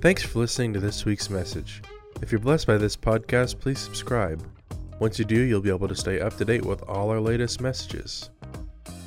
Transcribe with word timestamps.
Thanks 0.00 0.22
for 0.22 0.38
listening 0.38 0.72
to 0.74 0.78
this 0.78 1.04
week's 1.04 1.28
message. 1.28 1.82
If 2.22 2.30
you're 2.30 2.38
blessed 2.38 2.68
by 2.68 2.78
this 2.78 2.96
podcast, 2.96 3.58
please 3.58 3.80
subscribe. 3.80 4.40
Once 5.00 5.18
you 5.18 5.24
do, 5.24 5.40
you'll 5.40 5.60
be 5.60 5.70
able 5.70 5.88
to 5.88 5.96
stay 5.96 6.20
up 6.20 6.36
to 6.36 6.44
date 6.44 6.64
with 6.64 6.84
all 6.84 7.10
our 7.10 7.18
latest 7.18 7.60
messages. 7.60 8.30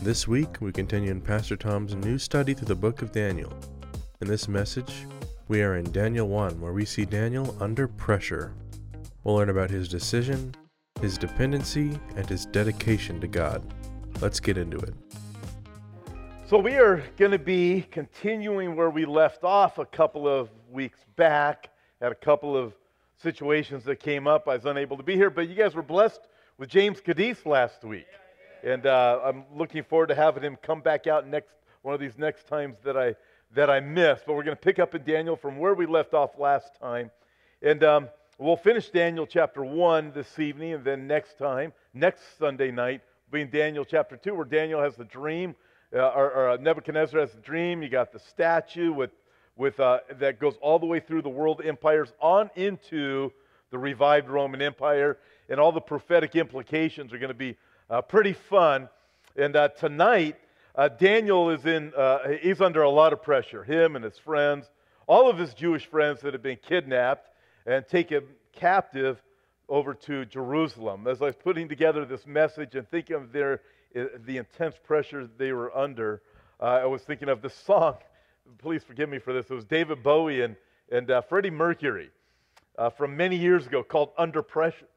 This 0.02 0.28
week, 0.28 0.58
we 0.60 0.74
continue 0.74 1.10
in 1.10 1.22
Pastor 1.22 1.56
Tom's 1.56 1.96
new 1.96 2.18
study 2.18 2.54
through 2.54 2.68
the 2.68 2.76
book 2.76 3.02
of 3.02 3.14
Daniel. 3.14 3.54
In 4.20 4.28
this 4.28 4.50
message, 4.50 5.06
we 5.48 5.62
are 5.62 5.78
in 5.78 5.90
Daniel 5.94 6.28
1, 6.28 6.60
where 6.60 6.74
we 6.74 6.84
see 6.84 7.06
Daniel 7.06 7.56
under 7.62 7.88
pressure. 7.88 8.54
We'll 9.24 9.36
learn 9.36 9.50
about 9.50 9.70
his 9.70 9.88
decision, 9.88 10.54
his 11.00 11.18
dependency, 11.18 11.98
and 12.18 12.28
his 12.28 12.48
dedication 12.48 13.22
to 13.22 13.28
God. 13.28 13.64
Let's 14.20 14.42
get 14.42 14.58
into 14.58 14.78
it. 14.80 14.94
So, 16.48 16.58
we 16.58 16.76
are 16.76 17.02
going 17.16 17.32
to 17.32 17.40
be 17.40 17.88
continuing 17.92 18.76
where 18.76 18.90
we 18.90 19.06
left 19.06 19.46
off 19.46 19.78
a 19.78 19.86
couple 19.86 20.28
of 20.28 20.50
weeks 20.72 21.00
back. 21.16 21.70
Had 22.02 22.12
a 22.12 22.16
couple 22.16 22.56
of 22.56 22.74
situations 23.22 23.84
that 23.86 23.98
came 23.98 24.28
up. 24.28 24.48
I 24.48 24.56
was 24.56 24.66
unable 24.66 24.98
to 24.98 25.04
be 25.04 25.16
here, 25.16 25.30
but 25.30 25.48
you 25.50 25.56
guys 25.56 25.76
were 25.76 25.84
blessed 25.84 26.22
with 26.58 26.70
James 26.70 27.00
Cadiz 27.00 27.46
last 27.46 27.84
week. 27.84 28.08
And 28.64 28.86
uh, 28.86 29.20
I'm 29.24 29.44
looking 29.56 29.84
forward 29.84 30.08
to 30.08 30.16
having 30.16 30.44
him 30.44 30.58
come 30.62 30.82
back 30.82 31.08
out 31.08 31.28
next 31.28 31.54
one 31.82 31.94
of 31.94 32.00
these 32.00 32.18
next 32.18 32.48
times 32.48 32.78
that 32.84 32.96
I, 32.96 33.16
that 33.54 33.70
I 33.70 33.80
missed. 33.80 34.24
But 34.26 34.34
we're 34.34 34.44
going 34.44 34.58
to 34.58 34.62
pick 34.62 34.80
up 34.80 34.96
in 34.96 35.04
Daniel 35.04 35.36
from 35.36 35.58
where 35.58 35.74
we 35.74 35.86
left 35.86 36.14
off 36.14 36.38
last 36.38 36.80
time. 36.80 37.12
And 37.62 37.84
um, 37.84 38.10
we'll 38.38 38.56
finish 38.56 38.90
Daniel 38.90 39.26
chapter 39.26 39.64
1 39.64 40.12
this 40.14 40.40
evening, 40.40 40.74
and 40.74 40.84
then 40.84 41.08
next 41.08 41.38
time, 41.38 41.74
next 41.94 42.38
Sunday 42.38 42.72
night, 42.72 43.02
will 43.30 43.38
be 43.38 43.42
in 43.42 43.50
Daniel 43.50 43.86
chapter 43.86 44.16
2, 44.16 44.34
where 44.36 44.46
Daniel 44.46 44.82
has 44.82 44.96
the 44.96 45.06
dream 45.06 45.56
uh, 45.94 46.08
or, 46.10 46.32
or, 46.32 46.50
uh, 46.52 46.58
Nebuchadnezzar 46.58 47.20
has 47.20 47.32
the 47.32 47.42
dream. 47.42 47.84
You 47.84 47.90
got 47.90 48.12
the 48.12 48.20
statue 48.20 48.94
with, 48.94 49.12
with, 49.56 49.80
uh, 49.80 50.00
that 50.20 50.40
goes 50.40 50.56
all 50.62 50.80
the 50.80 50.86
way 50.86 51.00
through 51.00 51.22
the 51.22 51.30
world 51.30 51.62
empires 51.64 52.12
on 52.20 52.50
into 52.56 53.32
the 53.70 53.78
revived 53.78 54.30
Roman 54.30 54.62
Empire. 54.62 55.18
And 55.50 55.60
all 55.60 55.72
the 55.72 55.82
prophetic 55.82 56.36
implications 56.36 57.14
are 57.14 57.18
going 57.18 57.30
to 57.30 57.34
be 57.34 57.58
uh, 57.90 58.02
pretty 58.02 58.34
fun. 58.34 58.90
And 59.36 59.56
uh, 59.56 59.70
tonight, 59.70 60.38
uh, 60.76 60.88
Daniel 60.88 61.50
is 61.50 61.66
in, 61.66 61.92
he's 62.42 62.62
under 62.62 62.82
a 62.82 62.90
lot 62.90 63.14
of 63.14 63.22
pressure. 63.22 63.64
Him 63.64 63.96
and 63.96 64.06
his 64.06 64.18
friends, 64.18 64.70
all 65.08 65.30
of 65.30 65.38
his 65.38 65.54
Jewish 65.54 65.86
friends 65.86 66.22
that 66.22 66.34
have 66.34 66.44
been 66.44 66.60
kidnapped 66.68 67.30
and 67.66 67.86
taken 67.88 68.24
captive 68.54 69.22
over 69.68 69.94
to 69.94 70.26
Jerusalem. 70.26 71.08
As 71.08 71.22
I 71.22 71.26
was 71.26 71.36
putting 71.36 71.70
together 71.70 72.06
this 72.06 72.26
message 72.26 72.76
and 72.76 72.88
thinking 72.90 73.16
of 73.16 73.32
their 73.32 73.62
the 73.94 74.38
intense 74.38 74.76
pressure 74.84 75.30
they 75.38 75.52
were 75.52 75.76
under, 75.76 76.22
uh, 76.62 76.64
I 76.64 76.86
was 76.86 77.02
thinking 77.02 77.30
of 77.30 77.42
this 77.42 77.56
song. 77.66 77.96
Please 78.58 78.84
forgive 78.84 79.10
me 79.10 79.20
for 79.20 79.34
this. 79.34 79.46
It 79.50 79.54
was 79.54 79.66
David 79.66 80.04
Bowie 80.04 80.42
and, 80.42 80.56
and 80.92 81.10
uh, 81.10 81.22
Freddie 81.22 81.50
Mercury 81.50 82.10
uh, 82.78 82.90
from 82.90 83.16
many 83.16 83.36
years 83.36 83.68
ago 83.68 83.84
called 83.84 84.10
Under 84.18 84.42
Pressure. 84.42 84.88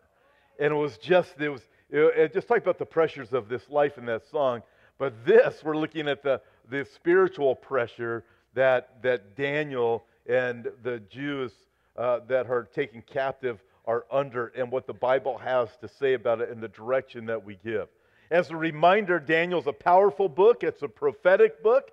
And 0.59 0.73
it 0.73 0.77
was 0.77 0.99
just, 0.99 1.41
it 1.41 1.49
was, 1.49 1.63
it, 1.91 2.33
just 2.33 2.49
talked 2.49 2.63
about 2.63 2.79
the 2.79 2.87
pressures 2.87 3.33
of 3.33 3.49
this 3.49 3.69
life 3.69 3.99
in 3.99 4.07
that 4.07 4.27
song. 4.31 4.63
But 4.99 5.25
this, 5.27 5.63
we're 5.65 5.77
looking 5.77 6.09
at 6.09 6.23
the, 6.23 6.41
the 6.71 6.87
spiritual 6.95 7.55
pressure 7.55 8.25
that, 8.55 9.03
that 9.03 9.37
Daniel 9.37 10.05
and 10.27 10.69
the 10.83 11.01
Jews 11.11 11.53
uh, 11.97 12.21
that 12.29 12.49
are 12.49 12.65
taken 12.65 13.03
captive 13.03 13.63
are 13.87 14.07
under 14.11 14.49
and 14.49 14.71
what 14.71 14.87
the 14.87 14.95
Bible 14.95 15.39
has 15.39 15.69
to 15.81 15.89
say 15.89 16.15
about 16.15 16.41
it 16.41 16.51
and 16.51 16.63
the 16.63 16.69
direction 16.69 17.27
that 17.27 17.45
we 17.45 17.59
give. 17.65 17.89
As 18.31 18.51
a 18.51 18.57
reminder, 18.57 19.19
Daniel's 19.19 19.67
a 19.67 19.73
powerful 19.73 20.29
book, 20.29 20.65
it's 20.65 20.83
a 20.83 20.89
prophetic 20.89 21.63
book. 21.63 21.91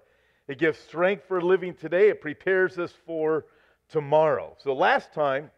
It 0.52 0.58
gives 0.58 0.78
strength 0.80 1.24
for 1.30 1.42
living 1.42 1.76
today, 1.76 2.10
it 2.10 2.20
prepares 2.20 2.78
us 2.78 2.92
for 3.06 3.46
tomorrow. 3.88 4.54
So, 4.60 4.74
last 4.74 5.14
time, 5.14 5.50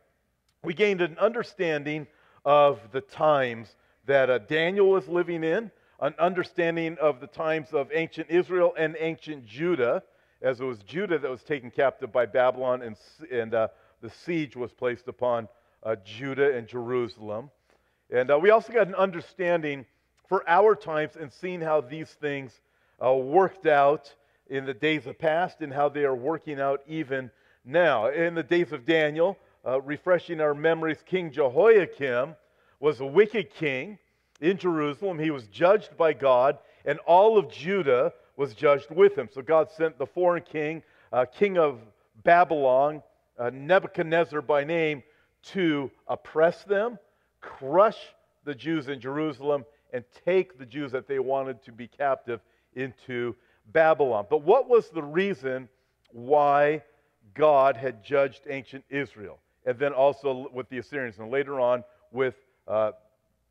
we 0.64 0.76
gained 0.76 1.02
an 1.02 1.18
understanding 1.18 2.06
of 2.46 2.80
the 2.92 3.02
times 3.02 3.76
that 4.06 4.30
uh, 4.30 4.38
Daniel 4.38 4.92
was 4.92 5.08
living 5.08 5.44
in, 5.44 5.72
an 6.00 6.14
understanding 6.20 6.96
of 7.02 7.22
the 7.22 7.26
times 7.26 7.70
of 7.74 7.90
ancient 7.92 8.30
Israel 8.30 8.76
and 8.78 8.96
ancient 9.00 9.48
Judah, 9.48 10.04
as 10.44 10.62
it 10.62 10.64
was 10.64 10.78
Judah 10.84 11.18
that 11.18 11.32
was 11.32 11.42
taken 11.42 11.72
captive 11.72 12.12
by 12.12 12.28
Babylon, 12.28 12.84
and, 12.84 12.96
and 13.32 13.56
uh, 13.56 13.70
the 14.04 14.12
siege 14.12 14.56
was 14.56 14.72
placed 14.72 15.08
upon 15.08 15.48
uh, 15.82 15.96
Judah 16.06 16.56
and 16.56 16.68
Jerusalem. 16.68 17.50
And 18.12 18.30
uh, 18.30 18.38
we 18.38 18.52
also 18.52 18.72
got 18.72 18.86
an 18.86 18.94
understanding 18.94 19.88
for 20.30 20.48
our 20.48 20.76
times 20.76 21.14
and 21.20 21.34
seeing 21.34 21.62
how 21.62 21.82
these 21.82 22.10
things 22.10 22.62
uh, 23.04 23.12
worked 23.12 23.66
out 23.66 24.14
in 24.54 24.66
the 24.68 24.74
days 24.74 25.08
of 25.08 25.18
past 25.18 25.62
and 25.62 25.74
how 25.74 25.90
they 25.90 26.04
are 26.04 26.16
working 26.16 26.62
out 26.62 26.82
even 26.86 27.32
now. 27.66 28.10
In 28.10 28.36
the 28.36 28.44
days 28.44 28.72
of 28.72 28.86
Daniel, 28.86 29.36
uh, 29.66 29.82
refreshing 29.82 30.40
our 30.40 30.54
memories, 30.54 31.00
King 31.08 31.32
Jehoiakim 31.32 32.36
was 32.80 33.00
a 33.00 33.06
wicked 33.06 33.50
king 33.50 33.98
in 34.42 34.58
Jerusalem. 34.58 35.18
He 35.18 35.32
was 35.32 35.48
judged 35.48 35.98
by 35.98 36.14
God, 36.14 36.60
and 36.86 37.00
all 37.00 37.40
of 37.40 37.52
Judah 37.52 38.14
was 38.38 38.54
judged 38.54 38.92
with 38.92 39.18
him. 39.18 39.28
So 39.34 39.42
God 39.42 39.72
sent 39.72 39.98
the 39.98 40.06
foreign 40.06 40.44
king, 40.44 40.84
uh, 41.12 41.26
king 41.26 41.58
of 41.58 41.80
Babylon, 42.24 43.02
uh, 43.40 43.50
Nebuchadnezzar 43.52 44.44
by 44.44 44.64
name, 44.64 45.02
to 45.46 45.90
oppress 46.08 46.64
them, 46.64 47.00
crush 47.42 47.98
the 48.44 48.54
Jews 48.54 48.88
in 48.88 49.00
Jerusalem, 49.00 49.66
and 49.92 50.04
take 50.26 50.60
the 50.60 50.66
Jews 50.68 50.92
that 50.92 51.08
they 51.08 51.18
wanted 51.18 51.64
to 51.64 51.72
be 51.72 51.88
captive 51.88 52.40
into 52.76 53.36
Babylon. 53.72 54.26
But 54.30 54.44
what 54.44 54.70
was 54.70 54.90
the 54.90 55.04
reason 55.04 55.70
why 56.12 56.84
God 57.34 57.78
had 57.78 58.04
judged 58.04 58.42
ancient 58.50 58.84
Israel? 58.90 59.40
And 59.66 59.80
then 59.80 59.94
also 59.94 60.50
with 60.54 60.70
the 60.70 60.80
Assyrians, 60.80 61.18
and 61.20 61.32
later 61.32 61.60
on 61.60 61.84
with 62.12 62.36
uh, 62.68 62.92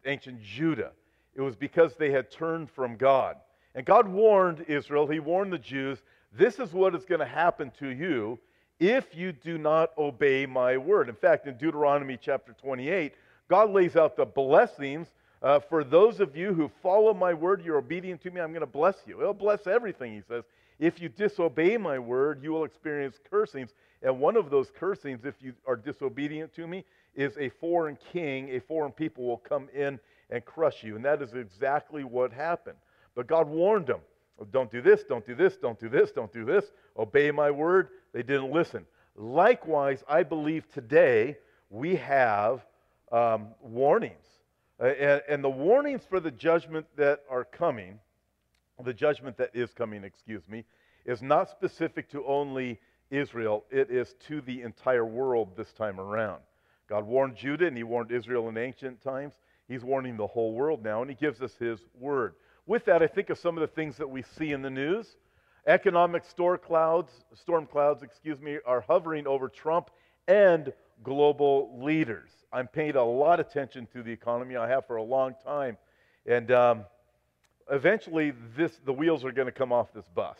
ancient 0.04 0.42
Judah. 0.42 0.92
It 1.34 1.40
was 1.40 1.56
because 1.56 1.94
they 1.94 2.10
had 2.10 2.30
turned 2.30 2.70
from 2.70 2.96
God. 2.96 3.36
And 3.74 3.86
God 3.86 4.06
warned 4.06 4.64
Israel, 4.68 5.06
He 5.06 5.20
warned 5.20 5.52
the 5.52 5.58
Jews, 5.58 6.02
this 6.32 6.58
is 6.58 6.72
what 6.72 6.94
is 6.94 7.04
going 7.04 7.20
to 7.20 7.26
happen 7.26 7.70
to 7.78 7.88
you 7.88 8.38
if 8.78 9.14
you 9.14 9.32
do 9.32 9.58
not 9.58 9.96
obey 9.96 10.46
my 10.46 10.76
word. 10.76 11.08
In 11.08 11.14
fact, 11.14 11.46
in 11.46 11.56
Deuteronomy 11.56 12.18
chapter 12.20 12.52
28, 12.52 13.14
God 13.48 13.70
lays 13.70 13.96
out 13.96 14.16
the 14.16 14.24
blessings 14.24 15.08
uh, 15.42 15.58
for 15.58 15.82
those 15.82 16.20
of 16.20 16.36
you 16.36 16.54
who 16.54 16.70
follow 16.82 17.12
my 17.12 17.34
word, 17.34 17.64
you're 17.64 17.78
obedient 17.78 18.22
to 18.22 18.30
me, 18.30 18.41
I'm 18.41 18.50
going 18.50 18.60
to 18.60 18.66
bless 18.66 18.97
you. 19.06 19.20
It'll 19.20 19.34
bless 19.34 19.66
everything, 19.66 20.14
he 20.14 20.22
says. 20.28 20.44
If 20.78 21.00
you 21.00 21.08
disobey 21.08 21.76
my 21.76 21.98
word, 21.98 22.42
you 22.42 22.53
will 22.53 22.64
experience 22.64 23.19
cursings. 23.28 23.70
And 24.03 24.20
one 24.20 24.36
of 24.36 24.50
those 24.50 24.70
cursings, 24.70 25.25
if 25.25 25.34
you 25.41 25.53
are 25.66 25.76
disobedient 25.76 26.54
to 26.54 26.66
me, 26.66 26.84
is 27.14 27.36
a 27.38 27.48
foreign 27.48 27.98
king, 28.12 28.50
a 28.50 28.60
foreign 28.60 28.92
people 28.92 29.25
will 29.25 29.38
come 29.38 29.69
in 29.75 29.98
and 30.30 30.44
crush 30.44 30.82
you. 30.82 30.97
And 30.97 31.04
that 31.04 31.20
is 31.22 31.34
exactly 31.34 32.04
what 32.04 32.32
happened. 32.32 32.78
But 33.14 33.26
God 33.26 33.48
warned 33.48 33.86
them 33.86 34.00
don't 34.50 34.72
do 34.72 34.80
this, 34.80 35.04
don't 35.04 35.24
do 35.24 35.34
this, 35.34 35.56
don't 35.56 35.78
do 35.78 35.88
this, 35.88 36.10
don't 36.10 36.32
do 36.32 36.44
this. 36.44 36.64
Obey 36.98 37.30
my 37.30 37.50
word. 37.50 37.91
They 38.12 38.22
didn't 38.22 38.50
listen. 38.50 38.84
Likewise, 39.14 40.03
I 40.09 40.22
believe 40.22 40.66
today 40.72 41.36
we 41.70 41.97
have 41.97 42.64
um, 43.12 43.48
warnings 43.60 44.26
Uh, 44.82 44.87
and, 44.87 45.22
and 45.28 45.44
the 45.44 45.50
warnings 45.50 46.03
for 46.09 46.19
the 46.19 46.31
judgment 46.31 46.84
that 46.97 47.20
are 47.31 47.44
coming, 47.44 48.00
the 48.84 48.93
judgment 48.93 49.37
that 49.37 49.50
is 49.54 49.70
coming, 49.72 50.03
excuse 50.03 50.43
me, 50.48 50.65
is 51.04 51.22
not 51.22 51.48
specific 51.48 52.10
to 52.10 52.25
only 52.26 52.81
Israel, 53.10 53.65
it 53.71 53.91
is 53.91 54.15
to 54.26 54.41
the 54.41 54.62
entire 54.62 55.04
world 55.04 55.50
this 55.56 55.72
time 55.72 56.00
around. 56.00 56.41
God 56.88 57.06
warned 57.06 57.37
Judah 57.37 57.66
and 57.66 57.76
he 57.76 57.84
warned 57.84 58.10
Israel 58.10 58.48
in 58.48 58.56
ancient 58.56 59.00
times. 59.03 59.34
He's 59.69 59.84
warning 59.84 60.16
the 60.16 60.26
whole 60.26 60.53
world 60.53 60.82
now, 60.82 61.00
and 61.03 61.10
he 61.10 61.15
gives 61.16 61.41
us 61.42 61.54
his 61.54 61.78
word. 61.98 62.34
With 62.66 62.84
that, 62.87 63.03
I 63.03 63.06
think 63.06 63.31
of 63.31 63.38
some 63.38 63.56
of 63.56 63.60
the 63.60 63.75
things 63.75 63.97
that 63.98 64.10
we 64.10 64.22
see 64.22 64.53
in 64.53 64.62
the 64.62 64.71
news. 64.71 65.16
Economic 65.66 66.25
storm 66.25 66.59
clouds, 66.65 67.12
storm 67.34 67.66
clouds, 67.66 68.03
excuse 68.03 68.41
me, 68.41 68.59
are 68.66 68.81
hovering 68.81 69.28
over 69.28 69.48
Trump 69.48 69.91
and 70.26 70.72
global 71.03 71.83
leaders. 71.83 72.31
I'm 72.53 72.69
paying 72.69 72.97
a 72.97 73.04
lot 73.04 73.41
of 73.41 73.47
attention 73.47 73.87
to 73.95 74.03
the 74.03 74.10
economy. 74.10 74.57
I 74.57 74.69
have 74.69 74.87
for 74.87 74.97
a 74.97 75.03
long 75.03 75.34
time. 75.45 75.77
And 76.27 76.51
um, 76.51 76.84
eventually, 77.71 78.33
this, 78.57 78.78
the 78.84 78.93
wheels 78.93 79.25
are 79.25 79.33
going 79.33 79.47
to 79.47 79.53
come 79.53 79.72
off 79.72 79.93
this 79.93 80.09
bus. 80.15 80.39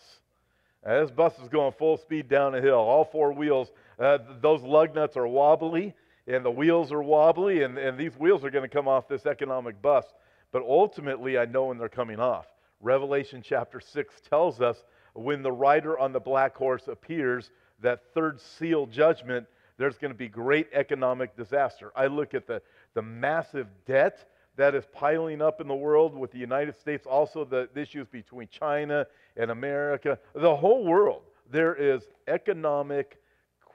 This 0.85 1.11
bus 1.11 1.39
is 1.39 1.49
going 1.49 1.73
full 1.73 1.97
speed 1.97 2.29
down 2.29 2.55
a 2.55 2.61
hill. 2.61 2.75
All 2.75 3.05
four 3.05 3.33
wheels, 3.33 3.71
uh, 3.99 4.19
those 4.41 4.63
lug 4.63 4.95
nuts 4.95 5.17
are 5.17 5.27
wobbly, 5.27 5.95
and 6.27 6.45
the 6.45 6.51
wheels 6.51 6.93
are 6.93 7.03
wobbly, 7.03 7.63
and, 7.63 7.79
and 7.79 7.97
these 7.97 8.17
wheels 8.19 8.45
are 8.45 8.51
going 8.51 8.69
to 8.69 8.75
come 8.75 8.89
off 8.89 9.09
this 9.09 9.27
economic 9.27 9.81
bus. 9.81 10.05
But 10.51 10.63
ultimately, 10.63 11.39
I 11.39 11.45
know 11.45 11.67
when 11.67 11.79
they're 11.79 11.89
coming 11.89 12.21
off. 12.21 12.47
Revelation 12.81 13.43
chapter 13.45 13.81
6 13.81 14.15
tells 14.29 14.61
us 14.61 14.85
when 15.15 15.43
the 15.43 15.53
rider 15.53 15.99
on 15.99 16.13
the 16.13 16.21
black 16.21 16.57
horse 16.57 16.89
appears, 16.89 17.51
that 17.81 18.03
third 18.13 18.41
seal 18.41 18.87
judgment 18.87 19.47
there's 19.83 19.99
going 19.99 20.13
to 20.13 20.17
be 20.17 20.29
great 20.29 20.69
economic 20.73 21.37
disaster. 21.37 21.91
I 21.97 22.07
look 22.07 22.35
at 22.35 22.47
the, 22.47 22.63
the 22.95 23.03
massive 23.03 23.67
debt 23.85 24.31
that 24.55 24.77
is 24.77 24.85
piling 24.93 25.43
up 25.43 25.61
in 25.61 25.67
the 25.67 25.75
world 25.75 26.17
with 26.17 26.31
the 26.31 26.39
United 26.39 26.79
States, 26.79 27.05
also 27.05 27.45
the 27.45 27.69
issues 27.75 28.07
between 28.07 28.47
China 28.47 29.05
and 29.37 29.51
America, 29.51 30.21
the 30.37 30.55
whole 30.55 30.85
world. 30.85 31.23
There 31.51 31.75
is 31.75 32.03
economic 32.29 33.21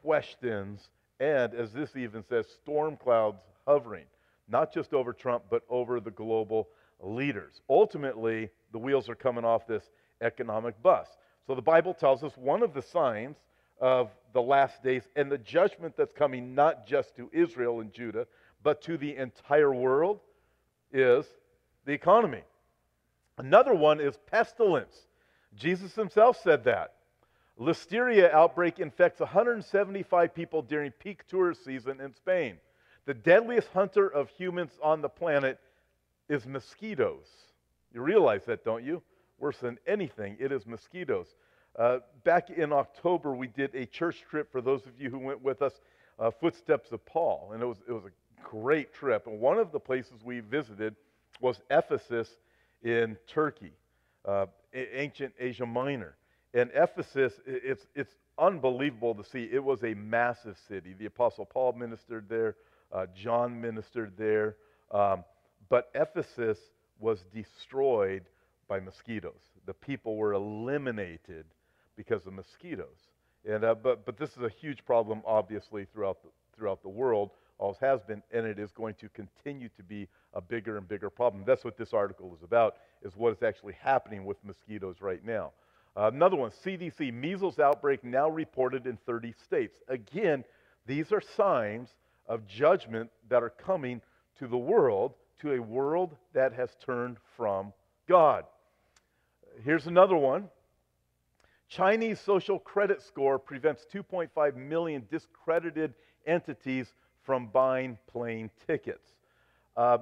questions, 0.02 0.88
and 1.20 1.54
as 1.54 1.74
this 1.74 1.98
even 1.98 2.24
says, 2.24 2.46
storm 2.48 2.96
clouds 2.96 3.42
hovering, 3.68 4.06
not 4.48 4.74
just 4.74 4.94
over 4.94 5.12
Trump, 5.12 5.44
but 5.50 5.64
over 5.70 6.00
the 6.00 6.12
global 6.12 6.70
leaders. 7.02 7.60
Ultimately, 7.70 8.50
the 8.72 8.80
wheels 8.80 9.10
are 9.10 9.16
coming 9.16 9.44
off 9.44 9.68
this 9.68 9.84
economic 10.22 10.82
bus. 10.82 11.08
So 11.48 11.54
the 11.54 11.62
Bible 11.62 11.94
tells 11.94 12.24
us 12.24 12.32
one 12.38 12.64
of 12.64 12.74
the 12.74 12.82
signs 12.82 13.36
of 13.80 14.10
the 14.34 14.42
last 14.42 14.84
days 14.84 15.04
and 15.16 15.32
the 15.32 15.38
judgment 15.38 15.96
that's 15.98 16.14
coming 16.14 16.54
not 16.56 16.86
just 16.86 17.16
to 17.16 17.30
Israel 17.34 17.80
and 17.80 17.94
Judah, 17.94 18.28
but 18.64 18.82
to 18.84 18.98
the 18.98 19.16
entire 19.16 19.74
world 19.74 20.20
is 20.92 21.26
the 21.86 21.94
economy. 21.94 22.44
Another 23.38 23.74
one 23.74 24.00
is 24.00 24.18
pestilence. 24.30 25.08
Jesus 25.56 25.96
himself 25.96 26.42
said 26.42 26.64
that. 26.66 26.94
Listeria 27.60 28.32
outbreak 28.32 28.80
infects 28.80 29.20
175 29.20 30.34
people 30.34 30.62
during 30.62 30.92
peak 30.92 31.26
tourist 31.28 31.66
season 31.66 32.00
in 32.00 32.14
Spain. 32.14 32.58
The 33.06 33.14
deadliest 33.14 33.70
hunter 33.70 34.08
of 34.08 34.30
humans 34.30 34.72
on 34.84 35.02
the 35.02 35.10
planet 35.10 35.60
is 36.30 36.46
mosquitoes. 36.46 37.26
You 37.94 38.02
realize 38.02 38.46
that, 38.46 38.64
don't 38.64 38.84
you? 38.84 39.02
Worse 39.40 39.58
than 39.58 39.78
anything, 39.88 40.36
it 40.40 40.52
is 40.52 40.66
mosquitoes. 40.66 41.28
Uh, 41.78 42.00
back 42.24 42.50
in 42.50 42.74
October, 42.74 43.36
we 43.36 43.48
did 43.48 43.74
a 43.76 43.86
church 43.86 44.24
trip 44.30 44.52
for 44.52 44.62
those 44.62 44.86
of 44.86 45.00
you 45.00 45.10
who 45.10 45.20
went 45.20 45.42
with 45.44 45.62
us, 45.62 45.74
uh, 46.18 46.32
Footsteps 46.32 46.92
of 46.92 47.06
Paul, 47.06 47.52
and 47.54 47.62
it 47.62 47.66
was, 47.68 47.78
it 47.88 47.92
was 47.92 48.06
a 48.06 48.42
great 48.44 48.94
trip. 48.94 49.28
And 49.28 49.40
one 49.40 49.60
of 49.60 49.72
the 49.72 49.80
places 49.80 50.24
we 50.24 50.40
visited 50.40 50.96
was 51.40 51.62
Ephesus 51.70 52.30
in 52.84 53.16
Turkey, 53.28 53.74
uh, 54.26 54.48
ancient 54.74 55.34
Asia 55.40 55.66
Minor. 55.68 56.16
And 56.56 56.72
Ephesus, 56.74 57.34
it's, 57.46 57.86
it's 57.94 58.16
unbelievable 58.40 59.14
to 59.14 59.24
see. 59.24 59.48
It 59.52 59.64
was 59.64 59.84
a 59.84 59.94
massive 59.94 60.58
city. 60.68 60.96
The 60.98 61.06
Apostle 61.06 61.46
Paul 61.46 61.74
ministered 61.74 62.28
there, 62.28 62.56
uh, 62.92 63.06
John 63.16 63.62
ministered 63.62 64.14
there. 64.18 64.56
Um, 64.90 65.24
but 65.70 65.92
Ephesus 65.94 66.58
was 67.00 67.24
destroyed 67.32 68.24
by 68.68 68.80
mosquitoes. 68.80 69.42
The 69.68 69.74
people 69.74 70.16
were 70.16 70.34
eliminated 70.34 71.46
because 71.98 72.26
of 72.26 72.34
mosquitoes. 72.34 73.10
And, 73.46 73.66
uh, 73.66 73.76
but, 73.76 74.06
but 74.06 74.18
this 74.18 74.32
is 74.32 74.44
a 74.44 74.50
huge 74.50 74.86
problem, 74.86 75.22
obviously, 75.26 75.86
throughout 75.86 76.22
the, 76.22 76.30
throughout 76.56 76.82
the 76.82 76.90
world, 76.90 77.32
always 77.58 77.78
has 77.80 78.02
been, 78.04 78.22
and 78.32 78.46
it 78.46 78.60
is 78.60 78.72
going 78.72 78.94
to 78.96 79.10
continue 79.10 79.70
to 79.76 79.84
be 79.84 80.08
a 80.34 80.42
bigger 80.42 80.78
and 80.78 80.88
bigger 80.88 81.10
problem. 81.10 81.44
That's 81.46 81.66
what 81.66 81.78
this 81.78 81.94
article 81.94 82.34
is 82.36 82.44
about, 82.44 82.76
is 83.02 83.16
what 83.16 83.34
is 83.34 83.44
actually 83.44 83.74
happening 83.82 84.26
with 84.26 84.38
mosquitoes 84.46 84.98
right 85.02 85.24
now. 85.26 85.52
Uh, 85.96 86.12
another 86.14 86.36
one, 86.36 86.52
CDC, 86.64 87.12
measles 87.12 87.58
outbreak 87.58 88.04
now 88.04 88.30
reported 88.30 88.86
in 88.86 88.98
30 89.06 89.34
states. 89.44 89.80
Again, 89.88 90.44
these 90.86 91.12
are 91.12 91.22
signs 91.36 91.90
of 92.28 92.46
judgment 92.48 93.10
that 93.30 93.42
are 93.42 93.50
coming 93.50 94.02
to 94.38 94.48
the 94.48 94.58
world, 94.58 95.16
to 95.42 95.54
a 95.54 95.60
world 95.60 96.16
that 96.34 96.54
has 96.54 96.70
turned 96.86 97.18
from 97.36 97.74
God. 98.08 98.44
Here's 99.64 99.88
another 99.88 100.16
one 100.16 100.50
Chinese 101.68 102.20
social 102.20 102.60
credit 102.60 103.02
score 103.02 103.38
prevents 103.38 103.86
2.5 103.94 104.56
million 104.56 105.06
discredited 105.10 105.94
entities 106.26 106.94
from 107.24 107.48
buying 107.48 107.98
plane 108.08 108.50
tickets. 108.66 109.14
Uh, 109.76 110.00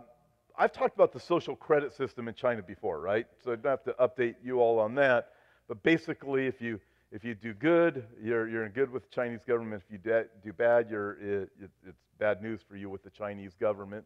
I've 0.57 0.71
talked 0.71 0.95
about 0.95 1.12
the 1.12 1.19
social 1.19 1.56
credit 1.56 1.94
system 1.94 2.27
in 2.27 2.35
China 2.35 2.62
before, 2.62 3.00
right? 3.00 3.25
So 3.44 3.51
I 3.51 3.56
don't 3.56 3.71
have 3.71 3.83
to 3.83 3.94
update 3.94 4.35
you 4.44 4.59
all 4.59 4.79
on 4.79 4.95
that. 4.95 5.29
But 5.67 5.81
basically, 5.83 6.45
if 6.47 6.62
you 6.62 6.79
if 7.12 7.23
you 7.23 7.33
do 7.33 7.53
good, 7.53 8.03
you're, 8.21 8.50
you're 8.50 8.65
in 8.65 8.71
good 8.71 8.91
with 8.91 9.03
the 9.03 9.15
Chinese 9.15 9.41
government. 9.47 9.81
If 9.85 9.91
you 9.91 9.97
de- 10.00 10.25
do 10.44 10.51
bad, 10.51 10.89
you're, 10.89 11.12
it, 11.21 11.50
it's 11.62 11.97
bad 12.19 12.41
news 12.41 12.59
for 12.67 12.75
you 12.75 12.89
with 12.89 13.03
the 13.03 13.09
Chinese 13.09 13.53
government. 13.57 14.03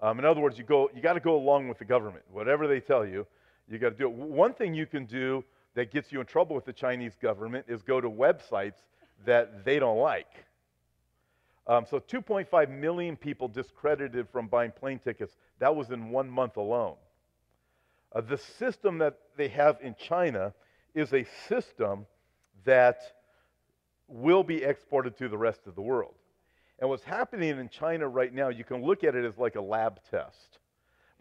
Um, 0.00 0.18
in 0.18 0.24
other 0.24 0.40
words, 0.40 0.56
you, 0.56 0.64
go, 0.64 0.88
you 0.94 1.02
got 1.02 1.14
to 1.14 1.20
go 1.20 1.36
along 1.36 1.68
with 1.68 1.78
the 1.78 1.84
government. 1.84 2.24
Whatever 2.30 2.66
they 2.66 2.80
tell 2.80 3.04
you, 3.04 3.26
you 3.68 3.78
got 3.78 3.90
to 3.90 3.96
do 3.96 4.06
it. 4.06 4.12
One 4.12 4.54
thing 4.54 4.74
you 4.74 4.86
can 4.86 5.04
do 5.04 5.44
that 5.76 5.92
gets 5.92 6.10
you 6.10 6.20
in 6.20 6.26
trouble 6.26 6.56
with 6.56 6.64
the 6.64 6.72
Chinese 6.72 7.12
government 7.20 7.66
is 7.68 7.82
go 7.82 8.00
to 8.00 8.10
websites 8.10 8.80
that 9.26 9.64
they 9.64 9.78
don't 9.78 9.98
like. 9.98 10.44
Um, 11.66 11.84
so 11.88 12.00
2.5 12.00 12.70
million 12.70 13.14
people 13.14 13.46
discredited 13.46 14.26
from 14.32 14.48
buying 14.48 14.72
plane 14.72 14.98
tickets. 14.98 15.36
That 15.58 15.76
was 15.76 15.90
in 15.90 16.10
one 16.10 16.30
month 16.30 16.56
alone. 16.56 16.96
Uh, 18.14 18.22
the 18.22 18.38
system 18.38 18.98
that 18.98 19.18
they 19.36 19.48
have 19.48 19.76
in 19.82 19.94
China 19.98 20.54
is 20.94 21.12
a 21.12 21.26
system 21.48 22.06
that 22.64 22.98
will 24.08 24.44
be 24.44 24.62
exported 24.62 25.18
to 25.18 25.28
the 25.28 25.36
rest 25.36 25.60
of 25.66 25.74
the 25.74 25.82
world. 25.82 26.14
And 26.78 26.88
what's 26.88 27.04
happening 27.04 27.50
in 27.50 27.68
China 27.68 28.08
right 28.08 28.32
now, 28.32 28.48
you 28.48 28.64
can 28.64 28.82
look 28.82 29.04
at 29.04 29.14
it 29.14 29.24
as 29.24 29.36
like 29.36 29.56
a 29.56 29.60
lab 29.60 30.00
test. 30.10 30.58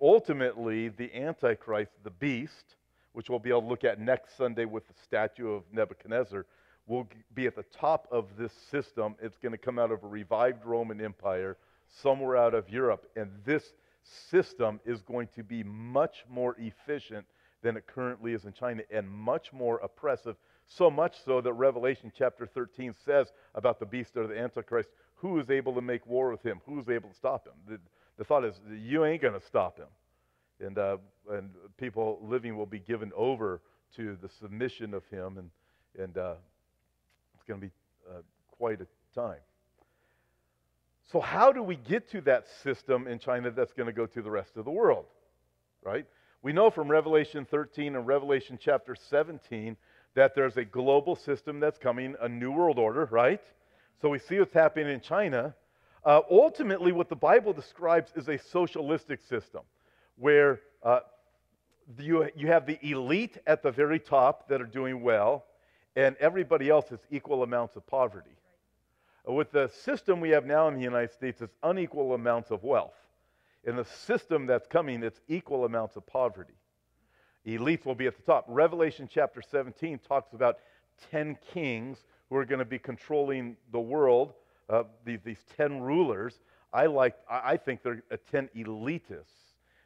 Ultimately, 0.01 0.89
the 0.89 1.13
Antichrist, 1.13 1.91
the 2.03 2.11
beast, 2.11 2.75
which 3.15 3.29
we'll 3.29 3.39
be 3.39 3.49
able 3.49 3.61
to 3.61 3.67
look 3.67 3.83
at 3.83 3.99
next 3.99 4.37
Sunday 4.37 4.65
with 4.65 4.85
the 4.87 4.93
statue 5.03 5.49
of 5.51 5.63
Nebuchadnezzar, 5.71 6.45
will 6.85 7.07
be 7.33 7.47
at 7.47 7.55
the 7.55 7.63
top 7.63 8.07
of 8.11 8.27
this 8.37 8.51
system. 8.69 9.15
It's 9.21 9.37
going 9.37 9.53
to 9.53 9.57
come 9.57 9.79
out 9.79 9.91
of 9.91 10.03
a 10.03 10.07
revived 10.07 10.65
Roman 10.65 11.01
Empire 11.01 11.57
somewhere 12.01 12.35
out 12.35 12.53
of 12.53 12.69
Europe. 12.69 13.07
And 13.15 13.31
this 13.45 13.73
system 14.29 14.79
is 14.85 15.01
going 15.01 15.29
to 15.35 15.43
be 15.43 15.63
much 15.63 16.25
more 16.29 16.55
efficient 16.59 17.25
than 17.63 17.77
it 17.77 17.87
currently 17.87 18.33
is 18.33 18.45
in 18.45 18.53
China 18.53 18.83
and 18.91 19.09
much 19.09 19.51
more 19.53 19.77
oppressive. 19.77 20.35
So 20.67 20.91
much 20.91 21.15
so 21.23 21.41
that 21.41 21.53
Revelation 21.53 22.11
chapter 22.15 22.45
13 22.45 22.93
says 23.05 23.31
about 23.55 23.79
the 23.79 23.85
beast 23.85 24.17
or 24.17 24.27
the 24.27 24.37
Antichrist 24.37 24.89
who 25.15 25.39
is 25.39 25.49
able 25.49 25.73
to 25.73 25.81
make 25.81 26.05
war 26.05 26.29
with 26.29 26.43
him? 26.43 26.59
Who 26.65 26.79
is 26.79 26.89
able 26.89 27.09
to 27.09 27.15
stop 27.15 27.47
him? 27.47 27.53
The, 27.67 27.79
the 28.17 28.25
thought 28.25 28.43
is, 28.43 28.59
you 28.69 29.05
ain't 29.05 29.21
going 29.21 29.39
to 29.39 29.45
stop 29.45 29.77
him 29.77 29.87
and, 30.59 30.77
uh, 30.77 30.97
and 31.31 31.49
people 31.77 32.19
living 32.21 32.57
will 32.57 32.65
be 32.65 32.79
given 32.79 33.11
over 33.15 33.61
to 33.95 34.17
the 34.21 34.29
submission 34.29 34.93
of 34.93 35.05
him, 35.07 35.37
and, 35.37 35.49
and 35.97 36.17
uh, 36.17 36.35
it's 37.33 37.43
going 37.43 37.59
to 37.59 37.67
be 37.67 37.73
uh, 38.09 38.21
quite 38.51 38.81
a 38.81 38.87
time. 39.13 39.39
So, 41.11 41.19
how 41.19 41.51
do 41.51 41.61
we 41.61 41.75
get 41.75 42.09
to 42.11 42.21
that 42.21 42.45
system 42.63 43.07
in 43.07 43.19
China 43.19 43.51
that's 43.51 43.73
going 43.73 43.87
to 43.87 43.93
go 43.93 44.05
to 44.07 44.21
the 44.21 44.31
rest 44.31 44.57
of 44.57 44.65
the 44.65 44.71
world? 44.71 45.05
Right? 45.83 46.05
We 46.41 46.51
know 46.51 46.69
from 46.69 46.89
Revelation 46.89 47.45
13 47.45 47.95
and 47.95 48.07
Revelation 48.07 48.57
chapter 48.59 48.95
17 48.95 49.77
that 50.15 50.33
there's 50.35 50.57
a 50.57 50.65
global 50.65 51.15
system 51.15 51.59
that's 51.59 51.77
coming, 51.77 52.15
a 52.21 52.29
new 52.29 52.51
world 52.51 52.79
order, 52.79 53.07
right? 53.11 53.41
So, 54.01 54.09
we 54.09 54.19
see 54.19 54.39
what's 54.39 54.53
happening 54.53 54.93
in 54.93 54.99
China. 54.99 55.55
Uh, 56.03 56.21
ultimately, 56.29 56.91
what 56.91 57.09
the 57.09 57.15
Bible 57.15 57.53
describes 57.53 58.11
is 58.15 58.27
a 58.27 58.37
socialistic 58.37 59.21
system 59.23 59.61
where 60.17 60.61
uh, 60.83 60.99
you, 61.99 62.29
you 62.35 62.47
have 62.47 62.65
the 62.65 62.79
elite 62.87 63.37
at 63.47 63.61
the 63.61 63.71
very 63.71 63.99
top 63.99 64.47
that 64.49 64.61
are 64.61 64.65
doing 64.65 65.01
well, 65.01 65.45
and 65.95 66.15
everybody 66.19 66.69
else 66.69 66.89
has 66.89 66.99
equal 67.11 67.43
amounts 67.43 67.75
of 67.75 67.85
poverty. 67.87 68.37
With 69.25 69.51
the 69.51 69.67
system 69.67 70.19
we 70.19 70.29
have 70.29 70.45
now 70.45 70.67
in 70.67 70.75
the 70.75 70.81
United 70.81 71.11
States, 71.11 71.41
it's 71.41 71.55
unequal 71.63 72.13
amounts 72.13 72.51
of 72.51 72.63
wealth. 72.63 72.93
In 73.63 73.75
the 73.75 73.85
system 73.85 74.45
that's 74.45 74.67
coming, 74.67 75.01
it's 75.01 75.21
equal 75.27 75.65
amounts 75.65 75.95
of 75.95 76.05
poverty. 76.05 76.53
Elites 77.45 77.85
will 77.85 77.95
be 77.95 78.07
at 78.07 78.15
the 78.15 78.23
top. 78.23 78.45
Revelation 78.47 79.09
chapter 79.11 79.41
17 79.41 79.99
talks 80.07 80.33
about 80.33 80.57
10 81.11 81.37
kings 81.53 82.05
who 82.29 82.35
are 82.35 82.45
going 82.45 82.59
to 82.59 82.65
be 82.65 82.79
controlling 82.79 83.55
the 83.71 83.79
world, 83.79 84.33
uh, 84.69 84.83
these, 85.03 85.19
these 85.23 85.43
10 85.57 85.81
rulers. 85.81 86.39
I, 86.73 86.85
like, 86.85 87.15
I 87.29 87.57
think 87.57 87.81
they're 87.83 88.03
uh, 88.11 88.17
10 88.31 88.49
elitists 88.55 89.44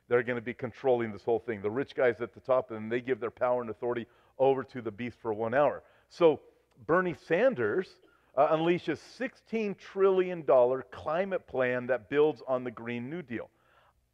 they're 0.09 0.23
going 0.23 0.35
to 0.35 0.41
be 0.41 0.53
controlling 0.53 1.11
this 1.11 1.23
whole 1.23 1.39
thing. 1.39 1.61
The 1.61 1.71
rich 1.71 1.95
guys 1.95 2.19
at 2.19 2.33
the 2.33 2.39
top, 2.41 2.71
and 2.71 2.91
they 2.91 2.99
give 2.99 3.19
their 3.19 3.31
power 3.31 3.61
and 3.61 3.69
authority 3.69 4.07
over 4.37 4.63
to 4.63 4.81
the 4.81 4.91
beast 4.91 5.17
for 5.21 5.31
one 5.31 5.53
hour. 5.53 5.83
So 6.09 6.41
Bernie 6.85 7.15
Sanders 7.27 7.87
uh, 8.35 8.55
unleashes 8.55 8.99
$16 9.19 9.77
trillion 9.77 10.43
climate 10.91 11.47
plan 11.47 11.87
that 11.87 12.09
builds 12.09 12.41
on 12.47 12.63
the 12.63 12.71
Green 12.71 13.09
New 13.09 13.21
Deal. 13.21 13.49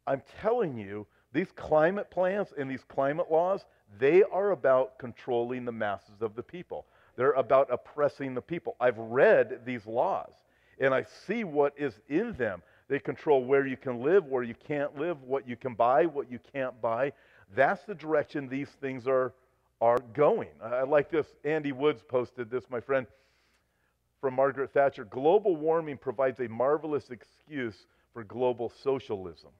I'm 0.06 0.22
telling 0.40 0.76
you, 0.76 1.06
these 1.32 1.50
climate 1.56 2.10
plans 2.10 2.48
and 2.56 2.70
these 2.70 2.84
climate 2.84 3.26
laws, 3.30 3.64
they 3.98 4.22
are 4.22 4.52
about 4.52 4.98
controlling 4.98 5.64
the 5.64 5.72
masses 5.72 6.22
of 6.22 6.34
the 6.34 6.42
people. 6.42 6.86
They're 7.16 7.32
about 7.32 7.68
oppressing 7.72 8.34
the 8.34 8.42
people. 8.42 8.76
I've 8.80 8.98
read 8.98 9.60
these 9.64 9.86
laws 9.86 10.32
and 10.78 10.94
I 10.94 11.04
see 11.26 11.44
what 11.44 11.72
is 11.76 11.98
in 12.08 12.34
them. 12.34 12.62
They 12.88 12.98
control 12.98 13.44
where 13.44 13.66
you 13.66 13.76
can 13.76 14.00
live, 14.00 14.26
where 14.26 14.42
you 14.42 14.54
can't 14.54 14.96
live, 14.96 15.22
what 15.22 15.48
you 15.48 15.56
can 15.56 15.74
buy, 15.74 16.06
what 16.06 16.30
you 16.30 16.38
can't 16.52 16.80
buy. 16.80 17.12
That's 17.54 17.84
the 17.84 17.94
direction 17.94 18.48
these 18.48 18.68
things 18.80 19.08
are, 19.08 19.32
are 19.80 19.98
going. 20.14 20.50
I 20.62 20.82
like 20.82 21.10
this. 21.10 21.26
Andy 21.44 21.72
Woods 21.72 22.02
posted 22.06 22.50
this, 22.50 22.64
my 22.70 22.80
friend, 22.80 23.06
from 24.20 24.34
Margaret 24.34 24.72
Thatcher. 24.72 25.04
Global 25.04 25.56
warming 25.56 25.98
provides 25.98 26.40
a 26.40 26.48
marvelous 26.48 27.10
excuse 27.10 27.86
for 28.12 28.22
global 28.22 28.72
socialism. 28.82 29.50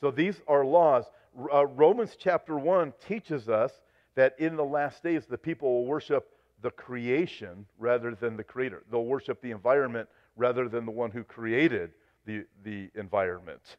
So 0.00 0.10
these 0.10 0.40
are 0.48 0.64
laws. 0.64 1.04
Uh, 1.52 1.66
Romans 1.66 2.16
chapter 2.18 2.56
1 2.56 2.92
teaches 3.06 3.48
us 3.48 3.72
that 4.14 4.34
in 4.38 4.56
the 4.56 4.64
last 4.64 5.02
days 5.02 5.26
the 5.26 5.38
people 5.38 5.72
will 5.72 5.86
worship 5.86 6.28
the 6.60 6.70
creation 6.72 7.66
rather 7.78 8.14
than 8.14 8.36
the 8.36 8.44
creator. 8.44 8.82
They'll 8.90 9.04
worship 9.04 9.40
the 9.40 9.52
environment 9.52 10.08
rather 10.36 10.68
than 10.68 10.84
the 10.84 10.92
one 10.92 11.10
who 11.12 11.22
created 11.22 11.92
the, 12.26 12.44
the 12.64 12.90
environment. 12.94 13.76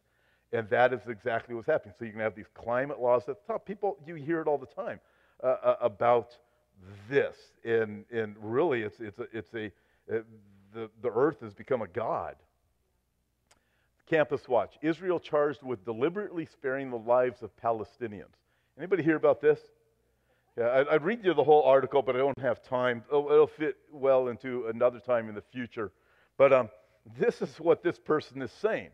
And 0.52 0.68
that 0.70 0.94
is 0.94 1.02
exactly 1.08 1.54
what's 1.54 1.68
happening. 1.68 1.94
So 1.98 2.06
you 2.06 2.12
can 2.12 2.22
have 2.22 2.36
these 2.36 2.50
climate 2.54 3.00
laws 3.00 3.24
at 3.28 3.36
the 3.46 3.54
top. 3.54 3.66
People, 3.66 3.98
you 4.06 4.16
hear 4.16 4.42
it 4.42 4.48
all 4.48 4.58
the 4.58 4.66
time 4.66 5.00
uh, 5.44 5.48
uh, 5.48 5.76
about 5.82 6.36
this. 7.10 7.36
And, 7.64 8.06
and 8.12 8.36
really, 8.40 8.82
it's, 8.82 9.00
it's 9.00 9.20
a, 9.20 9.28
it's 9.32 9.54
a 9.54 9.66
uh, 10.12 10.22
the, 10.74 10.90
the 11.02 11.10
earth 11.10 11.42
has 11.42 11.54
become 11.54 11.82
a 11.82 11.88
god. 11.88 12.36
Campus 14.10 14.48
Watch 14.48 14.76
Israel 14.82 15.20
charged 15.20 15.62
with 15.62 15.86
deliberately 15.86 16.46
sparing 16.46 16.90
the 16.90 16.98
lives 16.98 17.44
of 17.44 17.56
Palestinians. 17.58 18.34
Anybody 18.78 19.04
hear 19.04 19.16
about 19.16 19.40
this? 19.40 19.60
Yeah, 20.58 20.70
I'd, 20.72 20.88
I'd 20.88 21.04
read 21.04 21.24
you 21.24 21.34
the 21.34 21.44
whole 21.44 21.64
article, 21.64 22.02
but 22.02 22.16
I 22.16 22.20
don't 22.20 22.40
have 22.40 22.64
time. 22.64 23.04
It'll, 23.08 23.32
it'll 23.32 23.48
fit 23.48 23.78
well 23.92 24.30
into 24.30 24.66
another 24.68 25.00
time 25.00 25.30
in 25.30 25.36
the 25.36 25.44
future. 25.54 25.92
But 26.38 26.54
um, 26.54 26.70
this 27.18 27.42
is 27.42 27.56
what 27.60 27.84
this 27.84 27.98
person 27.98 28.42
is 28.42 28.52
saying. 28.52 28.90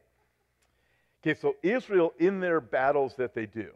Okay, 1.22 1.38
so 1.40 1.56
Israel, 1.64 2.14
in 2.20 2.40
their 2.40 2.62
battles 2.62 3.16
that 3.18 3.34
they 3.34 3.46
do, 3.46 3.72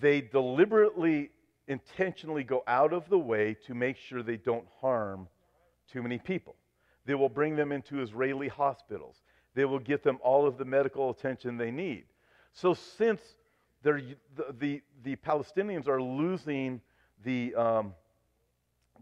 they 0.00 0.20
deliberately, 0.20 1.30
intentionally 1.66 2.44
go 2.44 2.62
out 2.66 2.92
of 2.92 3.08
the 3.08 3.18
way 3.18 3.56
to 3.66 3.74
make 3.74 3.96
sure 3.96 4.22
they 4.22 4.36
don't 4.36 4.66
harm 4.80 5.26
too 5.92 6.02
many 6.02 6.18
people. 6.18 6.54
They 7.06 7.14
will 7.14 7.28
bring 7.28 7.56
them 7.56 7.72
into 7.72 8.00
Israeli 8.00 8.48
hospitals. 8.48 9.22
They 9.54 9.64
will 9.64 9.78
get 9.78 10.02
them 10.02 10.18
all 10.22 10.46
of 10.46 10.58
the 10.58 10.64
medical 10.64 11.10
attention 11.10 11.56
they 11.56 11.70
need. 11.70 12.04
So, 12.52 12.74
since 12.74 13.20
the, 13.82 14.16
the, 14.58 14.82
the 15.02 15.16
Palestinians 15.16 15.88
are 15.88 16.02
losing 16.02 16.80
the, 17.24 17.54
um, 17.54 17.94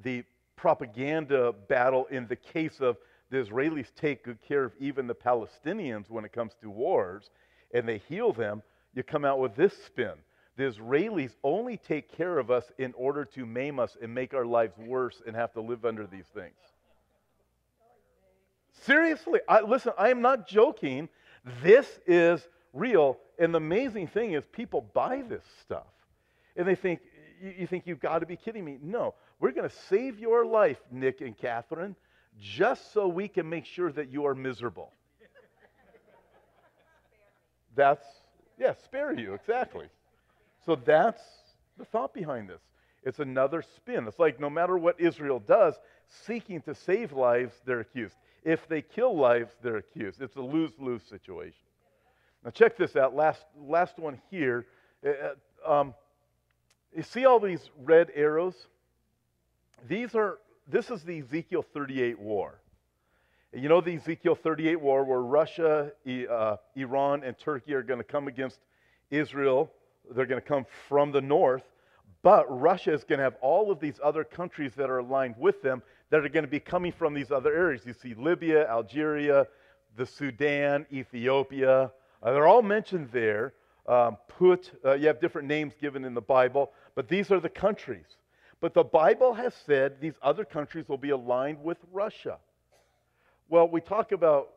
the 0.02 0.24
propaganda 0.56 1.52
battle 1.68 2.06
in 2.10 2.26
the 2.26 2.36
case 2.36 2.80
of 2.80 2.96
the 3.34 3.42
Israelis 3.42 3.92
take 3.96 4.22
good 4.22 4.40
care 4.46 4.62
of 4.62 4.72
even 4.78 5.08
the 5.08 5.14
Palestinians 5.14 6.08
when 6.08 6.24
it 6.24 6.32
comes 6.32 6.52
to 6.62 6.70
wars 6.70 7.30
and 7.72 7.88
they 7.88 7.98
heal 7.98 8.32
them, 8.32 8.62
you 8.94 9.02
come 9.02 9.24
out 9.24 9.40
with 9.40 9.56
this 9.56 9.76
spin. 9.86 10.12
The 10.56 10.62
Israelis 10.62 11.32
only 11.42 11.76
take 11.76 12.16
care 12.16 12.38
of 12.38 12.52
us 12.52 12.70
in 12.78 12.94
order 12.96 13.24
to 13.24 13.44
maim 13.44 13.80
us 13.80 13.96
and 14.00 14.14
make 14.14 14.34
our 14.34 14.46
lives 14.46 14.78
worse 14.78 15.20
and 15.26 15.34
have 15.34 15.52
to 15.54 15.60
live 15.60 15.84
under 15.84 16.06
these 16.06 16.26
things. 16.32 16.54
Seriously, 18.82 19.40
I, 19.48 19.62
listen, 19.62 19.92
I 19.98 20.10
am 20.10 20.22
not 20.22 20.46
joking. 20.46 21.08
This 21.60 21.88
is 22.06 22.46
real. 22.72 23.18
And 23.40 23.52
the 23.52 23.58
amazing 23.58 24.06
thing 24.06 24.34
is, 24.34 24.44
people 24.52 24.88
buy 24.94 25.24
this 25.28 25.42
stuff. 25.60 25.88
And 26.54 26.68
they 26.68 26.76
think, 26.76 27.00
you, 27.42 27.52
you 27.58 27.66
think 27.66 27.88
you've 27.88 27.98
got 27.98 28.20
to 28.20 28.26
be 28.26 28.36
kidding 28.36 28.64
me. 28.64 28.78
No, 28.80 29.16
we're 29.40 29.50
going 29.50 29.68
to 29.68 29.76
save 29.88 30.20
your 30.20 30.46
life, 30.46 30.78
Nick 30.92 31.20
and 31.20 31.36
Catherine, 31.36 31.96
just 32.40 32.92
so 32.92 33.08
we 33.08 33.28
can 33.28 33.48
make 33.48 33.64
sure 33.64 33.92
that 33.92 34.10
you 34.10 34.26
are 34.26 34.34
miserable. 34.34 34.92
That's, 37.74 38.04
yeah, 38.58 38.74
spare 38.84 39.12
you, 39.12 39.34
exactly. 39.34 39.86
So 40.64 40.76
that's 40.76 41.22
the 41.76 41.84
thought 41.84 42.14
behind 42.14 42.48
this. 42.48 42.60
It's 43.02 43.18
another 43.18 43.62
spin. 43.62 44.06
It's 44.06 44.18
like 44.18 44.40
no 44.40 44.48
matter 44.48 44.78
what 44.78 45.00
Israel 45.00 45.40
does, 45.40 45.74
seeking 46.08 46.60
to 46.62 46.74
save 46.74 47.12
lives, 47.12 47.54
they're 47.64 47.80
accused. 47.80 48.14
If 48.44 48.68
they 48.68 48.82
kill 48.82 49.16
lives, 49.16 49.52
they're 49.62 49.78
accused. 49.78 50.22
It's 50.22 50.36
a 50.36 50.40
lose 50.40 50.72
lose 50.78 51.02
situation. 51.02 51.58
Now, 52.44 52.50
check 52.50 52.76
this 52.76 52.94
out. 52.94 53.14
Last, 53.14 53.44
last 53.58 53.98
one 53.98 54.20
here. 54.30 54.66
Uh, 55.04 55.10
uh, 55.66 55.80
um, 55.80 55.94
you 56.94 57.02
see 57.02 57.24
all 57.24 57.40
these 57.40 57.70
red 57.82 58.10
arrows? 58.14 58.54
These 59.88 60.14
are, 60.14 60.38
this 60.66 60.90
is 60.90 61.02
the 61.02 61.18
Ezekiel 61.18 61.64
38 61.74 62.18
war. 62.18 62.60
You 63.52 63.68
know 63.68 63.80
the 63.80 63.94
Ezekiel 63.94 64.34
38 64.34 64.80
war 64.80 65.04
where 65.04 65.20
Russia, 65.20 65.92
uh, 66.30 66.56
Iran, 66.74 67.22
and 67.22 67.38
Turkey 67.38 67.74
are 67.74 67.82
going 67.82 68.00
to 68.00 68.04
come 68.04 68.26
against 68.26 68.58
Israel. 69.10 69.70
They're 70.10 70.26
going 70.26 70.40
to 70.40 70.46
come 70.46 70.66
from 70.88 71.12
the 71.12 71.20
north. 71.20 71.62
But 72.22 72.46
Russia 72.48 72.92
is 72.92 73.04
going 73.04 73.18
to 73.18 73.24
have 73.24 73.36
all 73.42 73.70
of 73.70 73.80
these 73.80 74.00
other 74.02 74.24
countries 74.24 74.72
that 74.76 74.90
are 74.90 74.98
aligned 74.98 75.36
with 75.38 75.62
them 75.62 75.82
that 76.10 76.24
are 76.24 76.28
going 76.28 76.44
to 76.44 76.50
be 76.50 76.60
coming 76.60 76.90
from 76.90 77.14
these 77.14 77.30
other 77.30 77.54
areas. 77.54 77.82
You 77.84 77.92
see 77.92 78.14
Libya, 78.14 78.66
Algeria, 78.68 79.46
the 79.96 80.06
Sudan, 80.06 80.86
Ethiopia. 80.92 81.92
Uh, 82.22 82.32
they're 82.32 82.46
all 82.46 82.62
mentioned 82.62 83.10
there. 83.12 83.52
Um, 83.86 84.16
put, 84.28 84.72
uh, 84.84 84.94
you 84.94 85.06
have 85.08 85.20
different 85.20 85.46
names 85.46 85.74
given 85.78 86.04
in 86.04 86.14
the 86.14 86.22
Bible, 86.22 86.72
but 86.94 87.08
these 87.08 87.30
are 87.30 87.38
the 87.38 87.50
countries. 87.50 88.06
But 88.60 88.74
the 88.74 88.84
Bible 88.84 89.34
has 89.34 89.54
said 89.66 90.00
these 90.00 90.14
other 90.22 90.44
countries 90.44 90.88
will 90.88 90.98
be 90.98 91.10
aligned 91.10 91.62
with 91.62 91.78
Russia. 91.92 92.38
Well, 93.48 93.68
we 93.68 93.80
talk 93.80 94.12
about 94.12 94.50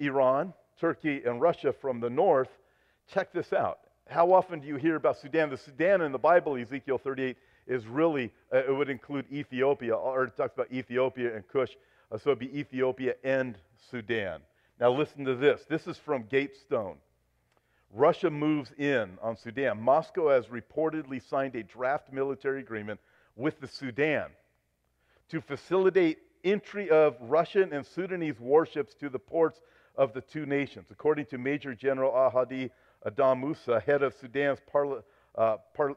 Iran, 0.00 0.52
Turkey, 0.80 1.22
and 1.24 1.40
Russia 1.40 1.72
from 1.72 2.00
the 2.00 2.10
north. 2.10 2.48
Check 3.12 3.32
this 3.32 3.52
out. 3.52 3.78
How 4.08 4.32
often 4.32 4.60
do 4.60 4.66
you 4.66 4.76
hear 4.76 4.96
about 4.96 5.18
Sudan? 5.18 5.50
The 5.50 5.56
Sudan 5.56 6.00
in 6.00 6.12
the 6.12 6.18
Bible, 6.18 6.56
Ezekiel 6.56 6.98
38, 6.98 7.36
is 7.66 7.86
really, 7.86 8.32
uh, 8.52 8.58
it 8.58 8.74
would 8.74 8.90
include 8.90 9.26
Ethiopia, 9.32 9.94
or 9.94 10.24
it 10.24 10.36
talks 10.36 10.54
about 10.54 10.70
Ethiopia 10.72 11.34
and 11.34 11.46
Cush. 11.48 11.70
Uh, 12.10 12.18
so 12.18 12.30
it'd 12.30 12.38
be 12.38 12.58
Ethiopia 12.58 13.14
and 13.24 13.58
Sudan. 13.90 14.40
Now 14.78 14.92
listen 14.92 15.24
to 15.24 15.34
this. 15.34 15.62
This 15.68 15.86
is 15.86 15.96
from 15.98 16.24
Gatestone. 16.24 16.96
Russia 17.92 18.30
moves 18.30 18.72
in 18.78 19.18
on 19.22 19.36
Sudan. 19.36 19.80
Moscow 19.80 20.30
has 20.30 20.46
reportedly 20.46 21.22
signed 21.22 21.54
a 21.54 21.62
draft 21.62 22.12
military 22.12 22.60
agreement 22.60 23.00
with 23.36 23.60
the 23.60 23.68
Sudan 23.68 24.30
to 25.28 25.40
facilitate 25.40 26.18
entry 26.44 26.90
of 26.90 27.16
Russian 27.20 27.72
and 27.72 27.84
Sudanese 27.84 28.38
warships 28.38 28.94
to 28.94 29.08
the 29.08 29.18
ports 29.18 29.60
of 29.96 30.12
the 30.12 30.20
two 30.20 30.46
nations. 30.46 30.86
According 30.90 31.26
to 31.26 31.38
Major 31.38 31.74
General 31.74 32.12
Ahadi 32.12 32.70
Adam 33.04 33.40
Musa, 33.40 33.80
head 33.80 34.02
of 34.02 34.14
Sudan's 34.14 34.60
parla- 34.70 35.02
uh, 35.36 35.56
par- 35.74 35.96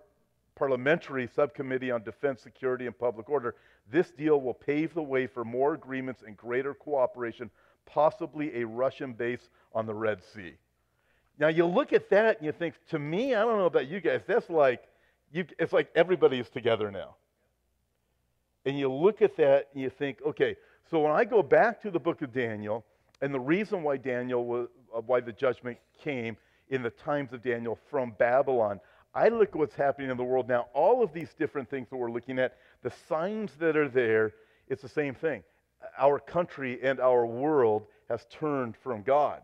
Parliamentary 0.55 1.27
Subcommittee 1.33 1.91
on 1.91 2.03
Defense, 2.03 2.41
Security, 2.41 2.85
and 2.85 2.97
Public 2.97 3.29
Order, 3.29 3.55
this 3.91 4.11
deal 4.11 4.41
will 4.41 4.53
pave 4.53 4.93
the 4.93 5.01
way 5.01 5.25
for 5.25 5.45
more 5.45 5.73
agreements 5.73 6.23
and 6.25 6.35
greater 6.35 6.73
cooperation, 6.73 7.49
possibly 7.85 8.61
a 8.61 8.67
Russian 8.67 9.13
base 9.13 9.49
on 9.73 9.85
the 9.85 9.93
Red 9.93 10.21
Sea. 10.23 10.53
Now, 11.39 11.47
you 11.47 11.65
look 11.65 11.93
at 11.93 12.09
that 12.09 12.37
and 12.37 12.45
you 12.45 12.51
think, 12.51 12.75
to 12.89 12.99
me, 12.99 13.33
I 13.33 13.41
don't 13.41 13.57
know 13.57 13.65
about 13.65 13.87
you 13.87 14.01
guys, 14.01 14.21
that's 14.27 14.49
like, 14.49 14.83
you, 15.31 15.45
it's 15.57 15.71
like 15.71 15.89
everybody 15.95 16.37
is 16.37 16.49
together 16.49 16.91
now. 16.91 17.15
And 18.65 18.77
you 18.77 18.91
look 18.91 19.21
at 19.21 19.37
that 19.37 19.69
and 19.73 19.81
you 19.81 19.89
think, 19.89 20.17
okay, 20.27 20.57
so 20.91 20.99
when 20.99 21.13
I 21.13 21.23
go 21.23 21.41
back 21.41 21.81
to 21.83 21.91
the 21.91 21.99
book 21.99 22.21
of 22.21 22.33
Daniel, 22.33 22.83
and 23.21 23.33
the 23.33 23.39
reason 23.39 23.83
why 23.83 23.97
Daniel 23.97 24.45
was, 24.45 24.67
uh, 24.95 25.01
why 25.01 25.21
the 25.21 25.31
judgment 25.31 25.77
came 26.03 26.35
in 26.69 26.83
the 26.83 26.89
times 26.89 27.31
of 27.31 27.41
Daniel 27.41 27.79
from 27.89 28.13
Babylon, 28.17 28.81
I 29.15 29.29
look 29.29 29.49
at 29.49 29.55
what's 29.55 29.75
happening 29.75 30.09
in 30.09 30.17
the 30.17 30.23
world 30.23 30.47
now. 30.47 30.67
All 30.73 31.01
of 31.01 31.13
these 31.13 31.33
different 31.37 31.69
things 31.69 31.87
that 31.89 31.95
we're 31.97 32.11
looking 32.11 32.37
at, 32.37 32.57
the 32.83 32.91
signs 33.07 33.51
that 33.59 33.77
are 33.77 33.89
there, 33.89 34.33
it's 34.67 34.81
the 34.81 34.89
same 34.89 35.15
thing. 35.15 35.43
Our 35.97 36.19
country 36.19 36.79
and 36.83 36.99
our 36.99 37.25
world 37.25 37.85
has 38.09 38.25
turned 38.29 38.75
from 38.83 39.03
God. 39.03 39.41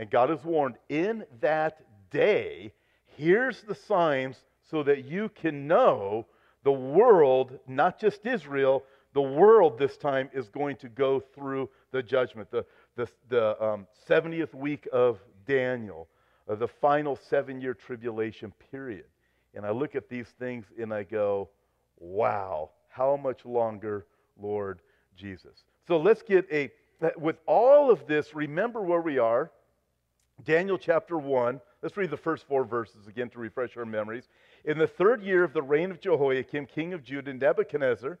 And 0.00 0.08
God 0.08 0.30
has 0.30 0.42
warned 0.42 0.76
in 0.88 1.26
that 1.42 1.82
day, 2.10 2.72
here's 3.18 3.60
the 3.60 3.74
signs 3.74 4.38
so 4.70 4.82
that 4.84 5.04
you 5.04 5.28
can 5.28 5.66
know 5.66 6.24
the 6.64 6.72
world, 6.72 7.58
not 7.68 8.00
just 8.00 8.24
Israel, 8.24 8.82
the 9.12 9.20
world 9.20 9.78
this 9.78 9.98
time 9.98 10.30
is 10.32 10.48
going 10.48 10.76
to 10.76 10.88
go 10.88 11.20
through 11.20 11.68
the 11.92 12.02
judgment. 12.02 12.50
The, 12.50 12.64
the, 12.96 13.08
the 13.28 13.62
um, 13.62 13.86
70th 14.08 14.54
week 14.54 14.88
of 14.90 15.18
Daniel 15.46 16.08
of 16.48 16.60
the 16.60 16.68
final 16.68 17.14
seven 17.14 17.60
year 17.60 17.74
tribulation 17.74 18.54
period. 18.70 19.04
And 19.54 19.66
I 19.66 19.70
look 19.70 19.94
at 19.94 20.08
these 20.08 20.28
things 20.38 20.64
and 20.80 20.94
I 20.94 21.02
go, 21.02 21.50
wow, 21.98 22.70
how 22.88 23.18
much 23.18 23.44
longer, 23.44 24.06
Lord 24.40 24.80
Jesus? 25.14 25.64
So 25.86 25.98
let's 25.98 26.22
get 26.22 26.46
a, 26.50 26.70
with 27.18 27.36
all 27.44 27.90
of 27.90 28.06
this, 28.06 28.34
remember 28.34 28.80
where 28.80 29.02
we 29.02 29.18
are. 29.18 29.50
Daniel 30.44 30.78
chapter 30.78 31.18
1. 31.18 31.60
Let's 31.82 31.96
read 31.96 32.10
the 32.10 32.16
first 32.16 32.46
four 32.46 32.64
verses 32.64 33.06
again 33.06 33.30
to 33.30 33.38
refresh 33.38 33.76
our 33.76 33.84
memories. 33.84 34.28
In 34.64 34.78
the 34.78 34.86
third 34.86 35.22
year 35.22 35.44
of 35.44 35.52
the 35.52 35.62
reign 35.62 35.90
of 35.90 36.00
Jehoiakim, 36.00 36.66
king 36.66 36.92
of 36.92 37.02
Judah, 37.02 37.32
Nebuchadnezzar, 37.34 38.18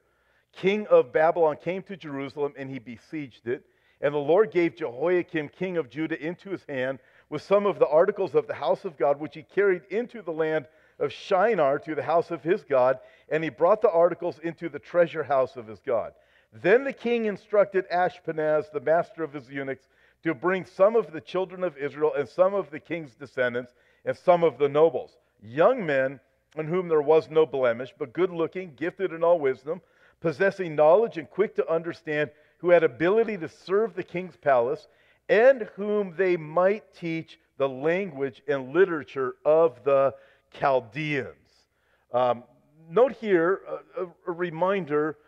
king 0.52 0.86
of 0.88 1.12
Babylon, 1.12 1.56
came 1.62 1.82
to 1.84 1.96
Jerusalem 1.96 2.54
and 2.56 2.70
he 2.70 2.78
besieged 2.78 3.46
it. 3.46 3.64
And 4.00 4.14
the 4.14 4.18
Lord 4.18 4.50
gave 4.50 4.76
Jehoiakim, 4.76 5.50
king 5.50 5.76
of 5.76 5.90
Judah, 5.90 6.20
into 6.20 6.50
his 6.50 6.64
hand 6.68 7.00
with 7.28 7.42
some 7.42 7.66
of 7.66 7.78
the 7.78 7.88
articles 7.88 8.34
of 8.34 8.46
the 8.46 8.54
house 8.54 8.84
of 8.84 8.96
God, 8.96 9.20
which 9.20 9.34
he 9.34 9.42
carried 9.42 9.82
into 9.90 10.22
the 10.22 10.32
land 10.32 10.66
of 10.98 11.12
Shinar 11.12 11.78
to 11.80 11.94
the 11.94 12.02
house 12.02 12.30
of 12.30 12.42
his 12.42 12.64
God, 12.64 12.98
and 13.28 13.44
he 13.44 13.50
brought 13.50 13.82
the 13.82 13.90
articles 13.90 14.38
into 14.42 14.68
the 14.68 14.78
treasure 14.78 15.22
house 15.22 15.56
of 15.56 15.66
his 15.66 15.80
God. 15.80 16.12
Then 16.52 16.84
the 16.84 16.92
king 16.92 17.26
instructed 17.26 17.88
Ashpenaz, 17.90 18.72
the 18.72 18.80
master 18.80 19.22
of 19.22 19.32
his 19.32 19.48
eunuchs, 19.48 19.86
to 20.22 20.34
bring 20.34 20.64
some 20.64 20.96
of 20.96 21.12
the 21.12 21.20
children 21.20 21.64
of 21.64 21.76
Israel 21.76 22.12
and 22.16 22.28
some 22.28 22.54
of 22.54 22.70
the 22.70 22.80
king's 22.80 23.14
descendants 23.14 23.72
and 24.04 24.16
some 24.16 24.44
of 24.44 24.58
the 24.58 24.68
nobles, 24.68 25.16
young 25.42 25.84
men 25.84 26.20
in 26.56 26.66
whom 26.66 26.88
there 26.88 27.02
was 27.02 27.30
no 27.30 27.46
blemish, 27.46 27.94
but 27.98 28.12
good 28.12 28.30
looking, 28.30 28.74
gifted 28.74 29.12
in 29.12 29.22
all 29.22 29.38
wisdom, 29.38 29.80
possessing 30.20 30.74
knowledge 30.74 31.16
and 31.16 31.30
quick 31.30 31.54
to 31.54 31.72
understand, 31.72 32.30
who 32.58 32.70
had 32.70 32.84
ability 32.84 33.36
to 33.38 33.48
serve 33.48 33.94
the 33.94 34.02
king's 34.02 34.36
palace, 34.36 34.88
and 35.28 35.62
whom 35.76 36.14
they 36.16 36.36
might 36.36 36.92
teach 36.94 37.38
the 37.56 37.68
language 37.68 38.42
and 38.48 38.74
literature 38.74 39.36
of 39.44 39.82
the 39.84 40.12
Chaldeans. 40.52 41.36
Um, 42.12 42.42
note 42.90 43.12
here 43.12 43.60
a, 43.96 44.04
a, 44.04 44.32
reminder 44.32 45.18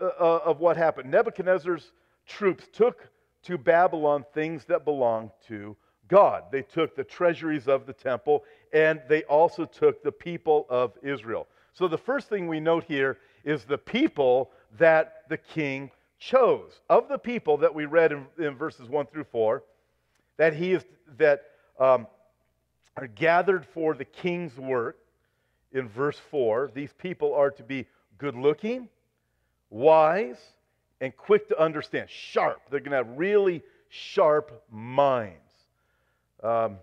uh, 0.00 0.06
uh, 0.06 0.40
of 0.44 0.58
what 0.58 0.76
happened. 0.76 1.10
Nebuchadnezzar's 1.10 1.92
troops 2.26 2.64
took 2.72 3.08
to 3.44 3.58
Babylon 3.58 4.24
things 4.34 4.64
that 4.66 4.84
belonged 4.84 5.30
to 5.48 5.76
God. 6.08 6.44
They 6.50 6.62
took 6.62 6.94
the 6.94 7.04
treasuries 7.04 7.68
of 7.68 7.86
the 7.86 7.92
temple 7.92 8.44
and 8.72 9.00
they 9.08 9.22
also 9.24 9.64
took 9.64 10.02
the 10.02 10.12
people 10.12 10.66
of 10.68 10.92
Israel. 11.02 11.46
So 11.74 11.88
the 11.88 11.98
first 11.98 12.28
thing 12.28 12.48
we 12.48 12.60
note 12.60 12.84
here 12.84 13.18
is 13.44 13.64
the 13.64 13.78
people 13.78 14.50
that 14.78 15.24
the 15.28 15.38
king 15.38 15.90
chose. 16.18 16.80
Of 16.88 17.08
the 17.08 17.18
people 17.18 17.56
that 17.58 17.74
we 17.74 17.86
read 17.86 18.12
in, 18.12 18.26
in 18.38 18.56
verses 18.56 18.88
1 18.88 19.06
through 19.06 19.24
4, 19.24 19.62
that 20.36 20.54
he 20.54 20.72
is 20.72 20.84
that 21.18 21.42
um, 21.78 22.06
are 22.96 23.06
gathered 23.06 23.66
for 23.66 23.94
the 23.94 24.04
king's 24.04 24.56
work 24.56 24.98
in 25.72 25.88
verse 25.88 26.20
4, 26.30 26.70
these 26.74 26.92
people 26.92 27.34
are 27.34 27.50
to 27.50 27.62
be 27.62 27.86
good 28.18 28.36
looking, 28.36 28.88
wise, 29.70 30.36
and 31.02 31.14
quick 31.16 31.48
to 31.48 31.60
understand, 31.60 32.08
sharp. 32.08 32.62
They're 32.70 32.78
going 32.78 32.92
to 32.92 32.98
have 32.98 33.18
really 33.18 33.62
sharp 33.88 34.64
minds. 34.70 35.36
Um, 36.42 36.78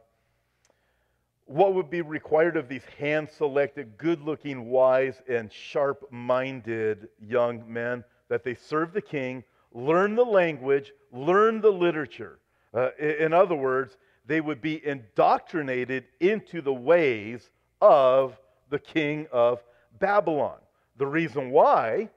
what 1.46 1.74
would 1.74 1.90
be 1.90 2.02
required 2.02 2.58
of 2.58 2.68
these 2.68 2.84
hand 3.00 3.30
selected, 3.30 3.98
good 3.98 4.22
looking, 4.22 4.70
wise, 4.70 5.22
and 5.28 5.52
sharp 5.52 6.12
minded 6.12 7.08
young 7.26 7.64
men? 7.72 8.04
That 8.28 8.44
they 8.44 8.56
serve 8.56 8.92
the 8.92 9.02
king, 9.02 9.44
learn 9.72 10.16
the 10.16 10.26
language, 10.26 10.92
learn 11.14 11.62
the 11.62 11.72
literature. 11.72 12.40
Uh, 12.74 12.90
in 13.00 13.32
other 13.32 13.56
words, 13.56 13.96
they 14.26 14.42
would 14.42 14.62
be 14.62 14.86
indoctrinated 14.86 16.04
into 16.20 16.62
the 16.62 16.74
ways 16.74 17.50
of 17.82 18.38
the 18.70 18.80
king 18.80 19.28
of 19.32 19.64
Babylon. 19.98 20.60
The 20.98 21.08
reason 21.08 21.52
why, 21.52 22.10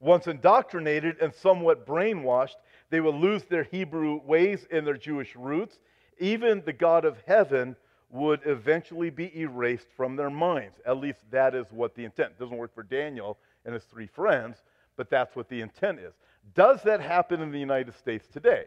once 0.00 0.26
indoctrinated 0.26 1.16
and 1.20 1.32
somewhat 1.32 1.86
brainwashed, 1.86 2.56
they 2.88 3.00
will 3.00 3.18
lose 3.18 3.44
their 3.44 3.64
Hebrew 3.64 4.20
ways 4.24 4.66
and 4.70 4.86
their 4.86 4.96
Jewish 4.96 5.36
roots. 5.36 5.78
Even 6.18 6.62
the 6.64 6.72
God 6.72 7.04
of 7.04 7.18
heaven 7.26 7.76
would 8.10 8.40
eventually 8.44 9.10
be 9.10 9.38
erased 9.38 9.86
from 9.96 10.16
their 10.16 10.30
minds. 10.30 10.80
At 10.84 10.96
least 10.96 11.20
that 11.30 11.54
is 11.54 11.66
what 11.70 11.94
the 11.94 12.04
intent. 12.04 12.32
It 12.32 12.40
doesn't 12.40 12.56
work 12.56 12.74
for 12.74 12.82
Daniel 12.82 13.38
and 13.64 13.74
his 13.74 13.84
three 13.84 14.06
friends, 14.06 14.56
but 14.96 15.10
that's 15.10 15.36
what 15.36 15.48
the 15.48 15.60
intent 15.60 16.00
is. 16.00 16.14
Does 16.54 16.82
that 16.82 17.00
happen 17.00 17.40
in 17.40 17.52
the 17.52 17.58
United 17.58 17.94
States 17.96 18.26
today? 18.26 18.64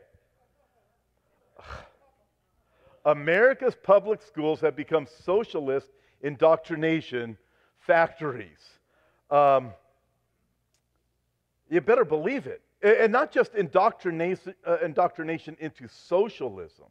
America's 3.05 3.75
public 3.75 4.21
schools 4.21 4.61
have 4.61 4.75
become 4.75 5.07
socialist 5.25 5.89
indoctrination 6.21 7.37
factories. 7.79 8.59
Um, 9.29 9.73
you 11.69 11.81
better 11.81 12.05
believe 12.05 12.47
it. 12.47 12.61
And 12.81 13.11
not 13.11 13.31
just 13.31 13.55
indoctrination, 13.55 14.55
uh, 14.67 14.77
indoctrination 14.83 15.55
into 15.59 15.87
socialism, 15.87 16.87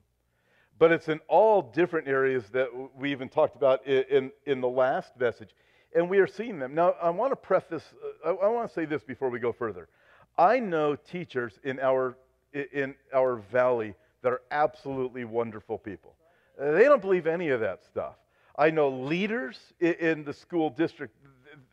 but 0.78 0.90
it's 0.90 1.08
in 1.08 1.20
all 1.28 1.62
different 1.62 2.08
areas 2.08 2.44
that 2.52 2.68
we 2.96 3.12
even 3.12 3.28
talked 3.28 3.56
about 3.56 3.86
in, 3.86 4.04
in, 4.10 4.32
in 4.46 4.60
the 4.60 4.68
last 4.68 5.12
message. 5.18 5.50
And 5.94 6.08
we 6.08 6.18
are 6.18 6.26
seeing 6.26 6.58
them. 6.58 6.74
Now, 6.74 6.94
I 7.02 7.10
want 7.10 7.32
to 7.32 7.36
preface, 7.36 7.84
uh, 8.24 8.30
I, 8.30 8.46
I 8.46 8.48
want 8.48 8.68
to 8.68 8.74
say 8.74 8.86
this 8.86 9.02
before 9.02 9.28
we 9.28 9.38
go 9.38 9.52
further. 9.52 9.88
I 10.38 10.58
know 10.58 10.96
teachers 10.96 11.58
in 11.62 11.78
our, 11.78 12.16
in 12.54 12.94
our 13.12 13.36
valley 13.36 13.94
that 14.22 14.32
are 14.32 14.42
absolutely 14.50 15.24
wonderful 15.24 15.76
people. 15.76 16.14
They 16.58 16.84
don't 16.84 17.02
believe 17.02 17.26
any 17.26 17.50
of 17.50 17.60
that 17.60 17.84
stuff. 17.84 18.14
I 18.56 18.70
know 18.70 18.88
leaders 18.88 19.58
in 19.80 20.24
the 20.24 20.32
school 20.32 20.70
district, 20.70 21.14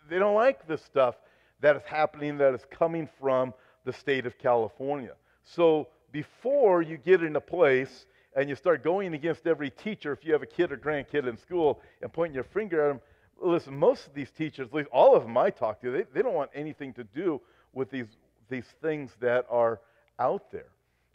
they 0.10 0.18
don't 0.18 0.36
like 0.36 0.68
this 0.68 0.84
stuff 0.84 1.16
that 1.62 1.76
is 1.76 1.84
happening 1.86 2.38
that 2.38 2.54
is 2.54 2.66
coming 2.70 3.08
from 3.20 3.54
the 3.86 3.94
state 3.94 4.26
of 4.26 4.38
California. 4.38 5.14
So 5.44 5.88
before 6.12 6.82
you 6.82 6.98
get 6.98 7.24
in 7.24 7.36
a 7.36 7.42
place 7.42 8.06
and 8.36 8.50
you 8.50 8.56
start 8.56 8.84
going 8.84 9.14
against 9.14 9.48
every 9.48 9.70
teacher, 9.70 10.12
if 10.12 10.24
you 10.24 10.34
have 10.34 10.44
a 10.44 10.48
kid 10.48 10.72
or 10.72 10.78
grandkid 10.78 11.28
in 11.28 11.38
school, 11.38 11.82
and 12.02 12.12
pointing 12.12 12.36
your 12.36 12.44
finger 12.44 12.84
at 12.84 12.88
them, 12.90 13.02
listen, 13.42 13.78
most 13.78 14.08
of 14.08 14.14
these 14.14 14.32
teachers, 14.32 14.68
at 14.68 14.74
least 14.74 14.90
all 14.92 15.16
of 15.16 15.24
them 15.24 15.38
I 15.38 15.50
talk 15.50 15.82
to, 15.82 15.92
they, 15.92 16.04
they 16.14 16.22
don't 16.22 16.34
want 16.34 16.52
anything 16.54 16.94
to 16.94 17.04
do 17.04 17.42
with 17.74 17.90
these, 17.90 18.08
these 18.50 18.66
things 18.82 19.12
that 19.20 19.46
are 19.50 19.80
out 20.20 20.52
there. 20.52 20.70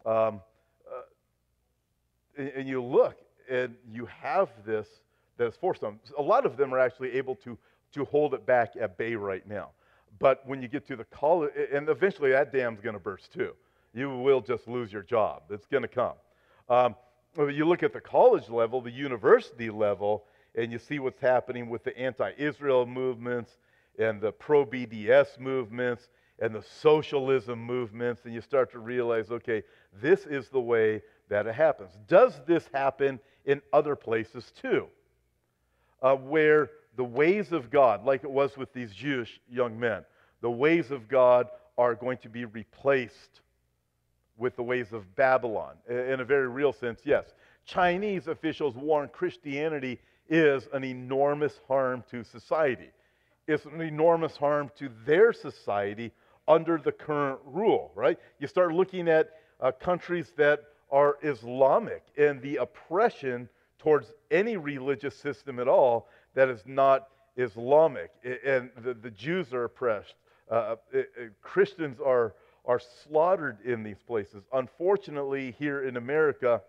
Um, 0.04 0.40
uh, 0.86 1.02
and, 2.36 2.48
and, 2.48 2.68
you 2.68 2.82
look, 2.82 3.16
and 3.50 3.74
you 3.90 4.06
have 4.06 4.48
this 4.66 4.86
that 5.36 5.46
is 5.46 5.56
forced 5.56 5.82
on. 5.82 5.98
A 6.18 6.22
lot 6.22 6.46
of 6.46 6.56
them 6.56 6.74
are 6.74 6.78
actually 6.78 7.12
able 7.12 7.34
to, 7.36 7.58
to 7.92 8.04
hold 8.04 8.34
it 8.34 8.46
back 8.46 8.72
at 8.80 8.96
bay 8.98 9.14
right 9.14 9.46
now. 9.48 9.70
But 10.24 10.40
when 10.46 10.62
you 10.62 10.68
get 10.68 10.86
to 10.86 10.96
the 10.96 11.04
college, 11.04 11.52
and 11.70 11.86
eventually 11.86 12.30
that 12.30 12.50
dam's 12.50 12.80
going 12.80 12.94
to 12.94 12.98
burst 12.98 13.30
too. 13.30 13.52
You 13.92 14.08
will 14.08 14.40
just 14.40 14.66
lose 14.66 14.90
your 14.90 15.02
job. 15.02 15.42
It's 15.50 15.66
going 15.66 15.82
to 15.82 15.86
come. 15.86 16.14
Um, 16.70 16.96
you 17.36 17.66
look 17.66 17.82
at 17.82 17.92
the 17.92 18.00
college 18.00 18.48
level, 18.48 18.80
the 18.80 18.90
university 18.90 19.68
level, 19.68 20.24
and 20.54 20.72
you 20.72 20.78
see 20.78 20.98
what's 20.98 21.20
happening 21.20 21.68
with 21.68 21.84
the 21.84 21.94
anti 21.98 22.32
Israel 22.38 22.86
movements 22.86 23.58
and 23.98 24.18
the 24.18 24.32
pro 24.32 24.64
BDS 24.64 25.38
movements 25.38 26.08
and 26.38 26.54
the 26.54 26.62
socialism 26.62 27.58
movements, 27.62 28.22
and 28.24 28.32
you 28.32 28.40
start 28.40 28.72
to 28.72 28.78
realize 28.78 29.30
okay, 29.30 29.62
this 30.00 30.24
is 30.24 30.48
the 30.48 30.58
way 30.58 31.02
that 31.28 31.46
it 31.46 31.54
happens. 31.54 31.90
Does 32.08 32.40
this 32.46 32.66
happen 32.72 33.20
in 33.44 33.60
other 33.74 33.94
places 33.94 34.54
too? 34.58 34.86
Uh, 36.00 36.16
where 36.16 36.70
the 36.96 37.04
ways 37.04 37.52
of 37.52 37.70
God, 37.70 38.06
like 38.06 38.24
it 38.24 38.30
was 38.30 38.56
with 38.56 38.72
these 38.72 38.90
Jewish 38.90 39.38
young 39.50 39.78
men, 39.78 40.02
the 40.44 40.50
ways 40.50 40.90
of 40.90 41.08
God 41.08 41.48
are 41.78 41.94
going 41.94 42.18
to 42.18 42.28
be 42.28 42.44
replaced 42.44 43.40
with 44.36 44.54
the 44.56 44.62
ways 44.62 44.92
of 44.92 45.16
Babylon. 45.16 45.76
In 45.88 46.20
a 46.20 46.24
very 46.24 46.48
real 46.48 46.70
sense, 46.70 47.00
yes. 47.02 47.24
Chinese 47.64 48.28
officials 48.28 48.74
warn 48.74 49.08
Christianity 49.08 49.98
is 50.28 50.68
an 50.74 50.84
enormous 50.84 51.62
harm 51.66 52.04
to 52.10 52.22
society. 52.22 52.90
It's 53.48 53.64
an 53.64 53.80
enormous 53.80 54.36
harm 54.36 54.70
to 54.76 54.90
their 55.06 55.32
society 55.32 56.12
under 56.46 56.76
the 56.76 56.92
current 56.92 57.40
rule, 57.46 57.90
right? 57.94 58.18
You 58.38 58.46
start 58.46 58.74
looking 58.74 59.08
at 59.08 59.30
uh, 59.62 59.72
countries 59.72 60.34
that 60.36 60.60
are 60.90 61.16
Islamic 61.22 62.02
and 62.18 62.42
the 62.42 62.56
oppression 62.56 63.48
towards 63.78 64.12
any 64.30 64.58
religious 64.58 65.16
system 65.16 65.58
at 65.58 65.68
all 65.68 66.06
that 66.34 66.50
is 66.50 66.60
not 66.66 67.08
Islamic. 67.38 68.10
And 68.44 68.68
the, 68.82 68.92
the 68.92 69.10
Jews 69.10 69.54
are 69.54 69.64
oppressed. 69.64 70.16
Uh, 70.50 70.76
uh 70.94 71.02
Christians 71.42 71.98
are 72.04 72.34
are 72.64 72.80
slaughtered 72.80 73.58
in 73.64 73.82
these 73.82 74.02
places. 74.06 74.44
Unfortunately, 74.52 75.54
here 75.58 75.86
in 75.86 75.96
America, 75.96 76.62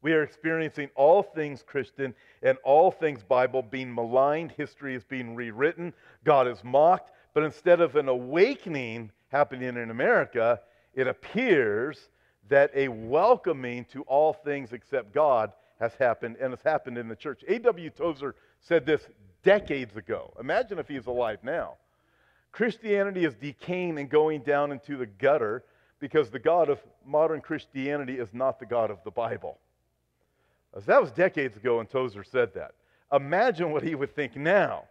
we 0.00 0.12
are 0.12 0.22
experiencing 0.22 0.88
all 0.94 1.22
things 1.22 1.62
Christian 1.62 2.14
and 2.42 2.56
all 2.64 2.90
things 2.90 3.22
Bible 3.22 3.62
being 3.62 3.94
maligned. 3.94 4.52
History 4.52 4.94
is 4.94 5.04
being 5.04 5.34
rewritten. 5.34 5.92
God 6.24 6.46
is 6.46 6.62
mocked. 6.64 7.10
But 7.34 7.42
instead 7.42 7.80
of 7.80 7.96
an 7.96 8.08
awakening 8.08 9.10
happening 9.28 9.76
in 9.76 9.90
America, 9.90 10.60
it 10.94 11.06
appears 11.06 12.08
that 12.48 12.70
a 12.74 12.88
welcoming 12.88 13.84
to 13.92 14.02
all 14.02 14.32
things 14.32 14.72
except 14.72 15.12
God 15.12 15.52
has 15.80 15.94
happened, 15.94 16.36
and 16.40 16.50
has 16.52 16.62
happened 16.62 16.96
in 16.96 17.08
the 17.08 17.14
church. 17.14 17.44
A.W. 17.46 17.90
Tozer 17.90 18.34
said 18.60 18.86
this 18.86 19.02
decades 19.44 19.96
ago. 19.96 20.32
Imagine 20.40 20.78
if 20.78 20.88
he's 20.88 21.06
alive 21.06 21.38
now. 21.42 21.74
Christianity 22.52 23.24
is 23.24 23.34
decaying 23.34 23.98
and 23.98 24.08
going 24.08 24.42
down 24.42 24.72
into 24.72 24.96
the 24.96 25.06
gutter 25.06 25.64
because 26.00 26.30
the 26.30 26.38
God 26.38 26.68
of 26.68 26.80
modern 27.06 27.40
Christianity 27.40 28.18
is 28.18 28.28
not 28.32 28.58
the 28.58 28.66
God 28.66 28.90
of 28.90 28.98
the 29.04 29.10
Bible. 29.10 29.58
That 30.86 31.00
was 31.00 31.10
decades 31.10 31.56
ago 31.56 31.78
when 31.78 31.86
Tozer 31.86 32.24
said 32.24 32.54
that. 32.54 32.72
Imagine 33.12 33.72
what 33.72 33.82
he 33.82 33.94
would 33.94 34.14
think 34.14 34.36
now 34.36 34.84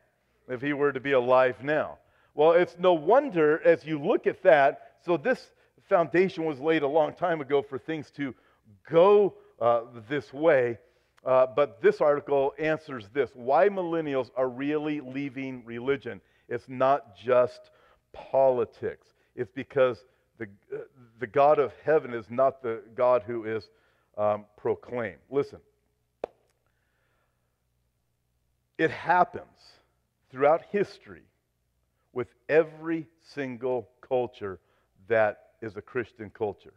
if 0.49 0.61
he 0.61 0.73
were 0.73 0.91
to 0.91 0.99
be 0.99 1.11
alive 1.11 1.63
now. 1.63 1.97
Well, 2.33 2.51
it's 2.51 2.75
no 2.79 2.93
wonder 2.93 3.61
as 3.63 3.85
you 3.85 3.99
look 3.99 4.27
at 4.27 4.43
that. 4.43 4.93
So, 5.05 5.17
this 5.17 5.51
foundation 5.87 6.45
was 6.45 6.59
laid 6.59 6.83
a 6.83 6.87
long 6.87 7.13
time 7.13 7.41
ago 7.41 7.61
for 7.61 7.77
things 7.77 8.11
to 8.11 8.35
go 8.89 9.35
uh, 9.61 9.81
this 10.09 10.33
way. 10.33 10.77
Uh, 11.25 11.47
but 11.47 11.81
this 11.81 11.99
article 12.01 12.53
answers 12.59 13.09
this 13.13 13.31
why 13.33 13.69
millennials 13.69 14.29
are 14.35 14.49
really 14.49 14.99
leaving 15.01 15.63
religion. 15.65 16.21
It's 16.49 16.67
not 16.67 17.17
just 17.17 17.71
politics. 18.13 19.07
It's 19.35 19.51
because 19.51 20.03
the, 20.37 20.47
the 21.19 21.27
God 21.27 21.59
of 21.59 21.73
heaven 21.83 22.13
is 22.13 22.25
not 22.29 22.61
the 22.61 22.81
God 22.95 23.23
who 23.25 23.43
is 23.45 23.69
um, 24.17 24.45
proclaimed. 24.55 25.19
Listen, 25.29 25.59
it 28.77 28.91
happens 28.91 29.45
throughout 30.31 30.63
history 30.71 31.23
with 32.13 32.27
every 32.49 33.07
single 33.33 33.89
culture 34.01 34.59
that 35.07 35.49
is 35.61 35.77
a 35.77 35.81
Christian 35.81 36.29
culture. 36.29 36.73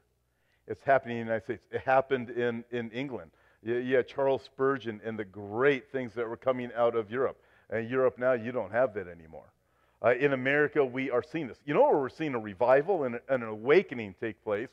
It's 0.67 0.85
happening 0.85 1.19
in 1.19 1.27
the 1.27 1.31
United 1.33 1.45
States. 1.45 1.63
It 1.71 1.81
happened 1.81 2.31
in, 2.31 2.65
in 2.71 2.91
England. 2.91 3.31
Yeah, 3.63 4.03
Charles 4.03 4.43
Spurgeon 4.45 5.01
and 5.05 5.19
the 5.19 5.25
great 5.25 5.91
things 5.91 6.15
that 6.15 6.29
were 6.29 6.37
coming 6.37 6.71
out 6.77 6.95
of 6.95 7.11
Europe. 7.11 7.39
And 7.69 7.91
Europe 7.91 8.19
now, 8.19 8.33
you 8.33 8.53
don't 8.53 8.73
have 8.73 8.95
that 8.95 9.07
anymore. 9.09 9.53
Uh, 10.03 10.15
in 10.15 10.33
America, 10.33 10.85
we 10.85 11.11
are 11.11 11.23
seeing 11.23 11.47
this. 11.47 11.59
You 11.65 11.75
know 11.75 11.83
where 11.83 11.99
we're 11.99 12.09
seeing 12.09 12.35
a 12.35 12.39
revival 12.39 13.05
and 13.05 13.21
an 13.29 13.43
awakening 13.43 14.15
take 14.21 14.43
place 14.43 14.71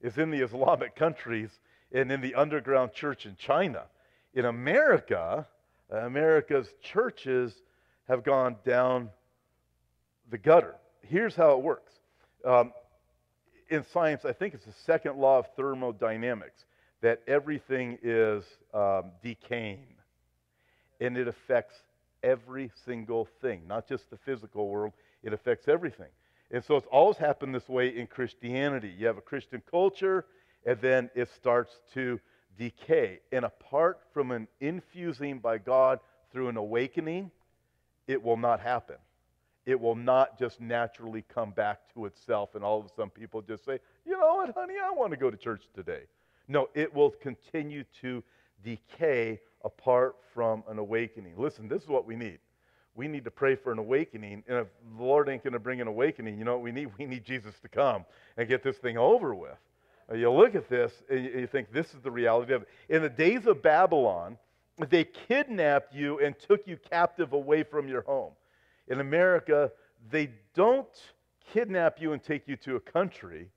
is 0.00 0.16
in 0.16 0.30
the 0.30 0.42
Islamic 0.42 0.96
countries 0.96 1.50
and 1.92 2.10
in 2.10 2.20
the 2.20 2.34
underground 2.34 2.92
church 2.94 3.26
in 3.26 3.36
China. 3.36 3.82
In 4.32 4.46
America, 4.46 5.46
America's 5.90 6.68
churches 6.82 7.52
have 8.08 8.24
gone 8.24 8.56
down 8.64 9.10
the 10.30 10.38
gutter. 10.38 10.74
Here's 11.02 11.34
how 11.34 11.52
it 11.52 11.62
works. 11.62 11.92
Um, 12.44 12.72
in 13.68 13.84
science, 13.92 14.24
I 14.24 14.32
think 14.32 14.54
it's 14.54 14.64
the 14.64 14.74
second 14.86 15.18
law 15.18 15.40
of 15.40 15.46
thermodynamics 15.56 16.64
that 17.02 17.20
everything 17.26 17.98
is 18.02 18.44
um, 18.72 19.10
decaying 19.22 19.86
and 21.00 21.16
it 21.16 21.28
affects 21.28 21.74
every 22.22 22.70
single 22.84 23.28
thing, 23.40 23.62
not 23.66 23.88
just 23.88 24.10
the 24.10 24.16
physical 24.18 24.68
world, 24.68 24.92
it 25.22 25.32
affects 25.32 25.68
everything. 25.68 26.10
And 26.50 26.64
so 26.64 26.76
it's 26.76 26.86
always 26.90 27.16
happened 27.16 27.54
this 27.54 27.68
way 27.68 27.88
in 27.96 28.06
Christianity. 28.06 28.92
You 28.98 29.06
have 29.06 29.18
a 29.18 29.22
Christian 29.22 29.62
culture, 29.70 30.26
and 30.66 30.80
then 30.80 31.10
it 31.14 31.28
starts 31.36 31.80
to 31.94 32.20
decay. 32.58 33.20
And 33.32 33.44
apart 33.44 34.00
from 34.12 34.32
an 34.32 34.48
infusing 34.60 35.38
by 35.38 35.58
God 35.58 36.00
through 36.32 36.48
an 36.48 36.56
awakening, 36.56 37.30
it 38.08 38.22
will 38.22 38.36
not 38.36 38.60
happen. 38.60 38.96
It 39.66 39.80
will 39.80 39.94
not 39.94 40.38
just 40.38 40.60
naturally 40.60 41.24
come 41.32 41.50
back 41.50 41.80
to 41.94 42.06
itself, 42.06 42.54
and 42.54 42.64
all 42.64 42.80
of 42.80 42.86
a 42.86 42.88
sudden 42.88 43.10
people 43.10 43.42
just 43.42 43.64
say, 43.64 43.78
you 44.04 44.18
know 44.18 44.34
what, 44.36 44.52
honey, 44.54 44.74
I 44.82 44.90
want 44.90 45.12
to 45.12 45.16
go 45.16 45.30
to 45.30 45.36
church 45.36 45.62
today. 45.74 46.02
No, 46.48 46.68
it 46.74 46.92
will 46.92 47.10
continue 47.10 47.84
to 48.00 48.24
decay 48.64 49.38
apart 49.64 50.16
from 50.34 50.64
an 50.68 50.78
awakening. 50.78 51.34
Listen, 51.36 51.68
this 51.68 51.82
is 51.82 51.88
what 51.88 52.06
we 52.06 52.16
need. 52.16 52.38
We 52.94 53.08
need 53.08 53.24
to 53.24 53.30
pray 53.30 53.54
for 53.54 53.72
an 53.72 53.78
awakening. 53.78 54.42
And 54.48 54.58
if 54.58 54.66
the 54.96 55.02
Lord 55.02 55.28
ain't 55.28 55.42
going 55.42 55.52
to 55.52 55.58
bring 55.58 55.80
an 55.80 55.86
awakening, 55.86 56.38
you 56.38 56.44
know 56.44 56.52
what 56.52 56.62
we 56.62 56.72
need? 56.72 56.90
We 56.98 57.06
need 57.06 57.24
Jesus 57.24 57.54
to 57.60 57.68
come 57.68 58.04
and 58.36 58.48
get 58.48 58.62
this 58.62 58.76
thing 58.78 58.98
over 58.98 59.34
with. 59.34 59.56
Uh, 60.10 60.16
you 60.16 60.30
look 60.30 60.54
at 60.54 60.68
this 60.68 60.92
and 61.08 61.24
you 61.24 61.46
think 61.46 61.72
this 61.72 61.94
is 61.94 62.00
the 62.02 62.10
reality 62.10 62.52
of 62.52 62.62
it. 62.62 62.68
In 62.88 63.02
the 63.02 63.08
days 63.08 63.46
of 63.46 63.62
Babylon, 63.62 64.36
they 64.88 65.04
kidnapped 65.04 65.94
you 65.94 66.18
and 66.18 66.38
took 66.38 66.66
you 66.66 66.78
captive 66.90 67.32
away 67.32 67.62
from 67.62 67.88
your 67.88 68.02
home. 68.02 68.32
In 68.88 69.00
America, 69.00 69.70
they 70.10 70.30
don't 70.54 70.88
kidnap 71.52 72.00
you 72.00 72.12
and 72.12 72.22
take 72.22 72.48
you 72.48 72.56
to 72.56 72.76
a 72.76 72.80
country, 72.80 73.48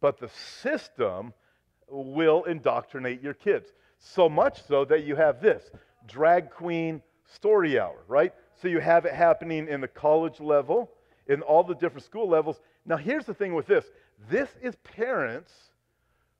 but 0.00 0.18
the 0.18 0.28
system 0.62 1.32
will 1.88 2.44
indoctrinate 2.44 3.22
your 3.22 3.34
kids. 3.34 3.72
So 4.14 4.28
much 4.28 4.62
so 4.66 4.84
that 4.84 5.04
you 5.04 5.16
have 5.16 5.40
this 5.40 5.70
drag 6.06 6.50
queen 6.50 7.02
story 7.24 7.78
hour, 7.78 8.04
right? 8.06 8.32
So 8.62 8.68
you 8.68 8.78
have 8.78 9.04
it 9.04 9.12
happening 9.12 9.66
in 9.68 9.80
the 9.80 9.88
college 9.88 10.40
level, 10.40 10.90
in 11.26 11.42
all 11.42 11.64
the 11.64 11.74
different 11.74 12.04
school 12.04 12.28
levels. 12.28 12.60
Now, 12.84 12.96
here's 12.96 13.26
the 13.26 13.34
thing 13.34 13.54
with 13.54 13.66
this 13.66 13.84
this 14.30 14.48
is 14.62 14.76
parents 14.76 15.52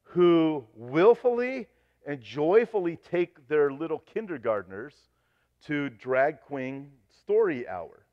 who 0.05 0.65
willfully 0.75 1.67
and 2.07 2.21
joyfully 2.23 2.99
take 3.11 3.49
their 3.49 3.73
little 3.73 3.99
kindergartners 3.99 4.95
to 5.67 5.91
drag 5.91 6.41
queen 6.43 6.93
story 7.21 7.67
hour, 7.67 8.07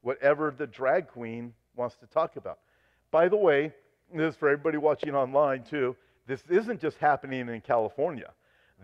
whatever 0.00 0.52
the 0.56 0.66
drag 0.66 1.08
queen 1.08 1.52
wants 1.76 1.96
to 1.96 2.06
talk 2.06 2.36
about. 2.36 2.58
By 3.10 3.28
the 3.28 3.36
way, 3.36 3.72
this 4.12 4.32
is 4.32 4.36
for 4.36 4.48
everybody 4.48 4.78
watching 4.78 5.14
online 5.14 5.62
too. 5.62 5.94
This 6.26 6.42
isn't 6.48 6.80
just 6.80 6.96
happening 6.96 7.50
in 7.50 7.60
California. 7.60 8.30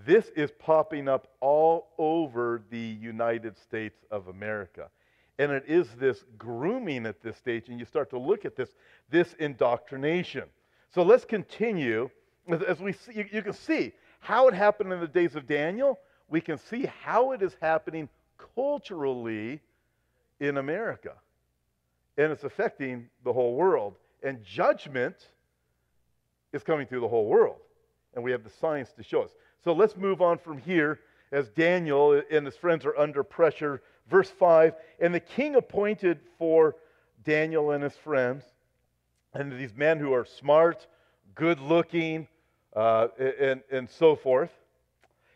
This 0.06 0.28
is 0.36 0.50
popping 0.58 1.08
up 1.08 1.28
all 1.40 1.88
over 1.98 2.62
the 2.70 2.78
United 2.78 3.58
States 3.58 3.98
of 4.10 4.28
America. 4.28 4.88
And 5.38 5.52
it 5.52 5.64
is 5.66 5.88
this 5.98 6.24
grooming 6.36 7.06
at 7.06 7.22
this 7.22 7.36
stage, 7.36 7.68
and 7.68 7.78
you 7.78 7.84
start 7.84 8.10
to 8.10 8.18
look 8.18 8.44
at 8.44 8.56
this, 8.56 8.70
this 9.10 9.34
indoctrination. 9.38 10.44
So 10.94 11.02
let's 11.02 11.24
continue. 11.24 12.10
As 12.66 12.80
we 12.80 12.92
see, 12.92 13.12
you, 13.14 13.24
you 13.32 13.42
can 13.42 13.52
see 13.52 13.92
how 14.20 14.48
it 14.48 14.54
happened 14.54 14.92
in 14.92 15.00
the 15.00 15.08
days 15.08 15.36
of 15.36 15.46
Daniel. 15.46 15.98
We 16.28 16.40
can 16.40 16.58
see 16.58 16.90
how 17.02 17.32
it 17.32 17.42
is 17.42 17.56
happening 17.60 18.08
culturally 18.54 19.60
in 20.40 20.58
America. 20.58 21.12
And 22.18 22.32
it's 22.32 22.44
affecting 22.44 23.08
the 23.24 23.32
whole 23.32 23.54
world. 23.54 23.96
And 24.22 24.44
judgment 24.44 25.16
is 26.52 26.62
coming 26.62 26.86
through 26.86 27.00
the 27.00 27.08
whole 27.08 27.26
world. 27.26 27.60
And 28.14 28.22
we 28.24 28.32
have 28.32 28.44
the 28.44 28.50
science 28.50 28.92
to 28.92 29.02
show 29.02 29.22
us. 29.22 29.30
So 29.64 29.72
let's 29.72 29.96
move 29.96 30.22
on 30.22 30.38
from 30.38 30.58
here 30.58 31.00
as 31.32 31.48
Daniel 31.50 32.22
and 32.30 32.46
his 32.46 32.56
friends 32.56 32.84
are 32.84 32.96
under 32.96 33.22
pressure. 33.22 33.82
Verse 34.08 34.30
5 34.30 34.74
And 35.00 35.14
the 35.14 35.20
king 35.20 35.54
appointed 35.54 36.20
for 36.38 36.76
Daniel 37.24 37.72
and 37.72 37.82
his 37.82 37.96
friends, 37.96 38.44
and 39.34 39.52
these 39.52 39.74
men 39.74 39.98
who 39.98 40.12
are 40.12 40.24
smart, 40.24 40.86
good 41.34 41.60
looking, 41.60 42.26
uh, 42.74 43.08
and, 43.18 43.62
and 43.70 43.88
so 43.90 44.16
forth. 44.16 44.50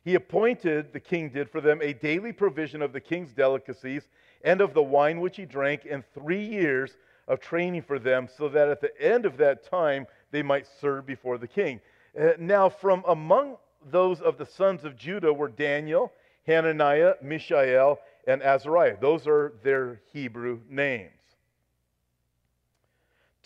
He 0.04 0.14
appointed, 0.14 0.92
the 0.92 1.00
king 1.00 1.30
did 1.30 1.50
for 1.50 1.60
them, 1.60 1.80
a 1.82 1.92
daily 1.92 2.32
provision 2.32 2.82
of 2.82 2.92
the 2.92 3.00
king's 3.00 3.32
delicacies 3.32 4.08
and 4.42 4.60
of 4.60 4.74
the 4.74 4.82
wine 4.82 5.20
which 5.20 5.36
he 5.36 5.46
drank, 5.46 5.86
and 5.90 6.04
three 6.12 6.44
years 6.44 6.96
of 7.26 7.40
training 7.40 7.82
for 7.82 7.98
them, 7.98 8.28
so 8.36 8.48
that 8.50 8.68
at 8.68 8.82
the 8.82 9.00
end 9.00 9.24
of 9.24 9.38
that 9.38 9.64
time 9.68 10.06
they 10.30 10.42
might 10.42 10.66
serve 10.80 11.06
before 11.06 11.38
the 11.38 11.48
king. 11.48 11.80
Uh, 12.18 12.32
now, 12.38 12.68
from 12.68 13.02
among 13.08 13.56
those 13.90 14.20
of 14.20 14.38
the 14.38 14.46
sons 14.46 14.84
of 14.84 14.96
Judah 14.96 15.32
were 15.32 15.48
Daniel, 15.48 16.12
Hananiah, 16.46 17.14
Mishael, 17.22 17.98
and 18.26 18.42
Azariah. 18.42 18.96
Those 19.00 19.26
are 19.26 19.52
their 19.62 20.00
Hebrew 20.12 20.60
names. 20.68 21.10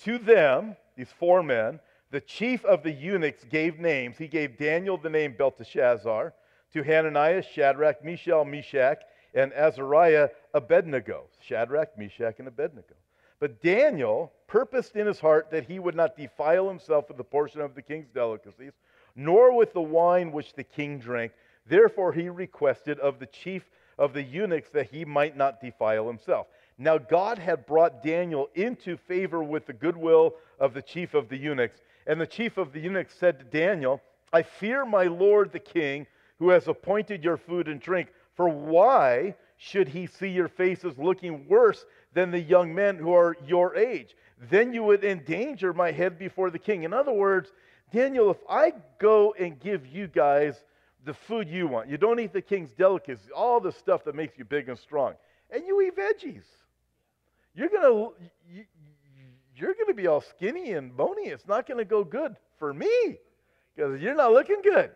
To 0.04 0.18
them, 0.18 0.76
these 0.96 1.12
four 1.18 1.42
men, 1.42 1.80
the 2.10 2.20
chief 2.20 2.64
of 2.64 2.82
the 2.82 2.92
eunuchs 2.92 3.44
gave 3.44 3.78
names. 3.78 4.16
He 4.16 4.28
gave 4.28 4.56
Daniel 4.56 4.96
the 4.96 5.10
name 5.10 5.34
Belteshazzar, 5.36 6.32
to 6.72 6.82
Hananiah, 6.82 7.42
Shadrach, 7.42 8.04
Mishael, 8.04 8.44
Meshach, 8.44 9.02
and 9.34 9.52
Azariah, 9.52 10.28
Abednego. 10.54 11.24
Shadrach, 11.40 11.96
Meshach, 11.98 12.38
and 12.38 12.48
Abednego. 12.48 12.94
But 13.40 13.62
Daniel 13.62 14.32
purposed 14.46 14.96
in 14.96 15.06
his 15.06 15.20
heart 15.20 15.50
that 15.50 15.64
he 15.64 15.78
would 15.78 15.94
not 15.94 16.16
defile 16.16 16.68
himself 16.68 17.08
with 17.08 17.16
the 17.16 17.24
portion 17.24 17.60
of 17.60 17.74
the 17.74 17.82
king's 17.82 18.08
delicacies, 18.08 18.72
nor 19.18 19.52
with 19.54 19.72
the 19.72 19.80
wine 19.80 20.30
which 20.30 20.54
the 20.54 20.62
king 20.62 21.00
drank. 21.00 21.32
Therefore 21.66 22.12
he 22.12 22.28
requested 22.28 23.00
of 23.00 23.18
the 23.18 23.26
chief 23.26 23.68
of 23.98 24.12
the 24.12 24.22
eunuchs 24.22 24.70
that 24.70 24.90
he 24.90 25.04
might 25.04 25.36
not 25.36 25.60
defile 25.60 26.06
himself. 26.06 26.46
Now 26.78 26.98
God 26.98 27.36
had 27.36 27.66
brought 27.66 28.04
Daniel 28.04 28.48
into 28.54 28.96
favor 28.96 29.42
with 29.42 29.66
the 29.66 29.72
goodwill 29.72 30.36
of 30.60 30.72
the 30.72 30.82
chief 30.82 31.14
of 31.14 31.28
the 31.28 31.36
eunuchs. 31.36 31.80
And 32.06 32.20
the 32.20 32.28
chief 32.28 32.58
of 32.58 32.72
the 32.72 32.78
eunuchs 32.78 33.14
said 33.18 33.40
to 33.40 33.44
Daniel, 33.44 34.00
I 34.32 34.42
fear 34.42 34.86
my 34.86 35.04
lord 35.04 35.50
the 35.50 35.58
king, 35.58 36.06
who 36.38 36.50
has 36.50 36.68
appointed 36.68 37.24
your 37.24 37.36
food 37.36 37.66
and 37.66 37.80
drink. 37.80 38.10
For 38.36 38.48
why 38.48 39.34
should 39.56 39.88
he 39.88 40.06
see 40.06 40.28
your 40.28 40.46
faces 40.46 40.96
looking 40.96 41.48
worse 41.48 41.84
than 42.14 42.30
the 42.30 42.38
young 42.38 42.72
men 42.72 42.96
who 42.96 43.12
are 43.12 43.36
your 43.44 43.74
age? 43.74 44.14
Then 44.48 44.72
you 44.72 44.84
would 44.84 45.02
endanger 45.02 45.72
my 45.72 45.90
head 45.90 46.16
before 46.20 46.50
the 46.50 46.58
king. 46.60 46.84
In 46.84 46.92
other 46.92 47.12
words, 47.12 47.50
Daniel, 47.92 48.30
if 48.30 48.38
I 48.48 48.72
go 48.98 49.34
and 49.38 49.58
give 49.58 49.86
you 49.86 50.08
guys 50.08 50.62
the 51.04 51.14
food 51.14 51.48
you 51.48 51.66
want, 51.66 51.88
you 51.88 51.96
don't 51.96 52.20
eat 52.20 52.32
the 52.32 52.42
king's 52.42 52.72
delicacies, 52.72 53.30
all 53.34 53.60
the 53.60 53.72
stuff 53.72 54.04
that 54.04 54.14
makes 54.14 54.36
you 54.38 54.44
big 54.44 54.68
and 54.68 54.78
strong, 54.78 55.14
and 55.50 55.66
you 55.66 55.80
eat 55.80 55.96
veggies, 55.96 56.44
you're 57.54 57.68
gonna 57.68 58.10
you, 58.50 58.64
you're 59.56 59.74
gonna 59.74 59.94
be 59.94 60.06
all 60.06 60.20
skinny 60.20 60.72
and 60.72 60.96
bony. 60.96 61.28
It's 61.28 61.46
not 61.48 61.66
gonna 61.66 61.84
go 61.84 62.04
good 62.04 62.36
for 62.58 62.72
me 62.72 63.18
because 63.74 64.00
you're 64.00 64.14
not 64.14 64.32
looking 64.32 64.60
good. 64.62 64.90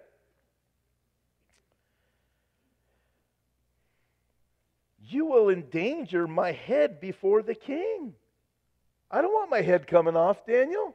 You 5.09 5.26
will 5.26 5.50
endanger 5.50 6.26
my 6.26 6.52
head 6.52 7.00
before 7.00 7.42
the 7.42 7.55
king. 7.55 8.14
I 9.11 9.20
don't 9.20 9.33
want 9.33 9.50
my 9.50 9.61
head 9.61 9.87
coming 9.87 10.16
off, 10.16 10.46
Daniel. 10.46 10.94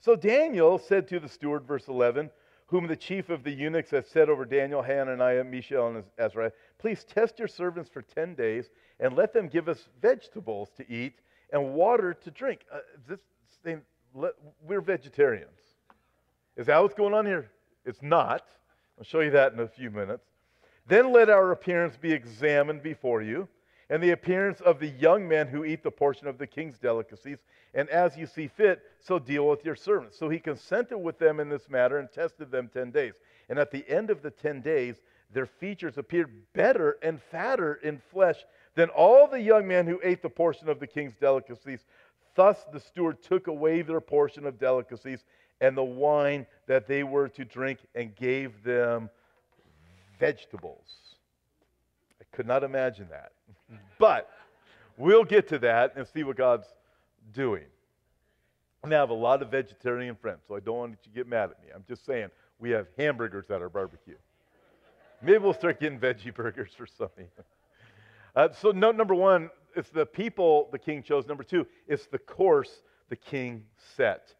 So 0.00 0.16
Daniel 0.16 0.78
said 0.78 1.08
to 1.08 1.20
the 1.20 1.28
steward, 1.28 1.66
verse 1.66 1.88
11, 1.88 2.30
whom 2.66 2.86
the 2.86 2.96
chief 2.96 3.28
of 3.30 3.44
the 3.44 3.50
eunuchs 3.50 3.90
had 3.90 4.06
set 4.06 4.28
over 4.28 4.44
Daniel, 4.44 4.82
Hananiah, 4.82 5.44
Mishael, 5.44 5.88
and 5.88 6.04
Azariah, 6.18 6.52
please 6.78 7.04
test 7.04 7.38
your 7.38 7.48
servants 7.48 7.88
for 7.88 8.02
10 8.02 8.34
days 8.34 8.70
and 8.98 9.16
let 9.16 9.32
them 9.32 9.48
give 9.48 9.68
us 9.68 9.88
vegetables 10.02 10.70
to 10.76 10.90
eat 10.90 11.20
and 11.52 11.74
water 11.74 12.12
to 12.12 12.30
drink. 12.30 12.60
Uh, 12.72 12.78
this 13.08 13.20
thing, 13.62 13.82
let, 14.14 14.32
we're 14.66 14.80
vegetarians. 14.80 15.60
Is 16.56 16.66
that 16.66 16.80
what's 16.80 16.94
going 16.94 17.14
on 17.14 17.26
here? 17.26 17.50
It's 17.84 18.02
not. 18.02 18.46
I'll 18.98 19.04
show 19.04 19.20
you 19.20 19.30
that 19.30 19.52
in 19.52 19.60
a 19.60 19.68
few 19.68 19.90
minutes. 19.90 20.24
Then 20.88 21.12
let 21.12 21.28
our 21.28 21.52
appearance 21.52 21.96
be 21.96 22.12
examined 22.12 22.82
before 22.82 23.22
you, 23.22 23.48
and 23.88 24.02
the 24.02 24.10
appearance 24.10 24.60
of 24.60 24.80
the 24.80 24.88
young 24.88 25.28
men 25.28 25.46
who 25.46 25.64
eat 25.64 25.82
the 25.82 25.90
portion 25.90 26.26
of 26.26 26.38
the 26.38 26.46
king's 26.46 26.78
delicacies, 26.78 27.38
and 27.74 27.88
as 27.88 28.16
you 28.16 28.26
see 28.26 28.48
fit, 28.48 28.82
so 29.00 29.18
deal 29.18 29.46
with 29.46 29.64
your 29.64 29.76
servants. 29.76 30.18
So 30.18 30.28
he 30.28 30.38
consented 30.38 30.98
with 30.98 31.18
them 31.18 31.40
in 31.40 31.48
this 31.48 31.68
matter 31.68 31.98
and 31.98 32.10
tested 32.10 32.50
them 32.50 32.68
10 32.72 32.90
days. 32.90 33.14
And 33.48 33.58
at 33.58 33.70
the 33.70 33.88
end 33.88 34.10
of 34.10 34.22
the 34.22 34.30
10 34.30 34.60
days, 34.60 34.96
their 35.32 35.46
features 35.46 35.98
appeared 35.98 36.30
better 36.52 36.98
and 37.02 37.20
fatter 37.30 37.74
in 37.74 38.00
flesh 38.12 38.38
than 38.74 38.88
all 38.90 39.28
the 39.28 39.40
young 39.40 39.66
men 39.66 39.86
who 39.86 40.00
ate 40.02 40.22
the 40.22 40.28
portion 40.28 40.68
of 40.68 40.80
the 40.80 40.86
king's 40.86 41.14
delicacies. 41.14 41.86
Thus 42.34 42.64
the 42.72 42.80
steward 42.80 43.22
took 43.22 43.46
away 43.46 43.82
their 43.82 44.00
portion 44.00 44.46
of 44.46 44.58
delicacies 44.58 45.24
and 45.60 45.76
the 45.76 45.84
wine 45.84 46.46
that 46.66 46.86
they 46.86 47.02
were 47.02 47.28
to 47.28 47.44
drink 47.44 47.78
and 47.94 48.14
gave 48.14 48.62
them 48.62 49.10
vegetables. 50.18 51.15
Could 52.36 52.46
not 52.46 52.62
imagine 52.62 53.08
that. 53.10 53.32
But 53.98 54.28
we'll 54.98 55.24
get 55.24 55.48
to 55.48 55.58
that 55.60 55.94
and 55.96 56.06
see 56.06 56.22
what 56.22 56.36
God's 56.36 56.66
doing. 57.32 57.64
And 58.84 58.94
I 58.94 58.98
have 58.98 59.08
a 59.08 59.14
lot 59.14 59.40
of 59.40 59.50
vegetarian 59.50 60.14
friends, 60.16 60.40
so 60.46 60.54
I 60.54 60.60
don't 60.60 60.76
want 60.76 60.90
you 60.90 60.98
to 61.02 61.08
get 61.08 61.26
mad 61.26 61.44
at 61.50 61.62
me. 61.62 61.68
I'm 61.74 61.84
just 61.88 62.04
saying 62.04 62.28
we 62.58 62.68
have 62.70 62.88
hamburgers 62.98 63.50
at 63.50 63.62
our 63.62 63.70
barbecue. 63.70 64.16
Maybe 65.22 65.38
we'll 65.38 65.54
start 65.54 65.80
getting 65.80 65.98
veggie 65.98 66.34
burgers 66.34 66.72
or 66.78 66.86
something. 66.86 67.26
Uh, 68.34 68.50
so, 68.52 68.70
note 68.70 68.96
number 68.96 69.14
one, 69.14 69.48
it's 69.74 69.88
the 69.88 70.04
people 70.04 70.68
the 70.72 70.78
king 70.78 71.02
chose. 71.02 71.26
Number 71.26 71.42
two, 71.42 71.66
it's 71.88 72.04
the 72.06 72.18
course 72.18 72.82
the 73.08 73.16
king 73.16 73.64
set. 73.96 74.34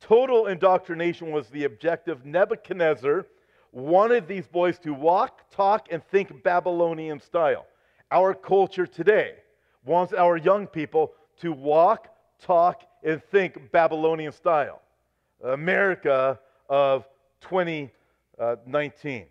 Total 0.00 0.46
indoctrination 0.46 1.30
was 1.30 1.48
the 1.50 1.64
objective. 1.64 2.24
Nebuchadnezzar 2.24 3.26
wanted 3.74 4.28
these 4.28 4.46
boys 4.46 4.78
to 4.78 4.94
walk, 4.94 5.50
talk, 5.50 5.88
and 5.90 6.02
think 6.08 6.42
Babylonian 6.42 7.20
style. 7.20 7.66
Our 8.10 8.32
culture 8.32 8.86
today 8.86 9.34
wants 9.84 10.12
our 10.12 10.36
young 10.36 10.66
people 10.66 11.12
to 11.40 11.52
walk, 11.52 12.08
talk, 12.40 12.82
and 13.02 13.22
think 13.30 13.72
Babylonian 13.72 14.32
style. 14.32 14.80
America 15.42 16.38
of 16.68 17.04
2019. 17.42 19.26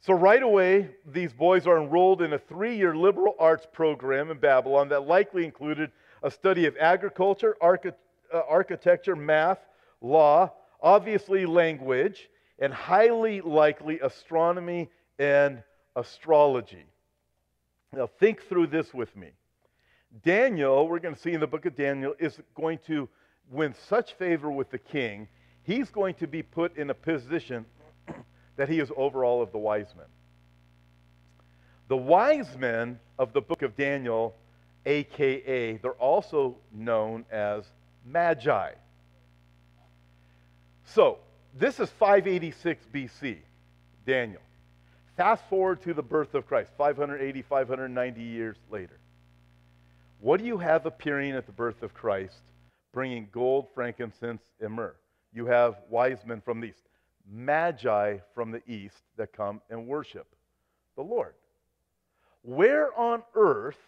So, 0.00 0.12
right 0.12 0.42
away, 0.42 0.90
these 1.10 1.32
boys 1.32 1.66
are 1.66 1.82
enrolled 1.82 2.22
in 2.22 2.34
a 2.34 2.38
three 2.38 2.76
year 2.76 2.94
liberal 2.94 3.34
arts 3.38 3.66
program 3.72 4.30
in 4.30 4.38
Babylon 4.38 4.88
that 4.90 5.06
likely 5.06 5.44
included 5.44 5.90
a 6.22 6.30
study 6.30 6.66
of 6.66 6.76
agriculture, 6.78 7.56
archi- 7.60 7.90
uh, 8.32 8.42
architecture, 8.48 9.16
math, 9.16 9.58
law, 10.00 10.52
obviously 10.80 11.44
language, 11.46 12.28
and 12.58 12.72
highly 12.72 13.40
likely 13.40 14.00
astronomy 14.00 14.88
and 15.18 15.62
astrology. 15.94 16.84
Now, 17.92 18.06
think 18.06 18.42
through 18.48 18.68
this 18.68 18.92
with 18.92 19.14
me. 19.16 19.30
Daniel, 20.24 20.88
we're 20.88 20.98
going 20.98 21.14
to 21.14 21.20
see 21.20 21.32
in 21.32 21.40
the 21.40 21.46
book 21.46 21.66
of 21.66 21.76
Daniel, 21.76 22.14
is 22.18 22.38
going 22.54 22.78
to 22.86 23.08
win 23.50 23.74
such 23.88 24.14
favor 24.14 24.50
with 24.50 24.70
the 24.70 24.78
king, 24.78 25.28
he's 25.62 25.90
going 25.90 26.14
to 26.14 26.26
be 26.26 26.42
put 26.42 26.76
in 26.76 26.90
a 26.90 26.94
position 26.94 27.64
that 28.56 28.68
he 28.68 28.80
is 28.80 28.90
over 28.96 29.24
all 29.24 29.42
of 29.42 29.52
the 29.52 29.58
wise 29.58 29.94
men. 29.96 30.06
The 31.88 31.96
wise 31.96 32.56
men 32.56 32.98
of 33.18 33.32
the 33.32 33.40
book 33.40 33.62
of 33.62 33.76
Daniel, 33.76 34.34
aka, 34.84 35.76
they're 35.76 35.92
also 35.92 36.56
known 36.72 37.24
as 37.30 37.64
magi. 38.04 38.72
So, 40.84 41.18
this 41.58 41.80
is 41.80 41.90
586 41.90 42.86
BC, 42.92 43.38
Daniel. 44.06 44.42
Fast 45.16 45.42
forward 45.48 45.80
to 45.82 45.94
the 45.94 46.02
birth 46.02 46.34
of 46.34 46.46
Christ, 46.46 46.70
580, 46.76 47.42
590 47.42 48.22
years 48.22 48.56
later. 48.70 48.98
What 50.20 50.40
do 50.40 50.46
you 50.46 50.58
have 50.58 50.84
appearing 50.84 51.32
at 51.32 51.46
the 51.46 51.52
birth 51.52 51.82
of 51.82 51.94
Christ, 51.94 52.42
bringing 52.92 53.28
gold, 53.32 53.68
frankincense, 53.74 54.42
and 54.60 54.74
myrrh? 54.74 54.94
You 55.32 55.46
have 55.46 55.76
wise 55.88 56.18
men 56.26 56.42
from 56.42 56.60
the 56.60 56.68
east, 56.68 56.88
magi 57.30 58.18
from 58.34 58.50
the 58.50 58.62
east 58.66 59.02
that 59.16 59.32
come 59.32 59.60
and 59.70 59.86
worship 59.86 60.26
the 60.96 61.02
Lord. 61.02 61.34
Where 62.42 62.96
on 62.98 63.22
earth 63.34 63.78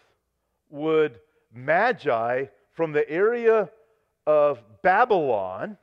would 0.69 1.19
magi 1.53 2.45
from 2.71 2.91
the 2.91 3.07
area 3.09 3.69
of 4.25 4.59
Babylon 4.81 5.77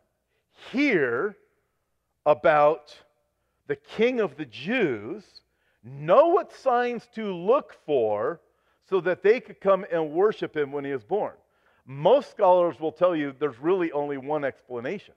hear 0.72 1.36
about 2.26 2.94
the 3.68 3.76
king 3.76 4.20
of 4.20 4.36
the 4.36 4.44
Jews, 4.44 5.24
know 5.82 6.26
what 6.26 6.52
signs 6.52 7.06
to 7.14 7.32
look 7.32 7.76
for 7.86 8.40
so 8.90 9.00
that 9.00 9.22
they 9.22 9.40
could 9.40 9.60
come 9.60 9.86
and 9.90 10.12
worship 10.12 10.56
him 10.56 10.72
when 10.72 10.84
he 10.84 10.92
was 10.92 11.04
born. 11.04 11.32
Most 11.86 12.30
scholars 12.30 12.80
will 12.80 12.92
tell 12.92 13.14
you 13.14 13.34
there's 13.38 13.58
really 13.60 13.92
only 13.92 14.18
one 14.18 14.44
explanation. 14.44 15.14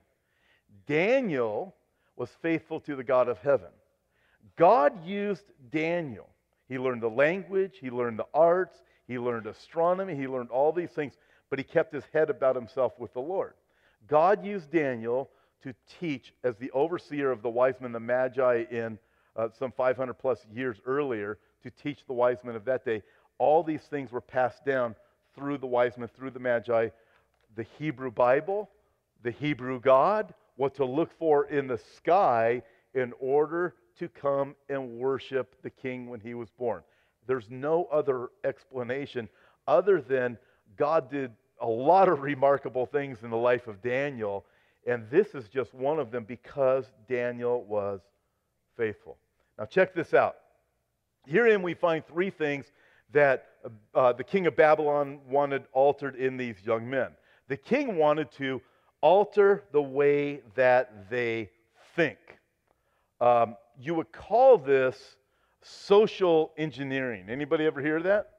Daniel 0.86 1.74
was 2.16 2.30
faithful 2.42 2.80
to 2.80 2.94
the 2.94 3.04
God 3.04 3.28
of 3.28 3.38
heaven. 3.38 3.70
God 4.56 5.04
used 5.04 5.44
Daniel. 5.70 6.28
He 6.68 6.78
learned 6.78 7.02
the 7.02 7.10
language, 7.10 7.78
he 7.80 7.90
learned 7.90 8.18
the 8.18 8.26
arts, 8.32 8.82
he 9.08 9.18
learned 9.18 9.46
astronomy, 9.46 10.14
he 10.14 10.28
learned 10.28 10.50
all 10.50 10.72
these 10.72 10.90
things, 10.90 11.14
but 11.48 11.58
he 11.58 11.64
kept 11.64 11.92
his 11.92 12.04
head 12.12 12.30
about 12.30 12.54
himself 12.54 12.92
with 12.98 13.12
the 13.12 13.20
Lord. 13.20 13.54
God 14.06 14.44
used 14.44 14.70
Daniel 14.70 15.28
to 15.62 15.74
teach 16.00 16.32
as 16.44 16.56
the 16.56 16.70
overseer 16.72 17.30
of 17.30 17.42
the 17.42 17.48
wise 17.48 17.74
men, 17.80 17.92
the 17.92 18.00
Magi, 18.00 18.64
in 18.70 18.98
uh, 19.36 19.48
some 19.58 19.72
500 19.72 20.14
plus 20.14 20.46
years 20.52 20.78
earlier, 20.86 21.38
to 21.62 21.70
teach 21.70 22.06
the 22.06 22.12
wise 22.12 22.38
men 22.44 22.56
of 22.56 22.64
that 22.64 22.84
day. 22.84 23.02
All 23.38 23.62
these 23.62 23.82
things 23.82 24.12
were 24.12 24.20
passed 24.20 24.64
down 24.64 24.94
through 25.34 25.58
the 25.58 25.66
wise 25.66 25.96
men, 25.96 26.08
through 26.08 26.30
the 26.30 26.40
Magi, 26.40 26.88
the 27.56 27.66
Hebrew 27.78 28.10
Bible, 28.10 28.70
the 29.22 29.30
Hebrew 29.30 29.80
God, 29.80 30.34
what 30.56 30.74
to 30.76 30.84
look 30.84 31.10
for 31.18 31.46
in 31.46 31.66
the 31.66 31.78
sky 31.96 32.62
in 32.94 33.12
order 33.18 33.74
to 33.98 34.08
come 34.08 34.54
and 34.68 34.98
worship 34.98 35.54
the 35.62 35.70
king 35.70 36.08
when 36.08 36.20
he 36.20 36.34
was 36.34 36.50
born. 36.50 36.82
There's 37.26 37.48
no 37.50 37.84
other 37.92 38.28
explanation 38.44 39.28
other 39.66 40.00
than 40.00 40.38
God 40.76 41.10
did 41.10 41.32
a 41.60 41.66
lot 41.66 42.08
of 42.08 42.22
remarkable 42.22 42.86
things 42.86 43.22
in 43.22 43.30
the 43.30 43.36
life 43.36 43.66
of 43.66 43.82
Daniel 43.82 44.44
and 44.86 45.08
this 45.10 45.34
is 45.34 45.48
just 45.48 45.74
one 45.74 45.98
of 45.98 46.10
them 46.10 46.24
because 46.24 46.86
Daniel 47.08 47.64
was 47.64 48.00
faithful. 48.76 49.18
Now, 49.58 49.66
check 49.66 49.94
this 49.94 50.14
out. 50.14 50.36
Herein, 51.26 51.62
we 51.62 51.74
find 51.74 52.06
three 52.06 52.30
things 52.30 52.66
that 53.12 53.48
uh, 53.94 54.12
the 54.12 54.24
king 54.24 54.46
of 54.46 54.56
Babylon 54.56 55.20
wanted 55.28 55.64
altered 55.72 56.16
in 56.16 56.36
these 56.36 56.56
young 56.64 56.88
men. 56.88 57.08
The 57.48 57.56
king 57.56 57.96
wanted 57.96 58.30
to 58.32 58.62
alter 59.00 59.64
the 59.72 59.82
way 59.82 60.40
that 60.54 61.10
they 61.10 61.50
think. 61.96 62.18
Um, 63.20 63.56
you 63.78 63.94
would 63.94 64.12
call 64.12 64.56
this 64.56 65.16
social 65.62 66.52
engineering. 66.56 67.26
Anybody 67.28 67.66
ever 67.66 67.80
hear 67.80 68.00
that? 68.02 68.30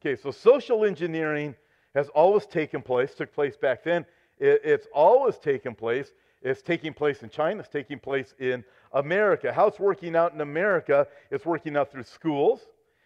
Okay, 0.00 0.20
so 0.20 0.30
social 0.30 0.84
engineering 0.84 1.54
has 1.94 2.08
always 2.08 2.46
taken 2.46 2.82
place, 2.82 3.14
took 3.14 3.32
place 3.32 3.56
back 3.56 3.84
then, 3.84 4.06
it, 4.40 4.60
it's 4.64 4.86
always 4.92 5.36
taking 5.38 5.74
place. 5.74 6.12
It's 6.42 6.62
taking 6.62 6.94
place 6.94 7.22
in 7.22 7.28
China, 7.28 7.60
it's 7.60 7.68
taking 7.68 7.98
place 7.98 8.34
in 8.38 8.64
America. 8.94 9.52
How 9.52 9.66
it's 9.66 9.78
working 9.78 10.16
out 10.16 10.32
in 10.32 10.40
America, 10.40 11.06
it's 11.30 11.44
working 11.44 11.76
out 11.76 11.92
through 11.92 12.04
schools, 12.04 12.62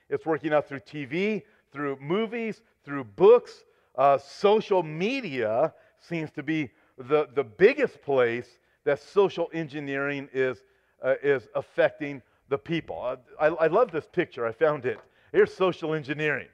it's 0.09 0.25
working 0.25 0.53
out 0.53 0.69
through 0.69 0.81
TV, 0.81 1.43
through 1.73 1.99
movies, 2.01 2.63
through 2.85 3.05
books. 3.05 3.65
Uh, 3.97 4.19
social 4.19 4.83
media 4.83 5.75
seems 6.01 6.31
to 6.33 6.43
be 6.43 6.71
the, 6.97 7.29
the 7.35 7.43
biggest 7.43 8.01
place 8.03 8.47
that 8.85 9.01
social 9.01 9.51
engineering 9.53 10.29
is, 10.33 10.63
uh, 11.03 11.15
is 11.23 11.49
affecting 11.57 12.23
the 12.49 12.59
people. 12.59 13.17
I, 13.41 13.49
I 13.49 13.67
love 13.67 13.91
this 13.91 14.07
picture. 14.13 14.47
I 14.47 14.53
found 14.53 14.87
it. 14.87 14.99
Here's 15.33 15.53
social 15.53 15.95
engineering, 15.95 16.49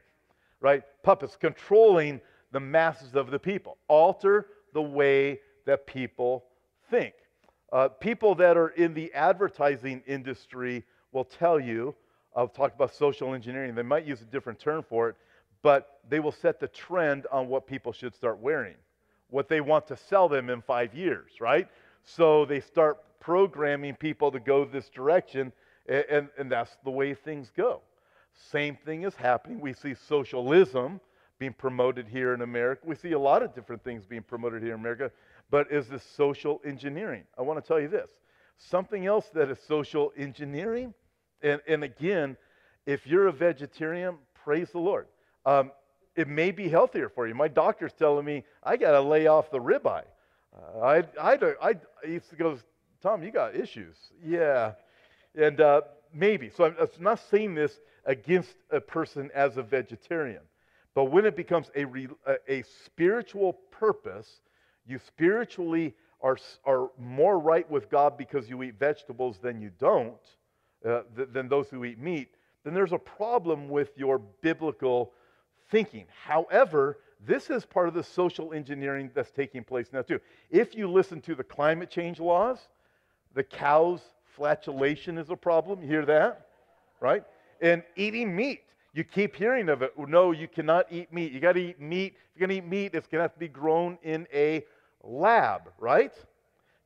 right? 0.60 0.82
Puppets 1.02 1.36
controlling 1.36 2.20
the 2.52 2.60
masses 2.60 3.14
of 3.14 3.30
the 3.30 3.38
people. 3.38 3.76
Alter 3.88 4.46
the 4.72 4.83
way 4.83 5.40
that 5.66 5.87
people 5.87 6.44
think. 6.90 7.14
Uh, 7.72 7.88
people 7.88 8.35
that 8.35 8.56
are 8.56 8.68
in 8.68 8.94
the 8.94 9.12
advertising 9.14 10.02
industry 10.06 10.85
will 11.12 11.24
tell 11.24 11.61
you, 11.61 11.94
I'll 12.35 12.48
talk 12.48 12.74
about 12.74 12.94
social 12.94 13.35
engineering, 13.35 13.74
they 13.74 13.83
might 13.83 14.04
use 14.04 14.20
a 14.22 14.24
different 14.24 14.59
term 14.59 14.85
for 14.88 15.09
it, 15.09 15.16
but 15.62 16.00
they 16.09 16.20
will 16.20 16.33
set 16.33 16.59
the 16.59 16.68
trend 16.68 17.26
on 17.30 17.48
what 17.48 17.66
people 17.66 17.92
should 17.92 18.14
start 18.14 18.38
wearing, 18.38 18.76
what 19.28 19.48
they 19.48 19.61
want 19.61 19.87
to 19.88 19.96
sell 19.96 20.28
them 20.28 20.50
in 20.50 20.62
five 20.62 20.94
years, 20.94 21.33
right? 21.40 21.68
So 22.02 22.44
they 22.44 22.61
start 22.61 22.98
programming 23.20 23.94
people 23.94 24.33
to 24.33 24.40
go 24.40 24.64
this 24.64 24.88
direction, 24.88 25.52
and, 25.87 26.04
and, 26.11 26.28
and 26.38 26.50
that's 26.50 26.76
the 26.85 26.90
way 26.90 27.14
things 27.14 27.52
go. 27.56 27.83
Same 28.50 28.76
thing 28.85 29.02
is 29.02 29.14
happening. 29.14 29.61
We 29.61 29.74
see 29.74 29.94
socialism 29.94 31.00
being 31.40 31.53
promoted 31.53 32.07
here 32.07 32.33
in 32.35 32.42
America. 32.42 32.83
We 32.85 32.94
see 32.94 33.12
a 33.12 33.18
lot 33.18 33.42
of 33.42 33.53
different 33.53 33.83
things 33.83 34.07
being 34.07 34.22
promoted 34.22 34.62
here 34.62 34.74
in 34.74 34.79
America, 34.79 35.11
but 35.50 35.72
is 35.72 35.88
this 35.88 36.05
social 36.16 36.61
engineering? 36.64 37.24
I 37.37 37.42
want 37.42 37.61
to 37.61 37.66
tell 37.66 37.81
you 37.81 37.88
this 37.88 38.11
something 38.59 39.07
else 39.07 39.26
that 39.35 39.50
is 39.50 39.59
social 39.66 40.12
engineering, 40.16 40.94
and, 41.42 41.61
and 41.66 41.83
again, 41.83 42.37
if 42.87 43.07
you're 43.07 43.26
a 43.26 43.33
vegetarian, 43.33 44.16
Praise 44.44 44.70
the 44.70 44.79
Lord. 44.79 45.07
Um, 45.44 45.70
it 46.16 46.29
may 46.29 46.50
be 46.50 46.68
healthier 46.68 47.09
for 47.09 47.26
you. 47.26 47.35
My 47.35 47.48
doctor's 47.48 47.92
telling 47.92 48.24
me 48.24 48.44
I 48.62 48.76
got 48.76 48.92
to 48.92 49.00
lay 49.00 49.26
off 49.26 49.50
the 49.50 49.59
ribeye. 49.59 50.05
Uh, 50.57 50.81
I, 50.81 50.96
I, 51.20 51.35
I, 51.62 51.74
I 52.05 52.07
used 52.07 52.31
to 52.31 52.37
go, 52.37 52.59
Tom, 53.03 53.22
you 53.22 53.31
got 53.31 53.55
issues. 53.55 53.96
Yeah. 54.24 54.72
And 55.35 55.61
uh, 55.61 55.83
maybe. 56.12 56.50
So 56.50 56.64
I'm, 56.64 56.74
I'm 56.81 56.88
not 56.98 57.20
saying 57.31 57.55
this 57.55 57.79
against 58.05 58.55
a 58.70 58.81
person 58.81 59.31
as 59.35 59.57
a 59.57 59.62
vegetarian. 59.62 60.42
But 60.94 61.05
when 61.05 61.24
it 61.24 61.37
becomes 61.37 61.70
a, 61.74 61.85
re, 61.85 62.09
a, 62.48 62.62
spiritual 62.85 63.55
purpose, 63.70 64.40
you 64.87 64.98
spiritually 64.98 65.94
are, 66.20 66.37
are 66.64 66.90
more 66.98 67.38
right 67.38 67.68
with 67.70 67.88
God 67.88 68.18
because 68.18 68.48
you 68.48 68.62
eat 68.62 68.74
vegetables 68.79 69.38
than 69.38 69.61
you 69.61 69.70
don't, 69.79 70.18
uh, 70.85 71.03
th- 71.16 71.29
than 71.33 71.48
those 71.48 71.68
who 71.68 71.85
eat 71.85 71.98
meat, 71.98 72.35
then 72.64 72.74
there's 72.74 72.92
a 72.92 72.98
problem 72.98 73.68
with 73.68 73.96
your 73.96 74.18
biblical 74.18 75.12
thinking. 75.70 76.07
However, 76.24 76.98
this 77.24 77.50
is 77.50 77.64
part 77.64 77.88
of 77.88 77.94
the 77.94 78.03
social 78.03 78.53
engineering 78.53 79.11
that's 79.14 79.31
taking 79.31 79.62
place 79.62 79.88
now, 79.92 80.03
too. 80.03 80.20
If 80.50 80.74
you 80.74 80.90
listen 80.90 81.20
to 81.22 81.35
the 81.35 81.44
climate 81.44 81.90
change 81.90 82.18
laws, 82.18 82.59
the 83.35 83.44
cow's 83.44 84.00
flatulation 84.24 85.18
is 85.18 85.31
a 85.31 85.37
problem. 85.37 85.83
You 85.83 85.88
hear 85.88 86.07
that? 86.07 86.46
Right? 87.00 87.24
And 87.61 87.83
eating 87.96 88.35
meat. 88.35 88.62
You 88.92 89.05
keep 89.05 89.37
hearing 89.37 89.68
of 89.68 89.83
it. 89.83 89.92
No, 89.96 90.33
you 90.33 90.48
cannot 90.48 90.87
eat 90.90 91.12
meat. 91.12 91.33
You 91.33 91.40
got 91.40 91.53
to 91.53 91.61
eat 91.61 91.81
meat. 91.81 92.14
If 92.16 92.40
you're 92.40 92.48
going 92.48 92.61
to 92.61 92.66
eat 92.66 92.70
meat, 92.70 92.94
it's 92.94 93.07
going 93.07 93.20
to 93.20 93.22
have 93.22 93.35
to 93.35 93.38
be 93.38 93.48
grown 93.48 93.98
in 94.03 94.26
a 94.35 94.64
lab, 95.03 95.70
right? 95.79 96.12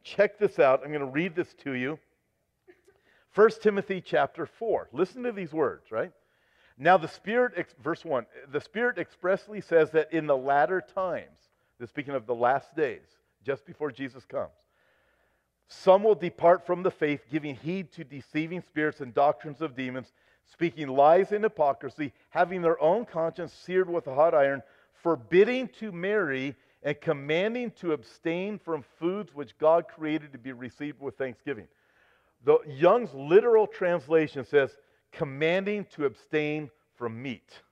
Check 0.02 0.38
this 0.38 0.58
out. 0.58 0.82
I'm 0.84 0.90
going 0.90 1.00
to 1.00 1.06
read 1.06 1.34
this 1.34 1.54
to 1.64 1.72
you. 1.72 1.98
1 3.34 3.50
Timothy 3.62 4.00
chapter 4.00 4.46
4. 4.46 4.90
Listen 4.92 5.22
to 5.22 5.32
these 5.32 5.52
words, 5.52 5.90
right? 5.90 6.12
Now, 6.76 6.98
the 6.98 7.08
Spirit, 7.08 7.74
verse 7.82 8.04
1, 8.04 8.26
the 8.52 8.60
Spirit 8.60 8.98
expressly 8.98 9.60
says 9.60 9.90
that 9.92 10.12
in 10.12 10.26
the 10.26 10.36
latter 10.36 10.80
times, 10.80 11.38
this 11.78 11.88
speaking 11.88 12.14
of 12.14 12.26
the 12.26 12.34
last 12.34 12.76
days, 12.76 13.06
just 13.44 13.64
before 13.64 13.90
Jesus 13.90 14.24
comes, 14.24 14.52
some 15.68 16.02
will 16.02 16.14
depart 16.14 16.66
from 16.66 16.82
the 16.82 16.90
faith, 16.90 17.22
giving 17.30 17.54
heed 17.54 17.92
to 17.92 18.04
deceiving 18.04 18.60
spirits 18.60 19.00
and 19.00 19.14
doctrines 19.14 19.62
of 19.62 19.74
demons, 19.74 20.12
speaking 20.52 20.88
lies 20.88 21.32
and 21.32 21.44
hypocrisy, 21.44 22.12
having 22.30 22.62
their 22.62 22.80
own 22.82 23.04
conscience 23.04 23.52
seared 23.52 23.88
with 23.88 24.06
a 24.06 24.14
hot 24.14 24.34
iron, 24.34 24.62
forbidding 25.02 25.68
to 25.80 25.92
marry, 25.92 26.54
and 26.82 27.00
commanding 27.00 27.70
to 27.70 27.92
abstain 27.92 28.58
from 28.58 28.84
foods 28.98 29.34
which 29.34 29.56
God 29.58 29.88
created 29.88 30.32
to 30.32 30.38
be 30.38 30.52
received 30.52 31.00
with 31.00 31.16
thanksgiving. 31.16 31.66
The 32.44 32.58
Young's 32.66 33.12
literal 33.14 33.66
translation 33.66 34.44
says, 34.44 34.76
commanding 35.12 35.86
to 35.94 36.04
abstain 36.04 36.70
from 36.96 37.22
meat. 37.22 37.62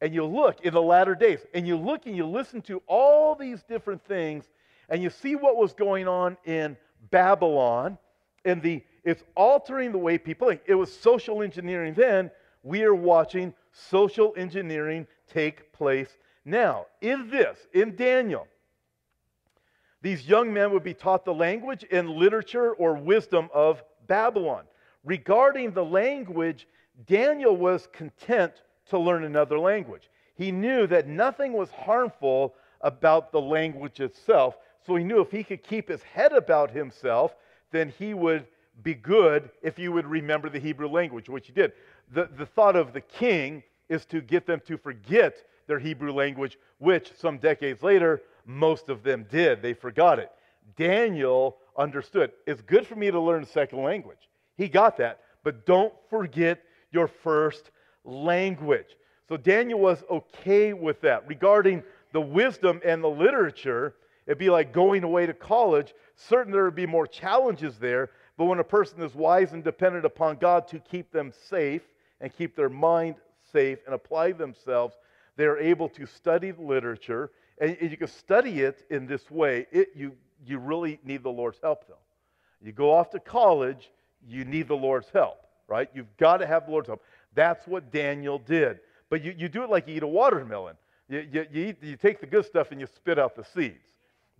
And 0.00 0.12
you 0.12 0.24
look 0.24 0.60
in 0.62 0.74
the 0.74 0.82
latter 0.82 1.14
days, 1.14 1.38
and 1.54 1.66
you 1.66 1.76
look 1.76 2.06
and 2.06 2.16
you 2.16 2.26
listen 2.26 2.60
to 2.62 2.82
all 2.86 3.34
these 3.34 3.62
different 3.62 4.04
things, 4.04 4.44
and 4.88 5.02
you 5.02 5.10
see 5.10 5.36
what 5.36 5.56
was 5.56 5.72
going 5.72 6.08
on 6.08 6.36
in 6.44 6.76
Babylon, 7.10 7.96
and 8.44 8.60
the 8.60 8.82
it's 9.04 9.24
altering 9.34 9.92
the 9.92 9.98
way 9.98 10.18
people 10.18 10.48
think. 10.48 10.62
It 10.66 10.74
was 10.74 10.94
social 10.94 11.42
engineering 11.42 11.94
then. 11.94 12.30
We 12.62 12.84
are 12.84 12.94
watching 12.94 13.52
social 13.72 14.32
engineering 14.36 15.06
take 15.32 15.72
place 15.72 16.18
now. 16.44 16.86
In 17.00 17.28
this, 17.28 17.58
in 17.72 17.96
Daniel, 17.96 18.46
these 20.02 20.28
young 20.28 20.52
men 20.52 20.72
would 20.72 20.84
be 20.84 20.94
taught 20.94 21.24
the 21.24 21.34
language 21.34 21.84
and 21.90 22.10
literature 22.10 22.72
or 22.72 22.94
wisdom 22.94 23.48
of 23.52 23.82
Babylon. 24.06 24.64
Regarding 25.04 25.72
the 25.72 25.84
language, 25.84 26.68
Daniel 27.06 27.56
was 27.56 27.88
content 27.92 28.52
to 28.90 28.98
learn 28.98 29.24
another 29.24 29.58
language. 29.58 30.10
He 30.34 30.52
knew 30.52 30.86
that 30.88 31.08
nothing 31.08 31.52
was 31.52 31.70
harmful 31.70 32.54
about 32.80 33.32
the 33.32 33.40
language 33.40 34.00
itself, 34.00 34.56
so 34.84 34.96
he 34.96 35.04
knew 35.04 35.20
if 35.20 35.30
he 35.30 35.44
could 35.44 35.62
keep 35.62 35.88
his 35.88 36.02
head 36.02 36.32
about 36.32 36.70
himself, 36.70 37.34
then 37.70 37.92
he 37.98 38.12
would 38.14 38.46
be 38.82 38.94
good 38.94 39.50
if 39.62 39.78
you 39.78 39.92
would 39.92 40.06
remember 40.06 40.48
the 40.48 40.58
Hebrew 40.58 40.88
language, 40.88 41.28
which 41.28 41.46
he 41.46 41.52
did. 41.52 41.72
The, 42.12 42.28
the 42.36 42.46
thought 42.46 42.76
of 42.76 42.92
the 42.92 43.00
king 43.00 43.62
is 43.88 44.04
to 44.06 44.20
get 44.20 44.46
them 44.46 44.60
to 44.66 44.76
forget 44.76 45.36
their 45.66 45.78
Hebrew 45.78 46.12
language, 46.12 46.58
which 46.78 47.12
some 47.18 47.38
decades 47.38 47.82
later, 47.82 48.22
most 48.44 48.88
of 48.88 49.02
them 49.02 49.26
did. 49.30 49.62
They 49.62 49.74
forgot 49.74 50.18
it. 50.18 50.30
Daniel 50.76 51.58
understood 51.76 52.32
it's 52.46 52.62
good 52.62 52.86
for 52.86 52.96
me 52.96 53.10
to 53.10 53.20
learn 53.20 53.42
a 53.42 53.46
second 53.46 53.82
language. 53.82 54.28
He 54.56 54.68
got 54.68 54.96
that. 54.98 55.20
But 55.44 55.66
don't 55.66 55.92
forget 56.08 56.62
your 56.92 57.08
first 57.08 57.70
language. 58.04 58.96
So 59.28 59.36
Daniel 59.36 59.80
was 59.80 60.04
okay 60.10 60.72
with 60.72 61.00
that. 61.02 61.26
Regarding 61.26 61.82
the 62.12 62.20
wisdom 62.20 62.80
and 62.84 63.02
the 63.02 63.08
literature, 63.08 63.94
it'd 64.26 64.38
be 64.38 64.50
like 64.50 64.72
going 64.72 65.04
away 65.04 65.26
to 65.26 65.34
college. 65.34 65.94
Certain 66.14 66.52
there 66.52 66.64
would 66.64 66.74
be 66.74 66.86
more 66.86 67.06
challenges 67.06 67.78
there, 67.78 68.10
but 68.36 68.46
when 68.46 68.58
a 68.58 68.64
person 68.64 69.02
is 69.02 69.14
wise 69.14 69.52
and 69.52 69.62
dependent 69.62 70.04
upon 70.04 70.36
God 70.36 70.66
to 70.68 70.78
keep 70.78 71.12
them 71.12 71.32
safe 71.50 71.82
and 72.20 72.34
keep 72.34 72.56
their 72.56 72.68
mind 72.68 73.16
safe 73.52 73.78
and 73.86 73.94
apply 73.94 74.32
themselves, 74.32 74.96
they're 75.36 75.58
able 75.58 75.88
to 75.90 76.06
study 76.06 76.50
the 76.50 76.62
literature. 76.62 77.30
And 77.60 77.76
you 77.80 77.96
can 77.96 78.08
study 78.08 78.62
it 78.62 78.84
in 78.90 79.06
this 79.06 79.30
way. 79.30 79.66
It, 79.70 79.90
you, 79.94 80.12
you 80.46 80.58
really 80.58 80.98
need 81.04 81.22
the 81.22 81.30
Lord's 81.30 81.58
help, 81.62 81.86
though. 81.86 81.94
You 82.62 82.72
go 82.72 82.92
off 82.92 83.10
to 83.10 83.20
college, 83.20 83.90
you 84.26 84.44
need 84.44 84.68
the 84.68 84.76
Lord's 84.76 85.08
help, 85.10 85.38
right? 85.68 85.90
You've 85.94 86.16
got 86.16 86.38
to 86.38 86.46
have 86.46 86.66
the 86.66 86.72
Lord's 86.72 86.88
help. 86.88 87.02
That's 87.34 87.66
what 87.66 87.90
Daniel 87.90 88.38
did. 88.38 88.80
But 89.10 89.22
you, 89.22 89.34
you 89.36 89.48
do 89.48 89.62
it 89.62 89.70
like 89.70 89.88
you 89.88 89.96
eat 89.96 90.02
a 90.02 90.06
watermelon. 90.06 90.76
You, 91.08 91.26
you, 91.30 91.46
you, 91.52 91.66
eat, 91.66 91.82
you 91.82 91.96
take 91.96 92.20
the 92.20 92.26
good 92.26 92.46
stuff 92.46 92.70
and 92.70 92.80
you 92.80 92.86
spit 92.86 93.18
out 93.18 93.36
the 93.36 93.44
seeds. 93.44 93.92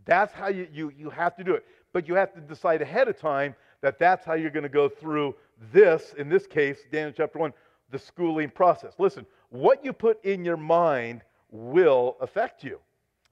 That's 0.04 0.32
how 0.32 0.48
you, 0.48 0.66
you, 0.72 0.92
you 0.96 1.10
have 1.10 1.36
to 1.36 1.44
do 1.44 1.54
it. 1.54 1.64
But 1.92 2.08
you 2.08 2.14
have 2.14 2.32
to 2.34 2.40
decide 2.40 2.80
ahead 2.80 3.08
of 3.08 3.18
time 3.18 3.54
that 3.82 3.98
that's 3.98 4.24
how 4.24 4.34
you're 4.34 4.50
going 4.50 4.62
to 4.62 4.68
go 4.68 4.88
through 4.88 5.34
this, 5.72 6.14
in 6.16 6.28
this 6.28 6.46
case, 6.46 6.78
Daniel 6.90 7.12
chapter 7.14 7.38
1, 7.38 7.52
the 7.90 7.98
schooling 7.98 8.48
process. 8.48 8.94
Listen, 8.98 9.26
what 9.50 9.84
you 9.84 9.92
put 9.92 10.24
in 10.24 10.44
your 10.44 10.56
mind 10.56 11.22
will 11.50 12.16
affect 12.20 12.64
you. 12.64 12.78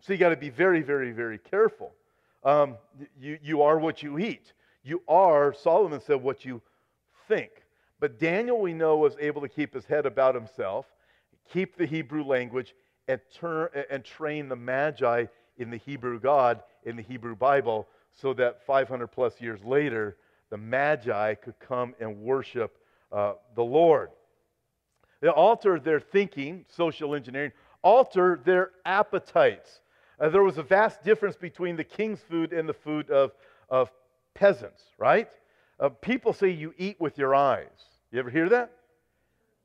So 0.00 0.12
you 0.12 0.18
got 0.18 0.30
to 0.30 0.36
be 0.36 0.50
very, 0.50 0.82
very, 0.82 1.12
very 1.12 1.38
careful. 1.38 1.92
Um, 2.44 2.76
you, 3.20 3.38
you 3.42 3.62
are 3.62 3.78
what 3.78 4.02
you 4.02 4.18
eat. 4.18 4.52
You 4.82 5.02
are, 5.08 5.54
Solomon 5.54 6.00
said, 6.00 6.22
what 6.22 6.44
you 6.44 6.60
think. 7.28 7.50
But 8.00 8.18
Daniel, 8.18 8.60
we 8.60 8.72
know, 8.72 8.96
was 8.96 9.14
able 9.20 9.42
to 9.42 9.48
keep 9.48 9.74
his 9.74 9.84
head 9.84 10.06
about 10.06 10.34
himself, 10.34 10.86
keep 11.52 11.76
the 11.76 11.86
Hebrew 11.86 12.24
language, 12.24 12.74
and, 13.08 13.20
turn, 13.34 13.68
and 13.90 14.04
train 14.04 14.48
the 14.48 14.56
Magi 14.56 15.26
in 15.58 15.70
the 15.70 15.76
Hebrew 15.76 16.18
God, 16.18 16.62
in 16.84 16.96
the 16.96 17.02
Hebrew 17.02 17.36
Bible, 17.36 17.86
so 18.14 18.32
that 18.34 18.64
500 18.64 19.08
plus 19.08 19.40
years 19.40 19.62
later, 19.64 20.16
the 20.50 20.58
Magi 20.58 21.34
could 21.34 21.58
come 21.58 21.94
and 22.00 22.20
worship 22.20 22.76
uh, 23.12 23.34
the 23.54 23.62
Lord. 23.64 24.10
They 25.20 25.28
alter 25.28 25.78
their 25.78 26.00
thinking, 26.00 26.64
social 26.68 27.14
engineering, 27.14 27.52
alter 27.82 28.40
their 28.44 28.72
appetites. 28.84 29.80
Uh, 30.18 30.28
there 30.28 30.42
was 30.42 30.58
a 30.58 30.62
vast 30.62 31.02
difference 31.02 31.36
between 31.36 31.76
the 31.76 31.84
king's 31.84 32.20
food 32.20 32.52
and 32.52 32.68
the 32.68 32.74
food 32.74 33.10
of, 33.10 33.32
of 33.68 33.90
peasants, 34.34 34.82
right? 34.98 35.30
Uh, 35.78 35.88
people 35.88 36.32
say 36.32 36.50
you 36.50 36.74
eat 36.78 37.00
with 37.00 37.16
your 37.16 37.34
eyes. 37.34 37.68
You 38.12 38.18
ever 38.18 38.30
hear 38.30 38.48
that? 38.48 38.72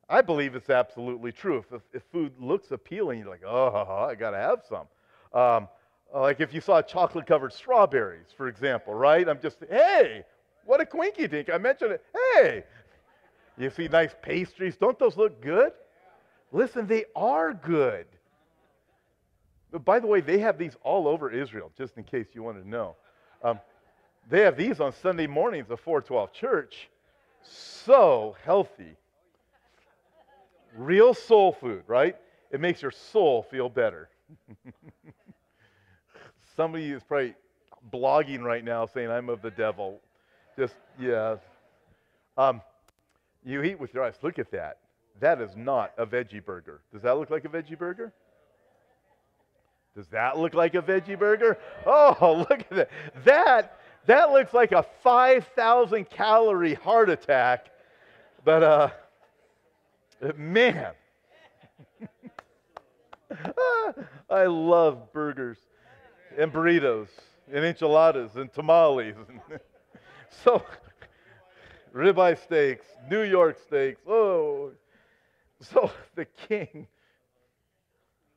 I 0.08 0.22
believe 0.22 0.56
it's 0.56 0.70
absolutely 0.70 1.32
true. 1.32 1.66
If, 1.72 1.82
if 1.94 2.04
food 2.12 2.34
looks 2.40 2.72
appealing, 2.72 3.20
you're 3.20 3.30
like, 3.30 3.44
oh, 3.46 4.08
I 4.10 4.16
got 4.16 4.32
to 4.32 4.38
have 4.38 4.64
some. 4.68 4.88
Um, 5.34 5.68
like 6.14 6.40
if 6.40 6.54
you 6.54 6.62
saw 6.62 6.82
chocolate 6.82 7.26
covered 7.26 7.52
strawberries, 7.52 8.28
for 8.38 8.48
example, 8.48 8.94
right? 8.94 9.28
I'm 9.28 9.40
just, 9.42 9.58
hey, 9.70 10.24
what 10.66 10.82
a 10.82 10.86
quinky 10.86 11.28
dink. 11.28 11.50
I 11.50 11.58
mentioned 11.58 11.92
it. 11.94 12.04
Hey, 12.14 12.64
you 13.58 13.70
see 13.70 13.88
nice 13.88 14.14
pastries. 14.22 14.76
Don't 14.76 14.98
those 15.00 15.16
look 15.16 15.42
good? 15.42 15.72
Listen, 16.52 16.88
they 16.88 17.06
are 17.16 17.54
good. 17.54 18.06
But 19.72 19.84
by 19.84 20.00
the 20.00 20.08
way, 20.08 20.22
they 20.22 20.40
have 20.40 20.58
these 20.58 20.76
all 20.84 21.08
over 21.08 21.30
Israel, 21.30 21.72
just 21.78 21.98
in 21.98 22.04
case 22.04 22.28
you 22.34 22.44
wanted 22.44 22.64
to 22.64 22.70
know. 22.70 22.96
Um, 23.44 23.60
they 24.30 24.42
have 24.42 24.58
these 24.58 24.80
on 24.80 24.94
Sunday 24.94 25.28
mornings 25.28 25.70
at 25.70 25.80
412 25.80 26.34
Church. 26.34 26.90
So 27.44 28.36
healthy. 28.44 28.96
Real 30.76 31.14
soul 31.14 31.54
food, 31.54 31.84
right? 31.88 32.16
It 32.52 32.60
makes 32.60 32.82
your 32.82 32.92
soul 32.92 33.44
feel 33.44 33.70
better. 33.70 34.10
Somebody 36.56 36.92
is 36.92 37.04
probably 37.04 37.36
blogging 37.92 38.42
right 38.42 38.64
now 38.64 38.86
saying, 38.86 39.12
I'm 39.12 39.30
of 39.30 39.42
the 39.42 39.52
devil. 39.52 40.02
Just, 40.58 40.76
yeah. 41.00 41.38
Um, 42.38 42.62
you 43.44 43.64
eat 43.64 43.80
with 43.80 43.94
your 43.94 44.04
eyes. 44.04 44.16
Look 44.22 44.40
at 44.40 44.52
that. 44.52 44.80
That 45.20 45.42
is 45.42 45.56
not 45.56 45.94
a 45.98 46.06
veggie 46.06 46.44
burger. 46.44 46.82
Does 46.92 47.02
that 47.04 47.18
look 47.18 47.30
like 47.30 47.46
a 47.46 47.50
veggie 47.50 47.78
burger? 47.78 48.12
Does 49.96 50.08
that 50.08 50.38
look 50.38 50.54
like 50.54 50.76
a 50.76 50.82
veggie 50.82 51.18
burger? 51.18 51.58
Oh, 51.86 52.46
look 52.50 52.60
at 52.60 52.70
that. 52.72 52.90
That 53.24 53.80
that 54.06 54.32
looks 54.32 54.54
like 54.54 54.72
a 54.72 54.86
5,000 55.04 56.10
calorie 56.10 56.76
heart 56.76 57.10
attack. 57.10 57.68
But, 58.44 58.64
uh, 58.64 58.90
man, 60.38 60.92
I 64.30 64.46
love 64.46 65.12
burgers 65.12 65.58
and 66.38 66.54
burritos 66.54 67.08
and 67.52 67.66
enchiladas 67.66 68.36
and 68.36 68.54
tamales. 68.54 69.16
so, 70.44 70.64
ribeye 71.94 72.38
steaks, 72.44 72.86
New 73.10 73.22
York 73.22 73.58
steaks. 73.60 74.02
Oh, 74.08 74.72
so 75.62 75.92
the 76.16 76.26
king 76.26 76.88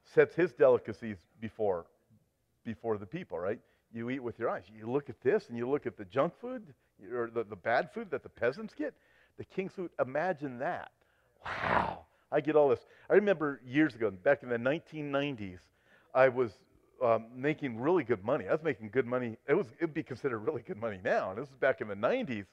sets 0.05 0.35
his 0.35 0.53
delicacies 0.53 1.19
before 1.41 1.87
before 2.65 2.99
the 2.99 3.07
people, 3.07 3.39
right? 3.39 3.59
You 3.93 4.11
eat 4.11 4.23
with 4.23 4.39
your 4.39 4.51
eyes. 4.51 4.65
You 4.79 4.91
look 4.91 5.09
at 5.09 5.21
this 5.23 5.49
and 5.49 5.57
you 5.57 5.69
look 5.69 5.87
at 5.87 5.97
the 5.97 6.05
junk 6.05 6.35
food 6.39 6.63
or 7.15 7.31
the, 7.33 7.45
the 7.45 7.57
bad 7.57 7.91
food 7.93 8.11
that 8.11 8.23
the 8.23 8.29
peasants 8.29 8.75
get. 8.75 8.93
The 9.39 9.45
king's 9.45 9.73
food, 9.73 9.91
imagine 9.99 10.59
that. 10.59 10.91
Wow. 11.45 12.01
I 12.31 12.41
get 12.41 12.57
all 12.57 12.69
this. 12.69 12.85
I 13.09 13.15
remember 13.15 13.61
years 13.65 13.95
ago, 13.95 14.11
back 14.11 14.43
in 14.43 14.51
the 14.51 14.59
1990s, 14.59 15.61
I 16.15 16.29
was 16.29 16.53
um, 17.03 17.27
making 17.35 17.81
really 17.81 18.05
good 18.05 18.25
money. 18.25 18.49
I 18.49 18.53
was 18.53 18.63
making 18.63 18.91
good 18.91 19.07
money. 19.07 19.37
It 19.49 19.55
was 19.55 19.67
it'd 19.79 19.95
be 19.95 20.03
considered 20.03 20.39
really 20.39 20.63
good 20.63 20.79
money 20.79 20.99
now. 21.03 21.31
And 21.31 21.41
this 21.41 21.49
is 21.49 21.55
back 21.57 21.81
in 21.81 21.89
the 21.89 21.95
90s. 21.95 22.47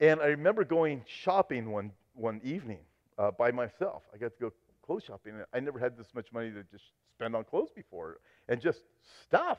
And 0.00 0.20
I 0.20 0.26
remember 0.26 0.64
going 0.64 1.02
shopping 1.06 1.70
one 1.70 1.92
one 2.14 2.40
evening 2.44 2.80
uh, 3.18 3.30
by 3.30 3.50
myself. 3.50 4.02
I 4.14 4.18
got 4.18 4.32
to 4.32 4.40
go 4.40 4.52
clothes 4.84 5.04
shopping. 5.04 5.34
I 5.52 5.60
never 5.60 5.78
had 5.78 5.96
this 5.96 6.08
much 6.14 6.32
money 6.32 6.50
to 6.50 6.62
just 6.64 6.84
spend 7.14 7.36
on 7.36 7.44
clothes 7.44 7.70
before, 7.74 8.18
and 8.48 8.60
just 8.60 8.80
stuff. 9.22 9.58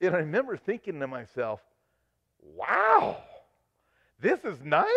And 0.00 0.14
I 0.14 0.18
remember 0.18 0.56
thinking 0.56 1.00
to 1.00 1.06
myself, 1.06 1.60
"Wow, 2.40 3.22
this 4.20 4.44
is 4.44 4.60
nice." 4.62 4.88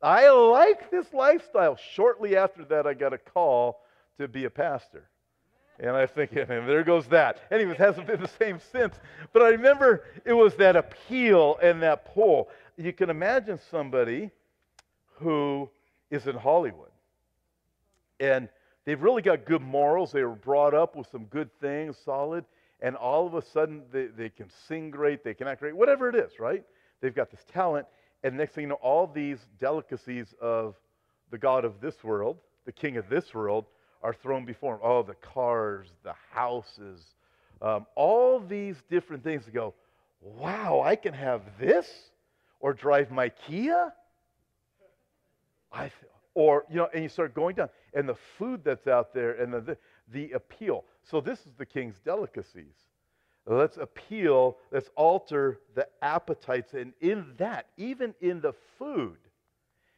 I 0.00 0.28
like 0.30 0.90
this 0.90 1.12
lifestyle. 1.12 1.76
Shortly 1.76 2.36
after 2.36 2.64
that, 2.66 2.86
I 2.86 2.94
got 2.94 3.12
a 3.12 3.18
call 3.18 3.80
to 4.18 4.28
be 4.28 4.44
a 4.44 4.50
pastor. 4.50 5.08
And 5.80 5.90
I 5.90 6.02
and 6.16 6.68
there 6.68 6.82
goes 6.82 7.06
that. 7.08 7.40
Anyways, 7.50 7.74
it 7.74 7.78
hasn't 7.78 8.06
been 8.06 8.20
the 8.20 8.28
same 8.28 8.58
since. 8.72 8.96
But 9.32 9.42
I 9.42 9.50
remember 9.50 10.04
it 10.24 10.32
was 10.32 10.54
that 10.56 10.76
appeal 10.76 11.58
and 11.62 11.82
that 11.82 12.12
pull. 12.12 12.48
You 12.76 12.92
can 12.92 13.10
imagine 13.10 13.58
somebody 13.70 14.30
who 15.16 15.68
is 16.10 16.26
in 16.26 16.36
Hollywood. 16.36 16.90
And 18.20 18.48
they've 18.84 19.00
really 19.00 19.22
got 19.22 19.44
good 19.44 19.62
morals. 19.62 20.10
They 20.10 20.22
were 20.22 20.34
brought 20.34 20.74
up 20.74 20.96
with 20.96 21.06
some 21.10 21.24
good 21.24 21.50
things, 21.60 21.96
solid. 22.04 22.44
And 22.80 22.96
all 22.96 23.26
of 23.26 23.34
a 23.34 23.42
sudden, 23.42 23.82
they, 23.92 24.06
they 24.06 24.28
can 24.28 24.48
sing 24.66 24.90
great, 24.90 25.24
they 25.24 25.34
can 25.34 25.48
act 25.48 25.60
great, 25.60 25.76
whatever 25.76 26.08
it 26.08 26.14
is, 26.14 26.38
right? 26.38 26.62
They've 27.00 27.14
got 27.14 27.30
this 27.30 27.44
talent. 27.52 27.86
And 28.22 28.36
next 28.36 28.54
thing 28.54 28.62
you 28.62 28.68
know, 28.68 28.76
all 28.76 29.06
these 29.06 29.38
delicacies 29.60 30.34
of 30.40 30.74
the 31.30 31.38
God 31.38 31.64
of 31.64 31.80
this 31.80 32.02
world, 32.02 32.38
the 32.64 32.72
king 32.72 32.96
of 32.96 33.08
this 33.08 33.34
world, 33.34 33.66
are 34.02 34.14
thrown 34.14 34.44
before 34.44 34.74
him. 34.74 34.80
Oh, 34.82 35.02
the 35.02 35.14
cars, 35.14 35.88
the 36.02 36.14
houses, 36.30 37.02
um, 37.60 37.86
all 37.94 38.40
these 38.40 38.76
different 38.90 39.24
things 39.24 39.44
to 39.44 39.50
go, 39.50 39.74
wow, 40.20 40.82
I 40.84 40.96
can 40.96 41.14
have 41.14 41.42
this 41.60 41.88
or 42.60 42.72
drive 42.72 43.10
my 43.10 43.28
Kia. 43.28 43.92
I, 45.72 45.90
or, 46.34 46.64
you 46.70 46.76
know, 46.76 46.88
and 46.94 47.02
you 47.02 47.08
start 47.08 47.34
going 47.34 47.56
down. 47.56 47.68
And 47.94 48.08
the 48.08 48.16
food 48.38 48.62
that's 48.64 48.86
out 48.86 49.12
there 49.12 49.32
and 49.32 49.52
the, 49.52 49.60
the, 49.60 49.76
the 50.12 50.32
appeal. 50.32 50.84
So 51.02 51.20
this 51.20 51.40
is 51.40 51.52
the 51.58 51.66
king's 51.66 51.98
delicacies. 52.04 52.74
Let's 53.46 53.78
appeal, 53.78 54.58
let's 54.70 54.90
alter 54.94 55.58
the 55.74 55.88
appetites. 56.02 56.74
And 56.74 56.92
in 57.00 57.32
that, 57.38 57.66
even 57.76 58.14
in 58.20 58.40
the 58.40 58.52
food, 58.78 59.16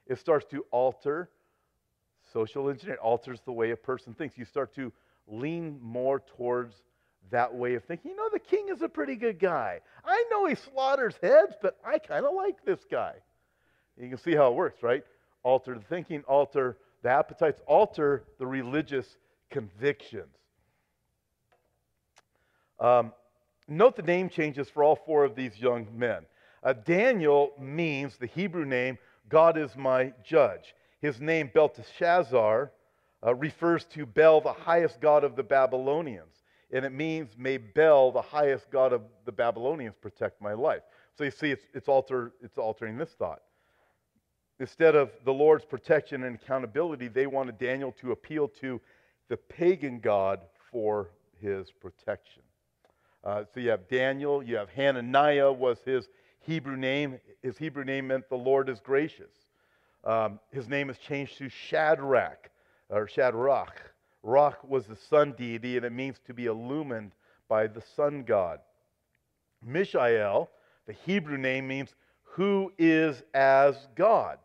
it 0.06 0.18
starts 0.18 0.46
to 0.52 0.64
alter 0.70 1.28
social 2.32 2.68
engineering, 2.68 3.00
alters 3.02 3.40
the 3.44 3.52
way 3.52 3.70
a 3.70 3.76
person 3.76 4.14
thinks. 4.14 4.38
You 4.38 4.44
start 4.44 4.74
to 4.76 4.92
lean 5.26 5.78
more 5.82 6.20
towards 6.36 6.74
that 7.30 7.54
way 7.54 7.74
of 7.74 7.84
thinking. 7.84 8.10
You 8.10 8.16
know, 8.16 8.28
the 8.32 8.38
king 8.38 8.68
is 8.70 8.82
a 8.82 8.88
pretty 8.88 9.16
good 9.16 9.38
guy. 9.38 9.80
I 10.04 10.24
know 10.30 10.46
he 10.46 10.54
slaughters 10.54 11.14
heads, 11.22 11.54
but 11.60 11.78
I 11.84 11.98
kind 11.98 12.24
of 12.24 12.34
like 12.34 12.64
this 12.64 12.80
guy. 12.90 13.14
You 13.96 14.08
can 14.08 14.18
see 14.18 14.34
how 14.34 14.48
it 14.48 14.54
works, 14.54 14.82
right? 14.82 15.04
Alter 15.42 15.74
the 15.74 15.84
thinking, 15.84 16.22
alter 16.26 16.78
the 17.02 17.10
appetites, 17.10 17.60
alter 17.66 18.24
the 18.38 18.46
religious 18.46 19.16
convictions. 19.50 20.34
Um, 22.78 23.12
Note 23.70 23.94
the 23.94 24.02
name 24.02 24.28
changes 24.28 24.68
for 24.68 24.82
all 24.82 24.96
four 24.96 25.24
of 25.24 25.36
these 25.36 25.56
young 25.56 25.86
men. 25.96 26.26
Uh, 26.64 26.72
Daniel 26.72 27.52
means, 27.58 28.16
the 28.16 28.26
Hebrew 28.26 28.64
name, 28.64 28.98
God 29.28 29.56
is 29.56 29.76
my 29.76 30.12
judge. 30.24 30.74
His 31.00 31.20
name, 31.20 31.50
Belteshazzar, 31.52 32.72
uh, 33.26 33.34
refers 33.34 33.84
to 33.86 34.06
Bel, 34.06 34.40
the 34.40 34.52
highest 34.52 35.00
god 35.00 35.24
of 35.24 35.36
the 35.36 35.42
Babylonians. 35.42 36.34
And 36.72 36.84
it 36.84 36.92
means, 36.92 37.30
may 37.36 37.56
Bel, 37.56 38.12
the 38.12 38.22
highest 38.22 38.70
god 38.70 38.92
of 38.92 39.02
the 39.24 39.32
Babylonians, 39.32 39.96
protect 40.00 40.40
my 40.40 40.52
life. 40.52 40.82
So 41.16 41.24
you 41.24 41.30
see, 41.30 41.50
it's, 41.50 41.64
it's, 41.74 41.88
alter, 41.88 42.32
it's 42.42 42.58
altering 42.58 42.96
this 42.96 43.10
thought. 43.10 43.42
Instead 44.60 44.94
of 44.94 45.10
the 45.24 45.32
Lord's 45.32 45.64
protection 45.64 46.22
and 46.24 46.36
accountability, 46.36 47.08
they 47.08 47.26
wanted 47.26 47.58
Daniel 47.58 47.92
to 48.00 48.12
appeal 48.12 48.46
to 48.60 48.80
the 49.28 49.36
pagan 49.36 50.00
god 50.00 50.40
for 50.70 51.10
his 51.40 51.70
protection. 51.72 52.42
Uh, 53.24 53.44
so 53.52 53.60
you 53.60 53.70
have 53.70 53.88
Daniel, 53.88 54.42
you 54.42 54.56
have 54.56 54.68
Hananiah 54.70 55.52
was 55.52 55.78
his 55.84 56.08
Hebrew 56.40 56.76
name. 56.76 57.18
His 57.42 57.58
Hebrew 57.58 57.84
name 57.84 58.08
meant 58.08 58.28
the 58.28 58.36
Lord 58.36 58.68
is 58.68 58.80
gracious. 58.80 59.32
Um, 60.04 60.40
his 60.50 60.68
name 60.68 60.90
is 60.90 60.98
changed 60.98 61.38
to 61.38 61.48
Shadrach 61.48 62.50
or 62.88 63.06
Shadrach. 63.06 63.92
Roch 64.22 64.62
was 64.64 64.86
the 64.86 64.96
sun 64.96 65.34
deity, 65.36 65.76
and 65.76 65.86
it 65.86 65.92
means 65.92 66.18
to 66.26 66.34
be 66.34 66.46
illumined 66.46 67.12
by 67.48 67.66
the 67.66 67.82
sun 67.96 68.22
god. 68.22 68.60
Mishael, 69.62 70.50
the 70.86 70.92
Hebrew 70.92 71.38
name 71.38 71.68
means 71.68 71.94
who 72.22 72.72
is 72.78 73.22
as 73.34 73.88
God. 73.94 74.38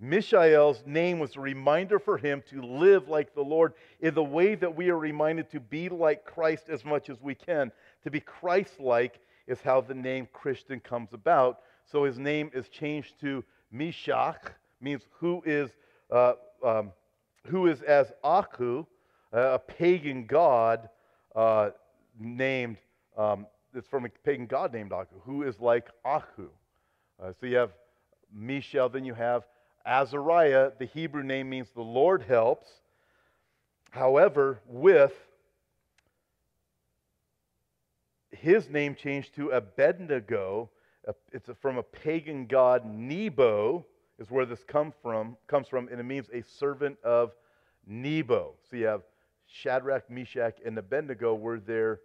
Mishael's 0.00 0.82
name 0.86 1.18
was 1.18 1.34
a 1.34 1.40
reminder 1.40 1.98
for 1.98 2.18
him 2.18 2.42
to 2.50 2.62
live 2.62 3.08
like 3.08 3.34
the 3.34 3.42
Lord 3.42 3.74
in 4.00 4.14
the 4.14 4.22
way 4.22 4.54
that 4.54 4.76
we 4.76 4.90
are 4.90 4.98
reminded 4.98 5.50
to 5.50 5.60
be 5.60 5.88
like 5.88 6.24
Christ 6.24 6.68
as 6.68 6.84
much 6.84 7.10
as 7.10 7.20
we 7.20 7.34
can. 7.34 7.72
To 8.04 8.10
be 8.10 8.20
Christ 8.20 8.78
like 8.78 9.20
is 9.48 9.60
how 9.60 9.80
the 9.80 9.94
name 9.94 10.28
Christian 10.32 10.78
comes 10.78 11.14
about. 11.14 11.60
So 11.90 12.04
his 12.04 12.18
name 12.18 12.50
is 12.54 12.68
changed 12.68 13.18
to 13.22 13.42
Meshach, 13.72 14.52
means 14.80 15.02
who 15.18 15.42
is, 15.44 15.70
uh, 16.10 16.34
um, 16.64 16.92
who 17.46 17.66
is 17.66 17.82
as 17.82 18.12
Aku, 18.22 18.86
a 19.32 19.58
pagan 19.58 20.26
god 20.26 20.88
uh, 21.34 21.70
named, 22.18 22.78
um, 23.16 23.46
it's 23.74 23.88
from 23.88 24.04
a 24.04 24.08
pagan 24.24 24.46
god 24.46 24.72
named 24.72 24.92
Aku, 24.92 25.16
who 25.24 25.42
is 25.42 25.60
like 25.60 25.88
Aku. 26.04 26.48
Uh, 27.22 27.32
so 27.38 27.46
you 27.46 27.56
have 27.56 27.72
Mishael, 28.32 28.88
then 28.88 29.04
you 29.04 29.14
have 29.14 29.44
Azariah. 29.84 30.72
The 30.78 30.86
Hebrew 30.86 31.22
name 31.22 31.50
means 31.50 31.68
the 31.74 31.82
Lord 31.82 32.22
helps. 32.22 32.68
However, 33.90 34.60
with 34.66 35.12
his 38.30 38.68
name 38.68 38.94
changed 38.94 39.34
to 39.36 39.50
Abednego. 39.50 40.70
It's 41.32 41.48
from 41.60 41.78
a 41.78 41.82
pagan 41.82 42.46
god, 42.46 42.84
Nebo, 42.84 43.86
is 44.18 44.30
where 44.30 44.46
this 44.46 44.64
come 44.64 44.92
from, 45.02 45.36
comes 45.46 45.68
from, 45.68 45.88
and 45.88 46.00
it 46.00 46.04
means 46.04 46.28
a 46.32 46.42
servant 46.42 46.98
of 47.04 47.32
Nebo. 47.86 48.54
So 48.70 48.76
you 48.76 48.86
have 48.86 49.02
Shadrach, 49.46 50.10
Meshach, 50.10 50.58
and 50.64 50.76
Abednego 50.76 51.34
were 51.34 51.58
their 51.60 52.00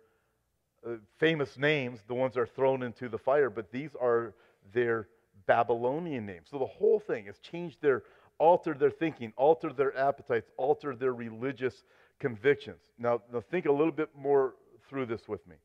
uh, 0.86 0.96
famous 1.18 1.58
names, 1.58 2.00
the 2.08 2.14
ones 2.14 2.36
that 2.36 2.42
are 2.42 2.48
thrown 2.48 2.84
into 2.84 3.10
the 3.10 3.18
fire, 3.18 3.50
but 3.50 3.72
these 3.72 3.92
are 4.00 4.34
their 4.74 5.08
Babylonian 5.46 6.26
names. 6.26 6.48
So 6.50 6.58
the 6.58 6.66
whole 6.66 7.00
thing 7.00 7.26
has 7.26 7.40
changed 7.40 7.82
their, 7.82 8.04
altered 8.38 8.80
their 8.80 8.92
thinking, 8.92 9.34
altered 9.36 9.76
their 9.76 9.98
appetites, 9.98 10.50
altered 10.58 11.00
their 11.00 11.14
religious 11.14 11.84
convictions. 12.20 12.82
Now, 12.98 13.22
now 13.32 13.42
think 13.42 13.66
a 13.66 13.72
little 13.72 13.92
bit 13.92 14.10
more 14.18 14.56
through 14.88 15.08
this 15.08 15.28
with 15.28 15.46
me. 15.48 15.56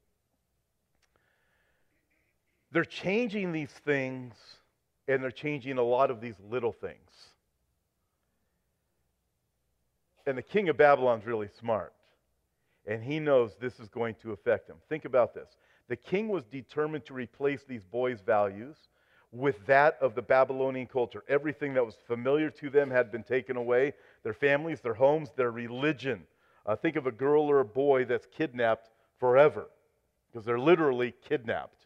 They're 2.71 2.85
changing 2.85 3.53
these 3.53 3.71
things, 3.71 4.35
and 5.09 5.23
they're 5.23 5.31
changing 5.31 5.79
a 5.79 5.83
lot 5.83 6.11
of 6.11 6.21
these 6.21 6.37
little 6.51 6.73
things. 6.73 7.11
And 10.27 10.37
the 10.37 10.43
king 10.43 10.69
of 10.69 10.77
Babylon's 10.77 11.25
really 11.25 11.49
smart, 11.59 11.95
and 12.87 13.03
he 13.03 13.19
knows 13.19 13.57
this 13.59 13.81
is 13.81 13.89
going 13.89 14.15
to 14.23 14.33
affect 14.33 14.69
him. 14.69 14.77
Think 14.89 15.07
about 15.07 15.35
this. 15.35 15.49
The 15.89 15.97
king 15.97 16.29
was 16.29 16.45
determined 16.45 17.07
to 17.07 17.15
replace 17.15 17.65
these 17.65 17.83
boys' 17.83 18.21
values 18.21 18.77
with 19.33 19.65
that 19.67 19.97
of 20.03 20.15
the 20.15 20.21
Babylonian 20.21 20.87
culture. 20.87 21.25
Everything 21.29 21.73
that 21.75 21.85
was 21.85 21.97
familiar 22.07 22.51
to 22.51 22.69
them 22.69 22.91
had 22.91 23.11
been 23.11 23.23
taken 23.23 23.57
away 23.57 23.95
their 24.23 24.35
families, 24.35 24.81
their 24.81 24.95
homes, 24.95 25.31
their 25.35 25.51
religion. 25.51 26.25
Uh, 26.67 26.77
think 26.77 26.97
of 26.97 27.07
a 27.07 27.13
girl 27.13 27.43
or 27.45 27.61
a 27.61 27.65
boy 27.65 28.05
that's 28.05 28.27
kidnapped 28.27 28.91
forever, 29.19 29.69
because 30.31 30.45
they're 30.45 30.59
literally 30.59 31.15
kidnapped. 31.27 31.78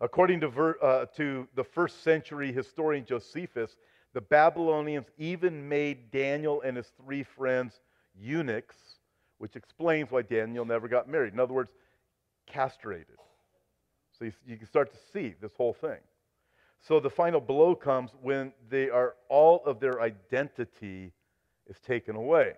According 0.00 0.40
to, 0.40 0.48
ver, 0.48 0.78
uh, 0.80 1.06
to 1.16 1.48
the 1.54 1.64
first 1.64 2.02
century 2.02 2.52
historian 2.52 3.04
Josephus, 3.04 3.76
The 4.14 4.20
Babylonians 4.20 5.06
even 5.18 5.68
made 5.68 6.10
Daniel 6.10 6.62
and 6.62 6.76
his 6.76 6.90
three 7.02 7.24
friends 7.24 7.80
eunuchs, 8.14 8.76
which 9.38 9.56
explains 9.56 10.10
why 10.10 10.22
Daniel 10.22 10.64
never 10.64 10.88
got 10.88 11.08
married. 11.08 11.32
In 11.32 11.40
other 11.40 11.54
words, 11.54 11.70
castrated. 12.46 13.16
So 14.18 14.24
you, 14.24 14.32
you, 14.46 14.56
can 14.56 14.66
start 14.66 14.90
to 14.92 14.98
see 15.12 15.34
this 15.40 15.52
whole 15.56 15.74
thing. 15.74 15.98
So 16.80 17.00
the 17.00 17.10
final 17.10 17.40
blow 17.40 17.74
comes 17.74 18.10
when 18.22 18.52
they 18.70 18.88
are 18.90 19.14
all 19.28 19.62
of 19.64 19.80
their 19.80 20.00
identity 20.00 21.12
is 21.66 21.78
taken 21.80 22.16
away. 22.16 22.54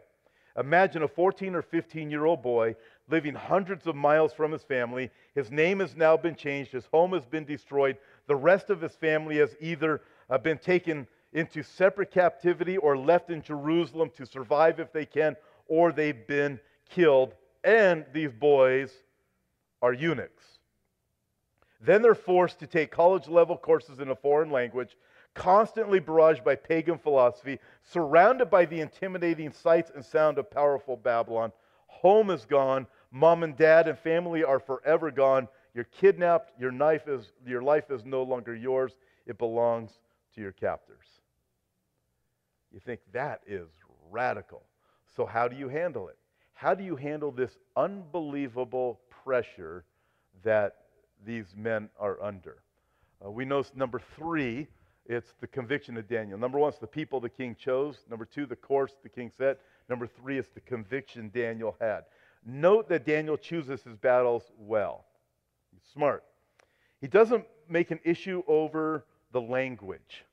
Imagine 0.58 1.02
a 1.02 1.08
14 1.08 1.54
or 1.54 1.62
15 1.62 2.10
year 2.10 2.24
old 2.24 2.42
boy 2.42 2.76
living 3.10 3.34
hundreds 3.34 3.86
of 3.86 3.96
miles 3.96 4.32
from 4.32 4.52
his 4.52 4.62
family. 4.62 5.10
His 5.34 5.50
name 5.50 5.80
has 5.80 5.96
now 5.96 6.16
been 6.16 6.36
changed. 6.36 6.72
His 6.72 6.86
home 6.86 7.12
has 7.12 7.26
been 7.26 7.44
destroyed. 7.44 7.96
The 8.26 8.36
rest 8.36 8.70
of 8.70 8.80
his 8.80 8.94
family 8.94 9.38
has 9.38 9.56
either 9.60 10.02
uh, 10.28 10.38
been 10.38 10.58
taken 10.58 11.06
into 11.32 11.62
separate 11.62 12.10
captivity 12.10 12.76
or 12.76 12.96
left 12.96 13.30
in 13.30 13.42
Jerusalem 13.42 14.10
to 14.16 14.26
survive 14.26 14.80
if 14.80 14.92
they 14.92 15.06
can, 15.06 15.36
or 15.68 15.92
they've 15.92 16.26
been 16.26 16.58
killed. 16.88 17.34
And 17.64 18.04
these 18.12 18.32
boys 18.32 18.92
are 19.82 19.92
eunuchs. 19.92 20.44
Then 21.80 22.02
they're 22.02 22.14
forced 22.14 22.58
to 22.60 22.66
take 22.66 22.90
college 22.90 23.28
level 23.28 23.56
courses 23.56 24.00
in 24.00 24.10
a 24.10 24.16
foreign 24.16 24.50
language, 24.50 24.96
constantly 25.34 26.00
barraged 26.00 26.44
by 26.44 26.56
pagan 26.56 26.98
philosophy, 26.98 27.58
surrounded 27.82 28.50
by 28.50 28.66
the 28.66 28.80
intimidating 28.80 29.52
sights 29.52 29.90
and 29.94 30.04
sound 30.04 30.38
of 30.38 30.50
powerful 30.50 30.96
Babylon. 30.96 31.52
Home 31.86 32.30
is 32.30 32.44
gone. 32.44 32.86
Mom 33.10 33.42
and 33.42 33.56
dad 33.56 33.88
and 33.88 33.98
family 33.98 34.44
are 34.44 34.60
forever 34.60 35.10
gone. 35.10 35.48
You're 35.74 35.84
kidnapped. 35.84 36.52
Your, 36.60 36.70
knife 36.70 37.08
is, 37.08 37.32
your 37.46 37.62
life 37.62 37.90
is 37.90 38.04
no 38.04 38.22
longer 38.22 38.54
yours, 38.54 38.92
it 39.26 39.38
belongs 39.38 39.90
to 40.34 40.40
your 40.40 40.52
captors. 40.52 41.06
You 42.72 42.80
think 42.80 43.00
that 43.12 43.40
is 43.46 43.68
radical. 44.10 44.62
So, 45.16 45.26
how 45.26 45.48
do 45.48 45.56
you 45.56 45.68
handle 45.68 46.08
it? 46.08 46.16
How 46.54 46.74
do 46.74 46.84
you 46.84 46.94
handle 46.94 47.32
this 47.32 47.58
unbelievable 47.76 49.00
pressure 49.24 49.84
that 50.44 50.76
these 51.24 51.46
men 51.56 51.88
are 51.98 52.22
under? 52.22 52.62
Uh, 53.24 53.30
we 53.30 53.44
know 53.44 53.64
number 53.74 54.00
three, 54.16 54.68
it's 55.06 55.34
the 55.40 55.46
conviction 55.46 55.96
of 55.96 56.06
Daniel. 56.06 56.38
Number 56.38 56.58
one, 56.58 56.68
it's 56.68 56.78
the 56.78 56.86
people 56.86 57.18
the 57.18 57.28
king 57.28 57.56
chose. 57.58 58.04
Number 58.08 58.24
two, 58.24 58.46
the 58.46 58.56
course 58.56 58.92
the 59.02 59.08
king 59.08 59.30
set. 59.36 59.58
Number 59.88 60.06
three, 60.06 60.38
it's 60.38 60.50
the 60.54 60.60
conviction 60.60 61.30
Daniel 61.34 61.76
had. 61.80 62.04
Note 62.44 62.88
that 62.88 63.04
Daniel 63.04 63.36
chooses 63.36 63.82
his 63.82 63.96
battles 63.96 64.50
well. 64.58 65.04
He's 65.72 65.82
smart. 65.92 66.24
He 67.00 67.06
doesn't 67.06 67.44
make 67.68 67.90
an 67.90 68.00
issue 68.04 68.42
over 68.46 69.04
the 69.32 69.40
language. 69.40 70.24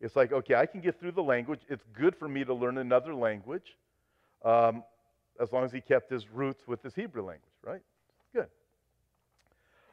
It's 0.00 0.16
like, 0.16 0.32
okay, 0.32 0.54
I 0.54 0.66
can 0.66 0.80
get 0.80 0.98
through 1.00 1.12
the 1.12 1.22
language. 1.22 1.60
It's 1.68 1.84
good 1.92 2.14
for 2.16 2.28
me 2.28 2.44
to 2.44 2.54
learn 2.54 2.78
another 2.78 3.14
language 3.14 3.76
um, 4.44 4.84
as 5.40 5.52
long 5.52 5.64
as 5.64 5.72
he 5.72 5.80
kept 5.80 6.10
his 6.10 6.28
roots 6.28 6.66
with 6.66 6.82
his 6.82 6.94
Hebrew 6.94 7.22
language, 7.22 7.52
right? 7.62 7.80
Good. 8.32 8.48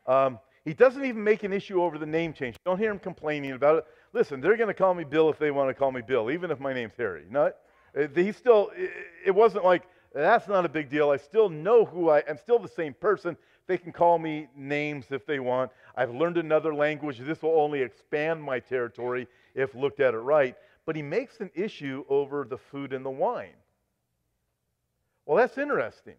Um, 0.06 0.40
he 0.66 0.74
doesn't 0.74 1.04
even 1.04 1.24
make 1.24 1.44
an 1.44 1.54
issue 1.54 1.82
over 1.82 1.98
the 1.98 2.06
name 2.06 2.34
change. 2.34 2.56
Don't 2.66 2.78
hear 2.78 2.92
him 2.92 3.00
complaining 3.00 3.54
about 3.54 3.78
it. 3.80 3.86
Listen, 4.14 4.42
they're 4.42 4.58
going 4.58 4.68
to 4.68 4.74
call 4.74 4.94
me 4.94 5.04
Bill 5.04 5.30
if 5.30 5.40
they 5.40 5.52
want 5.52 5.70
to 5.70 5.74
call 5.74 5.92
me 5.92 6.02
Bill, 6.02 6.30
even 6.30 6.52
if 6.52 6.60
my 6.60 6.74
name's 6.74 6.94
Harry. 6.98 7.26
Not, 7.30 7.56
uh, 7.98 8.08
he 8.14 8.32
still, 8.32 8.72
it 9.26 9.32
wasn't 9.32 9.64
like, 9.64 9.84
that's 10.14 10.48
not 10.48 10.66
a 10.66 10.70
big 10.70 10.90
deal. 10.90 11.10
I 11.10 11.18
still 11.18 11.50
know 11.50 11.86
who 11.86 12.10
I 12.10 12.20
am, 12.28 12.38
still 12.38 12.60
the 12.60 12.68
same 12.68 12.94
person. 12.94 13.38
They 13.68 13.78
can 13.78 13.94
call 13.94 14.20
me 14.20 14.48
names 14.56 15.06
if 15.12 15.26
they 15.26 15.40
want. 15.40 15.72
I've 15.96 16.14
learned 16.14 16.38
another 16.38 16.74
language. 16.74 17.20
This 17.20 17.42
will 17.42 17.60
only 17.60 17.82
expand 17.82 18.44
my 18.44 18.60
territory 18.60 19.28
if 19.56 19.74
looked 19.76 20.00
at 20.00 20.14
it 20.14 20.20
right. 20.20 20.56
But 20.86 20.96
he 20.96 21.02
makes 21.02 21.40
an 21.40 21.52
issue 21.54 22.04
over 22.10 22.44
the 22.44 22.58
food 22.58 22.92
and 22.92 23.06
the 23.06 23.10
wine. 23.10 23.54
Well, 25.26 25.38
that's 25.38 25.58
interesting. 25.58 26.16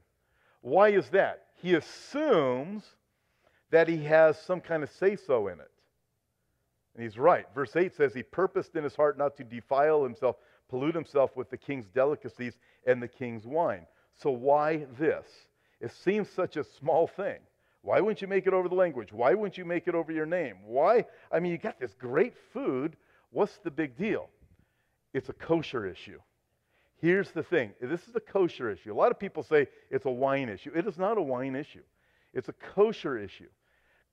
Why 0.62 0.90
is 0.90 1.08
that? 1.10 1.46
He 1.60 1.74
assumes 1.74 2.84
that 3.70 3.88
he 3.88 4.02
has 4.04 4.38
some 4.40 4.60
kind 4.60 4.82
of 4.82 4.90
say 4.90 5.16
so 5.16 5.48
in 5.48 5.58
it. 5.60 5.70
And 6.94 7.02
he's 7.02 7.18
right. 7.18 7.46
Verse 7.54 7.74
8 7.74 7.94
says, 7.94 8.14
He 8.14 8.22
purposed 8.22 8.76
in 8.76 8.84
his 8.84 8.94
heart 8.94 9.18
not 9.18 9.36
to 9.36 9.44
defile 9.44 10.02
himself, 10.04 10.36
pollute 10.72 10.94
himself 10.94 11.36
with 11.36 11.50
the 11.50 11.56
king's 11.58 11.86
delicacies 11.90 12.54
and 12.86 13.02
the 13.02 13.06
king's 13.06 13.46
wine. 13.46 13.86
So, 14.14 14.30
why 14.30 14.86
this? 14.98 15.26
It 15.82 15.92
seems 15.92 16.30
such 16.30 16.56
a 16.56 16.64
small 16.64 17.06
thing. 17.06 17.40
Why 17.82 18.00
wouldn't 18.00 18.22
you 18.22 18.28
make 18.28 18.46
it 18.46 18.54
over 18.54 18.70
the 18.70 18.74
language? 18.74 19.12
Why 19.12 19.34
wouldn't 19.34 19.58
you 19.58 19.66
make 19.66 19.86
it 19.86 19.94
over 19.94 20.12
your 20.12 20.24
name? 20.24 20.56
Why? 20.64 21.04
I 21.30 21.40
mean, 21.40 21.52
you 21.52 21.58
got 21.58 21.78
this 21.78 21.92
great 21.98 22.32
food. 22.54 22.96
What's 23.32 23.58
the 23.58 23.70
big 23.70 23.98
deal? 23.98 24.30
It's 25.12 25.28
a 25.28 25.34
kosher 25.34 25.84
issue. 25.86 26.20
Here's 27.02 27.32
the 27.32 27.42
thing 27.42 27.74
this 27.78 28.08
is 28.08 28.16
a 28.16 28.20
kosher 28.20 28.70
issue. 28.70 28.94
A 28.94 28.96
lot 28.96 29.10
of 29.10 29.18
people 29.18 29.42
say 29.42 29.66
it's 29.90 30.06
a 30.06 30.10
wine 30.10 30.48
issue. 30.48 30.72
It 30.74 30.86
is 30.86 30.96
not 30.96 31.18
a 31.18 31.22
wine 31.22 31.54
issue, 31.54 31.84
it's 32.32 32.48
a 32.48 32.54
kosher 32.74 33.18
issue. 33.18 33.50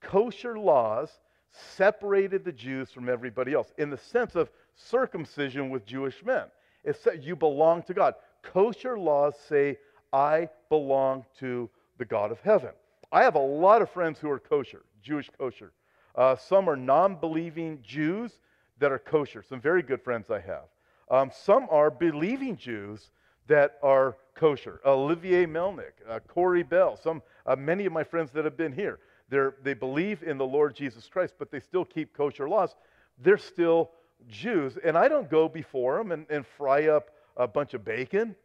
Kosher 0.02 0.60
laws 0.60 1.10
separated 1.52 2.44
the 2.44 2.52
Jews 2.52 2.92
from 2.92 3.08
everybody 3.08 3.54
else 3.54 3.72
in 3.78 3.90
the 3.90 3.98
sense 3.98 4.36
of 4.36 4.50
circumcision 4.80 5.70
with 5.70 5.86
Jewish 5.86 6.24
men. 6.24 6.46
It 6.84 6.96
said 7.02 7.24
you 7.24 7.36
belong 7.36 7.84
to 7.84 7.94
God. 7.94 8.16
Kosher 8.42 8.98
laws 8.98 9.36
say, 9.48 9.78
I 10.14 10.50
belong 10.70 11.26
to 11.40 11.70
the 11.98 12.06
God 12.06 12.32
of 12.32 12.40
heaven. 12.42 12.72
I 13.12 13.24
have 13.24 13.36
a 13.36 13.40
lot 13.40 13.82
of 13.82 13.90
friends 13.90 14.20
who 14.20 14.30
are 14.30 14.40
kosher, 14.40 14.84
Jewish 15.02 15.30
kosher. 15.38 15.72
Uh, 16.16 16.36
some 16.36 16.70
are 16.70 16.76
non 16.76 17.16
believing 17.16 17.80
Jews 17.84 18.40
that 18.80 18.92
are 18.92 19.00
kosher, 19.00 19.44
some 19.44 19.60
very 19.60 19.84
good 19.84 20.02
friends 20.02 20.30
I 20.30 20.40
have. 20.40 20.66
Um, 21.12 21.32
some 21.34 21.68
are 21.70 21.92
believing 21.92 22.56
Jews 22.56 23.12
that 23.48 23.78
are 23.84 24.16
kosher. 24.36 24.80
Olivier 24.86 25.46
Melnick, 25.46 25.94
uh, 26.08 26.20
Corey 26.20 26.64
Bell, 26.64 26.96
some, 26.96 27.22
uh, 27.46 27.56
many 27.56 27.86
of 27.86 27.92
my 27.92 28.04
friends 28.04 28.32
that 28.32 28.46
have 28.46 28.56
been 28.56 28.74
here. 28.74 29.00
They're, 29.30 29.56
they 29.64 29.74
believe 29.74 30.24
in 30.24 30.38
the 30.38 30.46
Lord 30.46 30.76
Jesus 30.76 31.08
Christ, 31.08 31.36
but 31.38 31.52
they 31.52 31.60
still 31.60 31.86
keep 31.86 32.16
kosher 32.16 32.48
laws. 32.48 32.76
They're 33.22 33.38
still 33.38 33.92
Jews. 34.28 34.78
And 34.84 34.98
I 34.98 35.08
don't 35.08 35.30
go 35.30 35.48
before 35.48 35.98
them 35.98 36.12
and, 36.12 36.26
and 36.30 36.46
fry 36.58 36.88
up 36.88 37.10
a 37.38 37.48
bunch 37.48 37.74
of 37.74 37.86
bacon. 37.86 38.36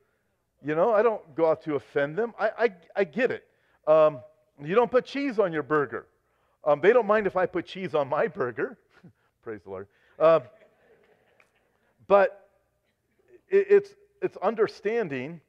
You 0.65 0.75
know, 0.75 0.93
I 0.93 1.03
don't 1.03 1.35
go 1.35 1.51
out 1.51 1.63
to 1.65 1.75
offend 1.75 2.17
them. 2.17 2.35
I, 2.39 2.51
I, 2.59 2.75
I 2.97 3.05
get 3.05 3.31
it. 3.31 3.45
Um, 3.87 4.21
you 4.63 4.75
don't 4.75 4.91
put 4.91 5.05
cheese 5.05 5.39
on 5.39 5.53
your 5.53 5.63
burger. 5.63 6.07
Um, 6.65 6.81
they 6.81 6.93
don't 6.93 7.07
mind 7.07 7.27
if 7.27 7.37
I 7.37 7.47
put 7.47 7.67
cheese 7.67 7.95
on 7.95 8.09
my 8.09 8.29
burger. 8.29 8.79
Praise 9.43 9.61
the 9.65 9.71
Lord. 9.71 9.89
Uh, 10.19 10.41
but 12.07 12.49
it, 13.51 13.67
it's, 13.69 13.91
it's 14.23 14.37
understanding 14.39 15.41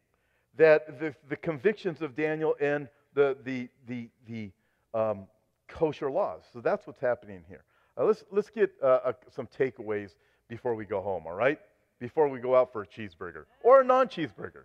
that 0.57 0.99
the, 0.99 1.15
the 1.30 1.36
convictions 1.36 2.01
of 2.01 2.15
Daniel 2.15 2.55
and 2.59 2.88
the, 3.13 3.38
the, 3.43 3.69
the, 3.88 4.09
the 4.28 4.51
um, 4.93 5.28
kosher 5.67 6.11
laws. 6.11 6.41
So 6.51 6.59
that's 6.59 6.86
what's 6.88 6.99
happening 6.99 7.43
here. 7.47 7.63
Uh, 7.97 8.05
let's, 8.05 8.23
let's 8.31 8.49
get 8.49 8.71
uh, 8.83 8.99
uh, 9.05 9.13
some 9.33 9.47
takeaways 9.47 10.11
before 10.49 10.75
we 10.75 10.85
go 10.85 11.01
home, 11.01 11.23
all 11.25 11.33
right? 11.33 11.59
Before 11.99 12.27
we 12.27 12.39
go 12.39 12.55
out 12.55 12.73
for 12.73 12.81
a 12.81 12.87
cheeseburger 12.87 13.45
or 13.63 13.81
a 13.81 13.83
non 13.83 14.07
cheeseburger. 14.07 14.63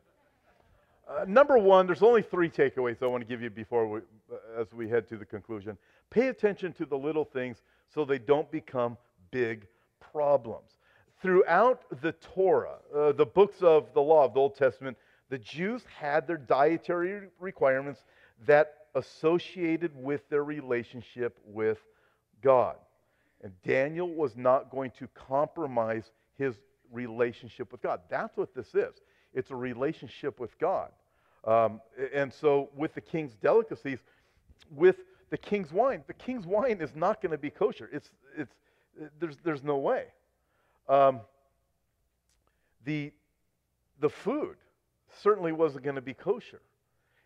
Uh, 1.08 1.24
number 1.26 1.58
one, 1.58 1.86
there's 1.86 2.02
only 2.02 2.22
three 2.22 2.48
takeaways 2.48 3.02
I 3.02 3.06
want 3.06 3.22
to 3.22 3.26
give 3.26 3.42
you 3.42 3.50
before 3.50 3.86
we, 3.88 4.00
uh, 4.32 4.60
as 4.60 4.72
we 4.72 4.88
head 4.88 5.08
to 5.08 5.16
the 5.16 5.24
conclusion. 5.24 5.76
Pay 6.10 6.28
attention 6.28 6.72
to 6.74 6.86
the 6.86 6.96
little 6.96 7.24
things 7.24 7.62
so 7.92 8.04
they 8.04 8.18
don't 8.18 8.50
become 8.50 8.96
big 9.30 9.66
problems. 10.12 10.76
Throughout 11.22 11.82
the 12.00 12.12
Torah, 12.12 12.78
uh, 12.94 13.12
the 13.12 13.26
books 13.26 13.62
of 13.62 13.92
the 13.94 14.00
law 14.00 14.24
of 14.24 14.34
the 14.34 14.40
Old 14.40 14.56
Testament, 14.56 14.96
the 15.28 15.38
Jews 15.38 15.82
had 15.98 16.26
their 16.26 16.36
dietary 16.36 17.28
requirements 17.38 18.02
that 18.46 18.74
associated 18.94 19.92
with 19.94 20.28
their 20.28 20.44
relationship 20.44 21.38
with 21.44 21.78
God. 22.42 22.76
And 23.42 23.52
Daniel 23.62 24.08
was 24.08 24.36
not 24.36 24.70
going 24.70 24.90
to 24.98 25.08
compromise 25.08 26.10
his 26.36 26.56
relationship 26.92 27.72
with 27.72 27.82
God. 27.82 28.00
That's 28.10 28.36
what 28.36 28.54
this 28.54 28.74
is. 28.74 28.94
It's 29.32 29.50
a 29.50 29.56
relationship 29.56 30.38
with 30.40 30.58
God. 30.58 30.90
Um, 31.44 31.80
and 32.12 32.32
so, 32.32 32.68
with 32.74 32.94
the 32.94 33.00
king's 33.00 33.34
delicacies, 33.36 34.00
with 34.70 34.96
the 35.30 35.38
king's 35.38 35.72
wine, 35.72 36.02
the 36.06 36.14
king's 36.14 36.46
wine 36.46 36.80
is 36.80 36.94
not 36.94 37.22
going 37.22 37.32
to 37.32 37.38
be 37.38 37.50
kosher. 37.50 37.88
It's, 37.92 38.10
it's, 38.36 38.54
there's, 39.18 39.36
there's 39.42 39.62
no 39.62 39.78
way. 39.78 40.06
Um, 40.88 41.20
the, 42.84 43.12
the 44.00 44.10
food 44.10 44.56
certainly 45.22 45.52
wasn't 45.52 45.84
going 45.84 45.96
to 45.96 46.02
be 46.02 46.14
kosher. 46.14 46.60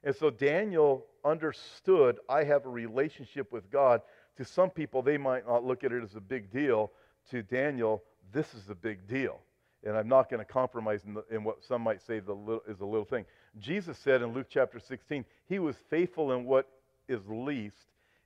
And 0.05 0.15
so 0.15 0.31
Daniel 0.31 1.07
understood 1.25 2.19
I 2.29 2.45
have 2.45 2.67
a 2.67 2.69
relationship 2.69 3.51
with 3.51 3.71
God. 3.71 4.03
To 4.37 4.45
some 4.45 4.71
people, 4.71 5.03
they 5.03 5.17
might 5.17 5.47
not 5.47 5.65
look 5.65 5.85
at 5.85 5.93
it 5.93 6.03
as 6.03 6.17
a 6.17 6.21
big 6.21 6.51
deal. 6.51 6.91
To 7.31 7.43
Daniel, 7.43 8.03
this 8.33 8.55
is 8.55 8.69
a 8.69 8.75
big 8.75 9.07
deal. 9.07 9.41
And 9.85 9.97
I'm 9.97 10.09
not 10.09 10.31
going 10.31 10.45
to 10.45 10.51
compromise 10.51 11.03
in, 11.05 11.15
the, 11.15 11.25
in, 11.31 11.45
what 11.45 11.63
some 11.63 11.83
might 11.83 12.01
say 12.03 12.21
little, 12.21 12.63
is 12.67 12.81
a 12.81 12.87
little 12.87 13.05
thing. 13.05 13.25
Jesus 13.59 13.99
said 13.99 14.23
in 14.23 14.33
Luke 14.33 14.47
chapter 14.49 14.81
16, 14.81 15.25
He 15.47 15.59
was 15.59 15.77
faithful 15.91 16.33
in 16.33 16.45
what 16.45 16.69
is 17.07 17.21
least, 17.29 17.77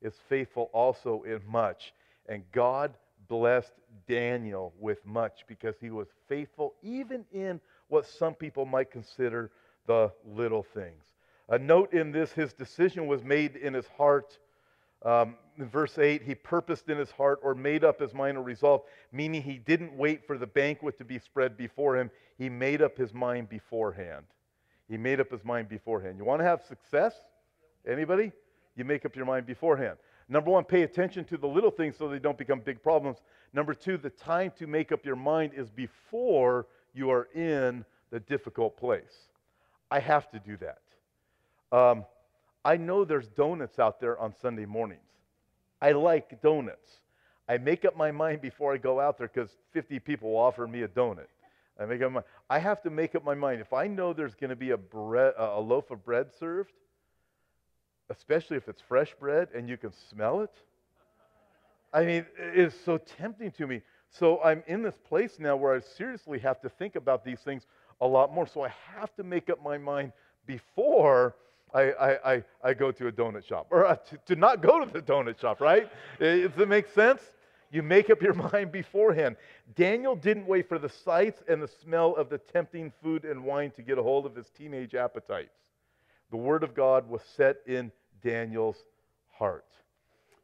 is 0.00 0.14
faithful 0.28 0.70
also 0.72 1.22
in 1.22 1.40
much. 1.46 1.92
And 2.28 2.44
God 2.52 2.94
blessed 3.28 3.72
Daniel 4.06 4.72
with 4.78 5.04
much 5.04 5.44
because 5.48 5.74
he 5.80 5.90
was 5.90 6.08
faithful 6.28 6.74
even 6.82 7.24
in 7.32 7.60
what 7.88 8.06
some 8.06 8.34
people 8.34 8.64
might 8.64 8.90
consider 8.90 9.50
the 9.86 10.12
little 10.24 10.62
things. 10.62 11.02
A 11.48 11.58
note 11.58 11.92
in 11.92 12.12
this 12.12 12.32
his 12.32 12.52
decision 12.52 13.06
was 13.06 13.24
made 13.24 13.56
in 13.56 13.74
his 13.74 13.86
heart. 13.96 14.38
Um, 15.02 15.36
in 15.58 15.68
verse 15.68 15.98
8, 15.98 16.22
he 16.22 16.34
purposed 16.34 16.88
in 16.88 16.98
his 16.98 17.10
heart 17.10 17.40
or 17.42 17.54
made 17.54 17.84
up 17.84 18.00
his 18.00 18.14
mind 18.14 18.38
or 18.38 18.42
resolved, 18.42 18.84
meaning 19.12 19.42
he 19.42 19.58
didn't 19.58 19.92
wait 19.96 20.26
for 20.26 20.38
the 20.38 20.46
banquet 20.46 20.96
to 20.98 21.04
be 21.04 21.18
spread 21.18 21.56
before 21.56 21.96
him. 21.96 22.10
He 22.36 22.48
made 22.48 22.80
up 22.80 22.96
his 22.96 23.12
mind 23.12 23.48
beforehand. 23.48 24.24
He 24.88 24.96
made 24.96 25.20
up 25.20 25.30
his 25.30 25.44
mind 25.44 25.68
beforehand. 25.68 26.16
You 26.18 26.24
want 26.24 26.40
to 26.40 26.44
have 26.44 26.62
success? 26.62 27.14
Anybody? 27.86 28.32
You 28.76 28.84
make 28.84 29.04
up 29.04 29.16
your 29.16 29.26
mind 29.26 29.46
beforehand. 29.46 29.98
Number 30.28 30.50
one, 30.50 30.64
pay 30.64 30.82
attention 30.82 31.24
to 31.26 31.36
the 31.36 31.46
little 31.46 31.70
things 31.70 31.96
so 31.96 32.08
they 32.08 32.18
don't 32.18 32.38
become 32.38 32.60
big 32.60 32.82
problems. 32.82 33.18
Number 33.52 33.74
two, 33.74 33.96
the 33.96 34.10
time 34.10 34.52
to 34.58 34.66
make 34.66 34.92
up 34.92 35.04
your 35.04 35.16
mind 35.16 35.52
is 35.56 35.70
before 35.70 36.66
you 36.94 37.10
are 37.10 37.28
in 37.34 37.84
the 38.10 38.20
difficult 38.20 38.76
place. 38.76 39.28
I 39.90 40.00
have 40.00 40.30
to 40.30 40.38
do 40.38 40.58
that. 40.58 41.76
Um, 41.76 42.04
I 42.64 42.76
know 42.76 43.04
there's 43.04 43.28
donuts 43.28 43.78
out 43.78 44.00
there 44.00 44.18
on 44.18 44.34
Sunday 44.40 44.66
mornings. 44.66 45.07
I 45.80 45.92
like 45.92 46.40
donuts. 46.42 47.00
I 47.48 47.58
make 47.58 47.84
up 47.84 47.96
my 47.96 48.10
mind 48.10 48.42
before 48.42 48.74
I 48.74 48.76
go 48.76 49.00
out 49.00 49.18
there 49.18 49.30
because 49.32 49.50
50 49.72 50.00
people 50.00 50.36
offer 50.36 50.66
me 50.66 50.82
a 50.82 50.88
donut. 50.88 51.26
I 51.80 51.86
make 51.86 52.02
up 52.02 52.12
my 52.12 52.22
I 52.50 52.58
have 52.58 52.82
to 52.82 52.90
make 52.90 53.14
up 53.14 53.24
my 53.24 53.34
mind. 53.34 53.60
If 53.60 53.72
I 53.72 53.86
know 53.86 54.12
there's 54.12 54.34
going 54.34 54.50
to 54.50 54.56
be 54.56 54.70
a 54.70 54.76
bread, 54.76 55.34
a 55.38 55.60
loaf 55.60 55.90
of 55.90 56.04
bread 56.04 56.28
served, 56.38 56.72
especially 58.10 58.56
if 58.56 58.68
it's 58.68 58.82
fresh 58.88 59.14
bread 59.20 59.48
and 59.54 59.68
you 59.68 59.76
can 59.76 59.92
smell 60.10 60.40
it. 60.40 60.52
I 61.92 62.04
mean, 62.04 62.26
it 62.38 62.58
is 62.58 62.74
so 62.84 62.98
tempting 62.98 63.52
to 63.52 63.66
me. 63.66 63.82
So 64.10 64.42
I'm 64.42 64.62
in 64.66 64.82
this 64.82 64.96
place 65.08 65.38
now 65.38 65.56
where 65.56 65.74
I 65.74 65.80
seriously 65.80 66.38
have 66.40 66.60
to 66.62 66.68
think 66.68 66.96
about 66.96 67.24
these 67.24 67.40
things 67.40 67.66
a 68.00 68.06
lot 68.06 68.34
more. 68.34 68.46
So 68.46 68.64
I 68.64 68.72
have 68.96 69.14
to 69.16 69.22
make 69.22 69.48
up 69.48 69.62
my 69.62 69.78
mind 69.78 70.12
before 70.46 71.36
I, 71.74 71.80
I, 71.80 72.32
I, 72.32 72.44
I 72.64 72.74
go 72.74 72.90
to 72.92 73.08
a 73.08 73.12
donut 73.12 73.46
shop 73.46 73.66
or 73.70 73.84
uh, 73.86 73.96
to, 73.96 74.18
to, 74.26 74.36
not 74.36 74.62
go 74.62 74.84
to 74.84 74.90
the 74.90 75.02
donut 75.02 75.40
shop, 75.40 75.60
right? 75.60 75.90
Does 76.18 76.50
it 76.58 76.68
make 76.68 76.88
sense? 76.94 77.20
You 77.70 77.82
make 77.82 78.10
up 78.10 78.22
your 78.22 78.34
mind 78.52 78.72
beforehand. 78.72 79.36
Daniel 79.74 80.16
didn't 80.16 80.46
wait 80.46 80.68
for 80.68 80.78
the 80.78 80.88
sights 80.88 81.42
and 81.48 81.62
the 81.62 81.68
smell 81.68 82.14
of 82.16 82.30
the 82.30 82.38
tempting 82.38 82.92
food 83.02 83.24
and 83.24 83.44
wine 83.44 83.70
to 83.72 83.82
get 83.82 83.98
a 83.98 84.02
hold 84.02 84.26
of 84.26 84.34
his 84.34 84.48
teenage 84.50 84.94
appetites. 84.94 85.54
The 86.30 86.36
word 86.36 86.62
of 86.62 86.74
God 86.74 87.08
was 87.08 87.22
set 87.36 87.58
in 87.66 87.92
Daniel's 88.22 88.84
heart. 89.30 89.64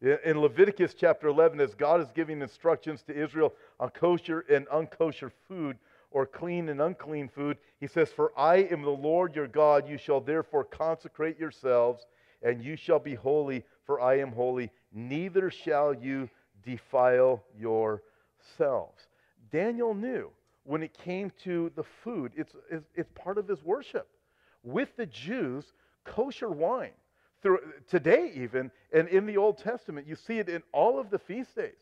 In 0.01 0.41
Leviticus 0.41 0.95
chapter 0.95 1.29
11, 1.29 1.61
as 1.61 1.75
God 1.75 2.01
is 2.01 2.09
giving 2.15 2.43
instructions 2.43 3.03
to 3.03 3.19
Israel 3.19 3.55
on 3.81 3.89
kosher 3.91 4.45
and 4.51 4.67
unkosher 4.67 5.31
food, 5.49 5.79
or 6.15 6.25
clean 6.25 6.69
and 6.69 6.81
unclean 6.81 7.29
food, 7.29 7.59
he 7.81 7.89
says, 7.89 8.09
For 8.09 8.33
I 8.39 8.59
am 8.59 8.83
the 8.83 8.89
Lord 8.89 9.35
your 9.35 9.49
God. 9.49 9.89
You 9.89 9.99
shall 9.99 10.21
therefore 10.21 10.63
consecrate 10.63 11.39
yourselves, 11.39 12.07
and 12.41 12.65
you 12.65 12.77
shall 12.77 13.01
be 13.01 13.17
holy, 13.17 13.65
for 13.85 14.01
I 14.01 14.21
am 14.21 14.31
holy. 14.31 14.71
Neither 14.93 15.51
shall 15.51 15.93
you 15.93 16.31
defile 16.65 17.43
yourselves. 17.59 19.09
Daniel 19.51 19.93
knew 19.93 20.31
when 20.63 20.85
it 20.85 20.95
came 20.95 21.33
to 21.43 21.73
the 21.75 21.83
food, 21.83 22.33
it's, 22.37 22.55
it's, 22.71 22.87
it's 22.95 23.11
part 23.17 23.37
of 23.37 23.49
his 23.49 23.63
worship. 23.65 24.09
With 24.63 24.97
the 24.97 25.07
Jews, 25.07 25.73
kosher 26.05 26.49
wine 26.49 26.95
through, 27.43 27.59
today, 27.91 28.33
even, 28.37 28.71
and 28.93 29.09
in 29.09 29.27
the 29.27 29.37
Old 29.37 29.59
Testament, 29.59 30.07
you 30.07 30.15
see 30.15 30.39
it 30.39 30.49
in 30.49 30.63
all 30.73 30.99
of 30.99 31.11
the 31.11 31.19
feast 31.19 31.57
days. 31.57 31.75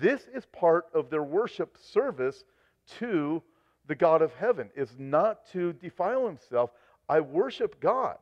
This 0.00 0.22
is 0.34 0.46
part 0.46 0.86
of 0.94 1.10
their 1.10 1.22
worship 1.22 1.76
service 1.78 2.44
to 2.98 3.42
the 3.86 3.94
God 3.94 4.22
of 4.22 4.32
heaven, 4.34 4.70
is 4.74 4.90
not 4.98 5.46
to 5.52 5.72
defile 5.74 6.26
himself. 6.26 6.70
I 7.08 7.20
worship 7.20 7.80
God. 7.80 8.16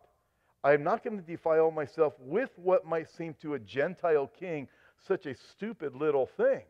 I 0.65 0.73
am 0.75 0.85
not 0.85 1.03
going 1.03 1.17
to 1.17 1.27
defile 1.27 1.71
myself 1.71 2.15
with 2.21 2.51
what 2.57 2.87
might 2.87 3.09
seem 3.11 3.35
to 3.43 3.55
a 3.55 3.59
Gentile 3.59 4.31
king 4.39 4.69
such 5.07 5.27
a 5.27 5.35
stupid 5.51 5.95
little 5.95 6.27
thing. 6.37 6.63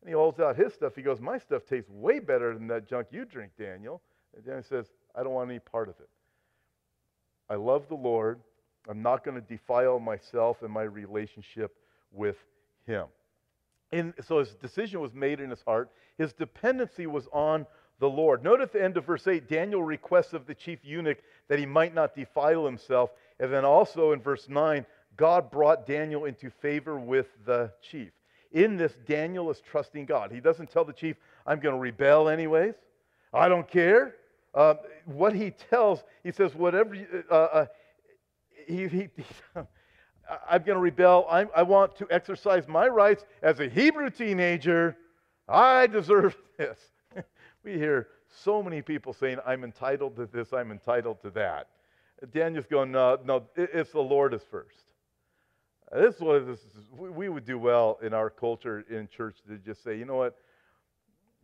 And 0.00 0.08
he 0.08 0.12
holds 0.12 0.38
out 0.38 0.56
his 0.56 0.74
stuff. 0.74 0.94
He 0.94 1.02
goes, 1.02 1.20
My 1.20 1.38
stuff 1.38 1.62
tastes 1.68 1.90
way 1.90 2.18
better 2.18 2.54
than 2.54 2.66
that 2.68 2.88
junk 2.88 3.08
you 3.10 3.24
drink, 3.24 3.52
Daniel. 3.58 4.02
And 4.34 4.44
Daniel 4.44 4.64
says, 4.68 4.86
I 5.14 5.22
don't 5.22 5.32
want 5.32 5.50
any 5.50 5.58
part 5.58 5.88
of 5.88 5.94
it. 6.00 6.08
I 7.50 7.56
love 7.56 7.88
the 7.88 7.94
Lord. 7.94 8.40
I'm 8.88 9.02
not 9.02 9.24
going 9.24 9.34
to 9.34 9.46
defile 9.46 9.98
myself 9.98 10.62
and 10.62 10.70
my 10.70 10.82
relationship 10.82 11.74
with 12.12 12.36
Him. 12.86 13.06
And 13.90 14.12
so 14.26 14.38
his 14.38 14.54
decision 14.54 15.00
was 15.00 15.14
made 15.14 15.40
in 15.40 15.50
his 15.50 15.62
heart. 15.62 15.90
His 16.18 16.32
dependency 16.34 17.06
was 17.06 17.26
on 17.32 17.66
the 18.00 18.08
Lord. 18.08 18.44
Note 18.44 18.60
at 18.60 18.72
the 18.72 18.82
end 18.82 18.96
of 18.96 19.04
verse 19.04 19.26
8, 19.26 19.48
Daniel 19.48 19.82
requests 19.82 20.32
of 20.32 20.46
the 20.46 20.54
chief 20.54 20.78
eunuch 20.84 21.18
that 21.48 21.58
he 21.58 21.66
might 21.66 21.94
not 21.94 22.14
defile 22.14 22.64
himself. 22.64 23.10
And 23.40 23.52
then 23.52 23.64
also 23.64 24.12
in 24.12 24.20
verse 24.20 24.48
9, 24.48 24.86
God 25.16 25.50
brought 25.50 25.86
Daniel 25.86 26.24
into 26.24 26.50
favor 26.50 26.98
with 26.98 27.26
the 27.44 27.72
chief. 27.82 28.10
In 28.52 28.76
this, 28.76 28.92
Daniel 29.06 29.50
is 29.50 29.60
trusting 29.60 30.06
God. 30.06 30.32
He 30.32 30.40
doesn't 30.40 30.70
tell 30.70 30.84
the 30.84 30.92
chief, 30.92 31.16
I'm 31.46 31.60
going 31.60 31.74
to 31.74 31.80
rebel 31.80 32.28
anyways. 32.28 32.74
I 33.32 33.48
don't 33.48 33.68
care. 33.68 34.14
Uh, 34.54 34.74
what 35.04 35.34
he 35.34 35.50
tells, 35.50 36.02
he 36.24 36.32
says, 36.32 36.54
whatever, 36.54 36.96
uh, 37.30 37.34
uh, 37.34 37.66
he, 38.66 38.88
he, 38.88 39.08
he 39.16 39.24
I'm 40.48 40.62
going 40.62 40.76
to 40.76 40.80
rebel. 40.82 41.26
I'm, 41.30 41.48
I 41.54 41.62
want 41.62 41.96
to 41.96 42.06
exercise 42.10 42.68
my 42.68 42.86
rights 42.86 43.24
as 43.42 43.60
a 43.60 43.68
Hebrew 43.68 44.10
teenager. 44.10 44.96
I 45.48 45.86
deserve 45.86 46.36
this. 46.58 46.78
We 47.64 47.74
hear 47.74 48.08
so 48.44 48.62
many 48.62 48.82
people 48.82 49.12
saying, 49.12 49.38
I'm 49.46 49.64
entitled 49.64 50.16
to 50.16 50.26
this, 50.26 50.52
I'm 50.52 50.70
entitled 50.70 51.22
to 51.22 51.30
that. 51.30 51.68
Daniel's 52.32 52.66
going, 52.66 52.90
no, 52.90 53.18
no, 53.24 53.44
it's 53.56 53.92
the 53.92 54.00
Lord 54.00 54.34
is 54.34 54.42
first. 54.50 54.82
This 55.92 56.16
is 56.16 56.20
what 56.20 56.46
this 56.46 56.58
is. 56.58 56.72
We 56.92 57.28
would 57.28 57.44
do 57.44 57.58
well 57.58 57.98
in 58.02 58.12
our 58.12 58.28
culture 58.28 58.84
in 58.90 59.08
church 59.08 59.36
to 59.48 59.56
just 59.56 59.82
say, 59.82 59.96
you 59.96 60.04
know 60.04 60.16
what? 60.16 60.36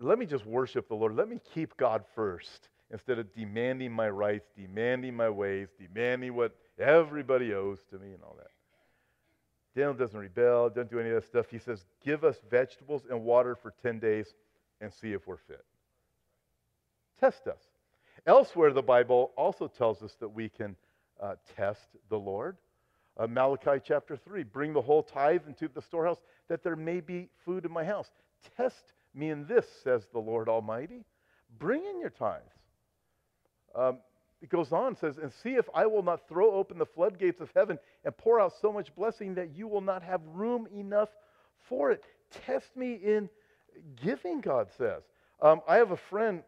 Let 0.00 0.18
me 0.18 0.26
just 0.26 0.44
worship 0.44 0.88
the 0.88 0.94
Lord. 0.94 1.16
Let 1.16 1.28
me 1.28 1.40
keep 1.54 1.76
God 1.76 2.04
first 2.14 2.68
instead 2.90 3.18
of 3.18 3.32
demanding 3.34 3.92
my 3.92 4.10
rights, 4.10 4.46
demanding 4.56 5.14
my 5.14 5.30
ways, 5.30 5.68
demanding 5.78 6.34
what 6.34 6.54
everybody 6.78 7.54
owes 7.54 7.78
to 7.90 7.98
me 7.98 8.12
and 8.12 8.22
all 8.22 8.36
that. 8.36 8.50
Daniel 9.74 9.94
doesn't 9.94 10.18
rebel, 10.18 10.68
doesn't 10.68 10.90
do 10.90 11.00
any 11.00 11.10
of 11.10 11.16
that 11.16 11.26
stuff. 11.26 11.46
He 11.50 11.58
says, 11.58 11.84
Give 12.04 12.24
us 12.24 12.36
vegetables 12.50 13.02
and 13.08 13.22
water 13.24 13.56
for 13.56 13.72
10 13.82 13.98
days 13.98 14.34
and 14.80 14.92
see 14.92 15.12
if 15.12 15.26
we're 15.26 15.36
fit. 15.36 15.64
Test 17.24 17.46
us. 17.46 17.60
Elsewhere, 18.26 18.70
the 18.74 18.82
Bible 18.82 19.32
also 19.34 19.66
tells 19.66 20.02
us 20.02 20.14
that 20.20 20.28
we 20.28 20.50
can 20.50 20.76
uh, 21.18 21.36
test 21.56 21.88
the 22.10 22.18
Lord. 22.18 22.58
Uh, 23.16 23.26
Malachi 23.26 23.80
chapter 23.82 24.14
3 24.14 24.42
Bring 24.42 24.74
the 24.74 24.82
whole 24.82 25.02
tithe 25.02 25.40
into 25.46 25.68
the 25.68 25.80
storehouse 25.80 26.18
that 26.50 26.62
there 26.62 26.76
may 26.76 27.00
be 27.00 27.30
food 27.46 27.64
in 27.64 27.72
my 27.72 27.82
house. 27.82 28.10
Test 28.58 28.92
me 29.14 29.30
in 29.30 29.46
this, 29.46 29.64
says 29.82 30.06
the 30.12 30.18
Lord 30.18 30.50
Almighty. 30.50 31.06
Bring 31.58 31.82
in 31.86 31.98
your 31.98 32.10
tithes. 32.10 32.42
Um, 33.74 34.00
it 34.42 34.50
goes 34.50 34.70
on, 34.70 34.94
says, 34.94 35.16
and 35.16 35.32
see 35.32 35.54
if 35.54 35.64
I 35.74 35.86
will 35.86 36.02
not 36.02 36.28
throw 36.28 36.52
open 36.52 36.76
the 36.76 36.84
floodgates 36.84 37.40
of 37.40 37.50
heaven 37.56 37.78
and 38.04 38.14
pour 38.18 38.38
out 38.38 38.52
so 38.60 38.70
much 38.70 38.94
blessing 38.94 39.36
that 39.36 39.56
you 39.56 39.66
will 39.66 39.80
not 39.80 40.02
have 40.02 40.20
room 40.34 40.68
enough 40.76 41.08
for 41.70 41.90
it. 41.90 42.04
Test 42.44 42.76
me 42.76 42.92
in 43.02 43.30
giving, 44.04 44.42
God 44.42 44.68
says. 44.76 45.04
Um, 45.40 45.62
I 45.66 45.76
have 45.76 45.90
a 45.90 45.96
friend 45.96 46.42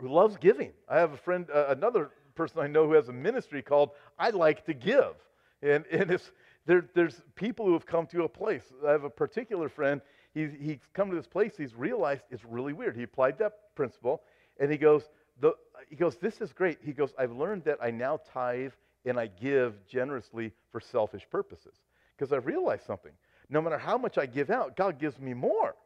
who 0.00 0.08
loves 0.08 0.36
giving. 0.36 0.72
I 0.88 0.98
have 0.98 1.12
a 1.12 1.16
friend, 1.16 1.46
uh, 1.52 1.66
another 1.68 2.10
person 2.34 2.60
I 2.60 2.66
know 2.66 2.86
who 2.86 2.92
has 2.92 3.08
a 3.08 3.12
ministry 3.12 3.62
called 3.62 3.90
I 4.18 4.30
Like 4.30 4.64
to 4.66 4.74
Give. 4.74 5.14
And, 5.62 5.84
and 5.90 6.10
it's, 6.10 6.30
there, 6.66 6.84
there's 6.94 7.22
people 7.34 7.66
who 7.66 7.72
have 7.72 7.86
come 7.86 8.06
to 8.08 8.24
a 8.24 8.28
place. 8.28 8.64
I 8.86 8.92
have 8.92 9.04
a 9.04 9.10
particular 9.10 9.68
friend, 9.68 10.00
he's, 10.34 10.50
he's 10.60 10.78
come 10.94 11.10
to 11.10 11.16
this 11.16 11.26
place, 11.26 11.52
he's 11.56 11.74
realized 11.74 12.22
it's 12.30 12.44
really 12.44 12.72
weird. 12.72 12.96
He 12.96 13.02
applied 13.02 13.38
that 13.38 13.74
principle, 13.74 14.22
and 14.60 14.70
he 14.70 14.78
goes, 14.78 15.08
the, 15.40 15.54
he 15.88 15.96
goes, 15.96 16.16
This 16.16 16.40
is 16.40 16.52
great. 16.52 16.78
He 16.84 16.92
goes, 16.92 17.12
I've 17.18 17.32
learned 17.32 17.64
that 17.64 17.78
I 17.80 17.90
now 17.90 18.20
tithe 18.32 18.72
and 19.04 19.18
I 19.18 19.28
give 19.28 19.86
generously 19.86 20.52
for 20.70 20.80
selfish 20.80 21.22
purposes. 21.30 21.74
Because 22.16 22.32
I've 22.32 22.46
realized 22.46 22.84
something. 22.84 23.12
No 23.48 23.62
matter 23.62 23.78
how 23.78 23.96
much 23.96 24.18
I 24.18 24.26
give 24.26 24.50
out, 24.50 24.76
God 24.76 24.98
gives 24.98 25.18
me 25.20 25.34
more. 25.34 25.76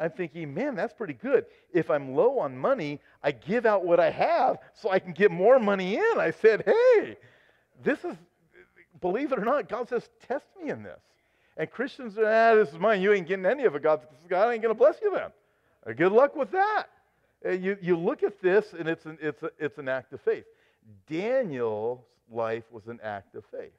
I'm 0.00 0.10
thinking, 0.10 0.54
man, 0.54 0.74
that's 0.74 0.94
pretty 0.94 1.12
good. 1.12 1.44
If 1.72 1.90
I'm 1.90 2.14
low 2.14 2.38
on 2.38 2.56
money, 2.56 3.00
I 3.22 3.32
give 3.32 3.66
out 3.66 3.84
what 3.84 4.00
I 4.00 4.10
have 4.10 4.58
so 4.74 4.90
I 4.90 4.98
can 4.98 5.12
get 5.12 5.30
more 5.30 5.58
money 5.58 5.96
in. 5.96 6.18
I 6.18 6.30
said, 6.30 6.62
hey, 6.64 7.16
this 7.84 7.98
is, 8.04 8.16
believe 9.00 9.32
it 9.32 9.38
or 9.38 9.44
not, 9.44 9.68
God 9.68 9.88
says, 9.88 10.08
test 10.26 10.46
me 10.62 10.70
in 10.70 10.82
this. 10.82 11.00
And 11.56 11.70
Christians 11.70 12.16
are, 12.16 12.24
ah, 12.24 12.54
this 12.54 12.70
is 12.70 12.78
mine. 12.78 13.02
You 13.02 13.12
ain't 13.12 13.28
getting 13.28 13.44
any 13.44 13.64
of 13.64 13.74
it. 13.74 13.82
God, 13.82 14.00
God 14.28 14.50
ain't 14.50 14.62
going 14.62 14.74
to 14.74 14.78
bless 14.78 14.96
you 15.02 15.12
then. 15.14 15.96
Good 15.96 16.12
luck 16.12 16.34
with 16.34 16.50
that. 16.52 16.86
You, 17.44 17.76
you 17.80 17.96
look 17.96 18.22
at 18.22 18.40
this, 18.40 18.72
and 18.78 18.88
it's 18.88 19.04
an, 19.04 19.18
it's, 19.20 19.42
a, 19.42 19.50
it's 19.58 19.78
an 19.78 19.88
act 19.88 20.12
of 20.12 20.20
faith. 20.22 20.44
Daniel's 21.08 22.00
life 22.30 22.64
was 22.70 22.86
an 22.86 23.00
act 23.02 23.34
of 23.34 23.44
faith. 23.50 23.72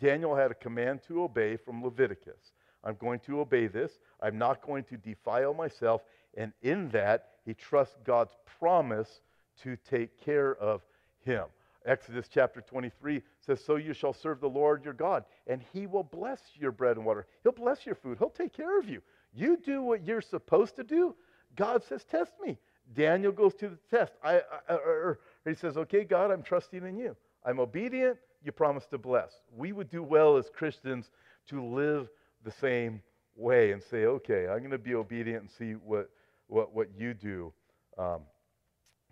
Daniel 0.00 0.34
had 0.34 0.50
a 0.50 0.54
command 0.54 1.00
to 1.08 1.22
obey 1.22 1.56
from 1.56 1.82
Leviticus. 1.82 2.52
I'm 2.84 2.96
going 2.96 3.20
to 3.20 3.40
obey 3.40 3.66
this. 3.66 3.98
I'm 4.20 4.38
not 4.38 4.62
going 4.62 4.84
to 4.84 4.96
defile 4.96 5.54
myself. 5.54 6.02
And 6.36 6.52
in 6.62 6.88
that, 6.90 7.28
he 7.44 7.54
trusts 7.54 7.96
God's 8.04 8.34
promise 8.58 9.20
to 9.62 9.76
take 9.88 10.18
care 10.20 10.56
of 10.56 10.82
him. 11.24 11.44
Exodus 11.84 12.28
chapter 12.32 12.60
23 12.60 13.22
says, 13.40 13.62
So 13.62 13.76
you 13.76 13.92
shall 13.92 14.12
serve 14.12 14.40
the 14.40 14.48
Lord 14.48 14.84
your 14.84 14.94
God, 14.94 15.24
and 15.46 15.62
he 15.72 15.86
will 15.86 16.04
bless 16.04 16.40
your 16.54 16.72
bread 16.72 16.96
and 16.96 17.04
water. 17.04 17.26
He'll 17.42 17.52
bless 17.52 17.84
your 17.84 17.94
food. 17.96 18.18
He'll 18.18 18.30
take 18.30 18.52
care 18.52 18.78
of 18.78 18.88
you. 18.88 19.02
You 19.34 19.56
do 19.56 19.82
what 19.82 20.06
you're 20.06 20.20
supposed 20.20 20.76
to 20.76 20.84
do. 20.84 21.14
God 21.56 21.82
says, 21.82 22.04
Test 22.04 22.32
me. 22.44 22.58
Daniel 22.94 23.32
goes 23.32 23.54
to 23.54 23.68
the 23.68 23.78
test. 23.90 24.12
I, 24.22 24.42
I, 24.68 24.74
or 24.74 24.76
er, 24.76 24.78
er, 24.78 25.08
er. 25.08 25.50
he 25.50 25.54
says, 25.54 25.76
Okay, 25.76 26.04
God, 26.04 26.30
I'm 26.30 26.42
trusting 26.42 26.86
in 26.86 26.96
you. 26.96 27.16
I'm 27.44 27.58
obedient. 27.58 28.18
You 28.44 28.52
promise 28.52 28.86
to 28.86 28.98
bless. 28.98 29.32
We 29.56 29.72
would 29.72 29.88
do 29.88 30.02
well 30.02 30.36
as 30.36 30.50
Christians 30.50 31.10
to 31.48 31.64
live 31.64 32.08
the 32.44 32.52
same 32.52 33.02
way 33.36 33.72
and 33.72 33.82
say, 33.82 34.04
Okay, 34.04 34.46
I'm 34.48 34.58
going 34.58 34.70
to 34.70 34.78
be 34.78 34.94
obedient 34.94 35.42
and 35.42 35.50
see 35.50 35.72
what, 35.72 36.10
what, 36.46 36.74
what 36.74 36.88
you 36.96 37.14
do, 37.14 37.52
um, 37.98 38.20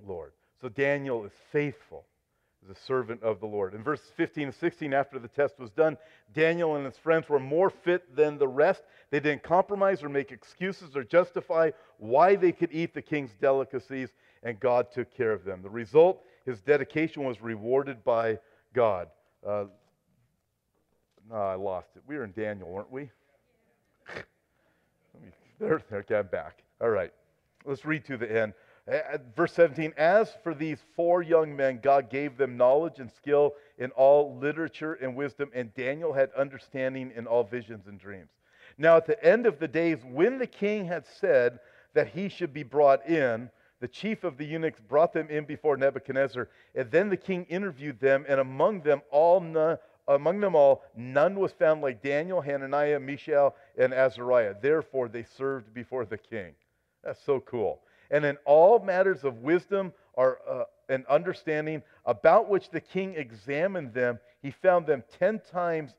Lord. 0.07 0.33
So 0.61 0.69
Daniel 0.69 1.25
is 1.25 1.33
faithful 1.53 2.05
as 2.63 2.77
a 2.77 2.81
servant 2.81 3.23
of 3.23 3.41
the 3.41 3.47
Lord. 3.47 3.75
In 3.75 3.83
verses 3.83 4.11
15 4.17 4.45
and 4.45 4.55
16, 4.55 4.93
after 4.93 5.19
the 5.19 5.29
test 5.29 5.59
was 5.59 5.71
done, 5.71 5.97
Daniel 6.35 6.77
and 6.77 6.85
his 6.85 6.99
friends 6.99 7.29
were 7.29 7.41
more 7.41 7.71
fit 7.71 8.15
than 8.15 8.39
the 8.39 8.49
rest. 8.49 8.83
They 9.11 9.21
didn't 9.21 9.43
compromise 9.43 10.03
or 10.03 10.09
make 10.09 10.31
excuses 10.31 10.95
or 10.95 11.03
justify 11.03 11.71
why 11.99 12.37
they 12.37 12.53
could 12.53 12.71
eat 12.73 12.93
the 12.93 13.03
king's 13.03 13.35
delicacies, 13.41 14.11
and 14.43 14.61
God 14.61 14.93
took 14.93 15.15
care 15.15 15.33
of 15.33 15.45
them. 15.45 15.63
The 15.63 15.71
result, 15.71 16.23
his 16.45 16.61
dedication 16.61 17.25
was 17.25 17.41
rewarded 17.41 18.05
by 18.05 18.39
God. 18.75 19.09
Uh, 19.47 19.65
no, 21.31 21.37
I 21.37 21.55
lost 21.55 21.89
it. 21.97 22.03
We 22.07 22.17
were 22.17 22.25
in 22.25 22.33
Daniel, 22.33 22.69
weren't 22.69 22.91
we? 22.91 23.11
there, 25.61 25.83
okay, 25.93 26.17
I'm 26.17 26.27
back. 26.27 26.63
All 26.81 26.91
right. 26.91 27.13
Let's 27.65 27.85
read 27.85 28.05
to 28.07 28.17
the 28.17 28.41
end. 28.41 28.55
Verse 29.37 29.53
17, 29.53 29.93
as 29.97 30.33
for 30.43 30.55
these 30.55 30.79
four 30.97 31.23
young 31.23 31.55
men, 31.55 31.79
God 31.83 32.11
gave 32.11 32.37
them 32.37 32.57
knowledge 32.57 32.99
and 32.99 33.11
skill 33.11 33.55
in 33.79 33.91
all 33.93 34.37
literature 34.39 34.95
and 34.95 35.15
wisdom, 35.15 35.51
and 35.55 35.73
Daniel 35.75 36.13
had 36.13 36.31
understanding 36.37 37.13
in 37.15 37.27
all 37.27 37.45
visions 37.45 37.87
and 37.87 38.01
dreams. 38.01 38.31
Now, 38.79 38.97
at 38.97 39.07
the 39.07 39.23
end 39.23 39.47
of 39.47 39.59
the 39.59 39.69
days, 39.69 39.99
when 40.05 40.39
the 40.39 40.47
king 40.47 40.87
had 40.87 41.07
said 41.07 41.61
that 41.95 42.09
he 42.09 42.29
should 42.29 42.53
be 42.53 42.63
brought 42.63 43.07
in, 43.07 43.51
the 43.81 43.89
chief 43.89 44.25
of 44.25 44.37
the 44.37 44.45
eunuchs 44.45 44.81
brought 44.81 45.13
them 45.13 45.29
in 45.29 45.45
before 45.45 45.77
Nebuchadnezzar, 45.77 46.49
and 46.75 46.91
then 46.91 47.11
the 47.11 47.17
king 47.17 47.45
interviewed 47.45 48.01
them, 48.01 48.25
and 48.29 48.41
among 48.41 48.81
them 48.81 49.03
all 49.11 49.41
none, 49.41 49.79
among 50.15 50.41
them 50.41 50.55
all 50.55 50.83
none 50.97 51.39
was 51.39 51.53
found 51.53 51.83
like 51.83 52.03
Daniel, 52.03 52.41
Hananiah, 52.41 53.01
Mishael, 53.01 53.55
and 53.79 53.93
Azariah. 53.93 54.55
Therefore, 54.61 55.09
they 55.09 55.25
served 55.25 55.73
before 55.75 56.05
the 56.05 56.19
king. 56.19 56.53
That's 57.03 57.23
so 57.25 57.41
cool 57.41 57.81
and 58.11 58.25
in 58.25 58.37
all 58.45 58.81
matters 58.81 59.25
of 59.25 59.39
wisdom 59.39 59.93
or, 60.15 60.39
uh, 60.49 60.65
and 60.89 61.07
understanding 61.07 61.83
about 62.05 62.49
which 62.49 62.71
the 62.71 62.81
king 62.81 63.15
examined 63.15 63.95
them, 63.95 64.19
he 64.43 64.51
found 64.51 64.87
them 64.87 65.05
ten 65.19 65.41
times 65.53 65.93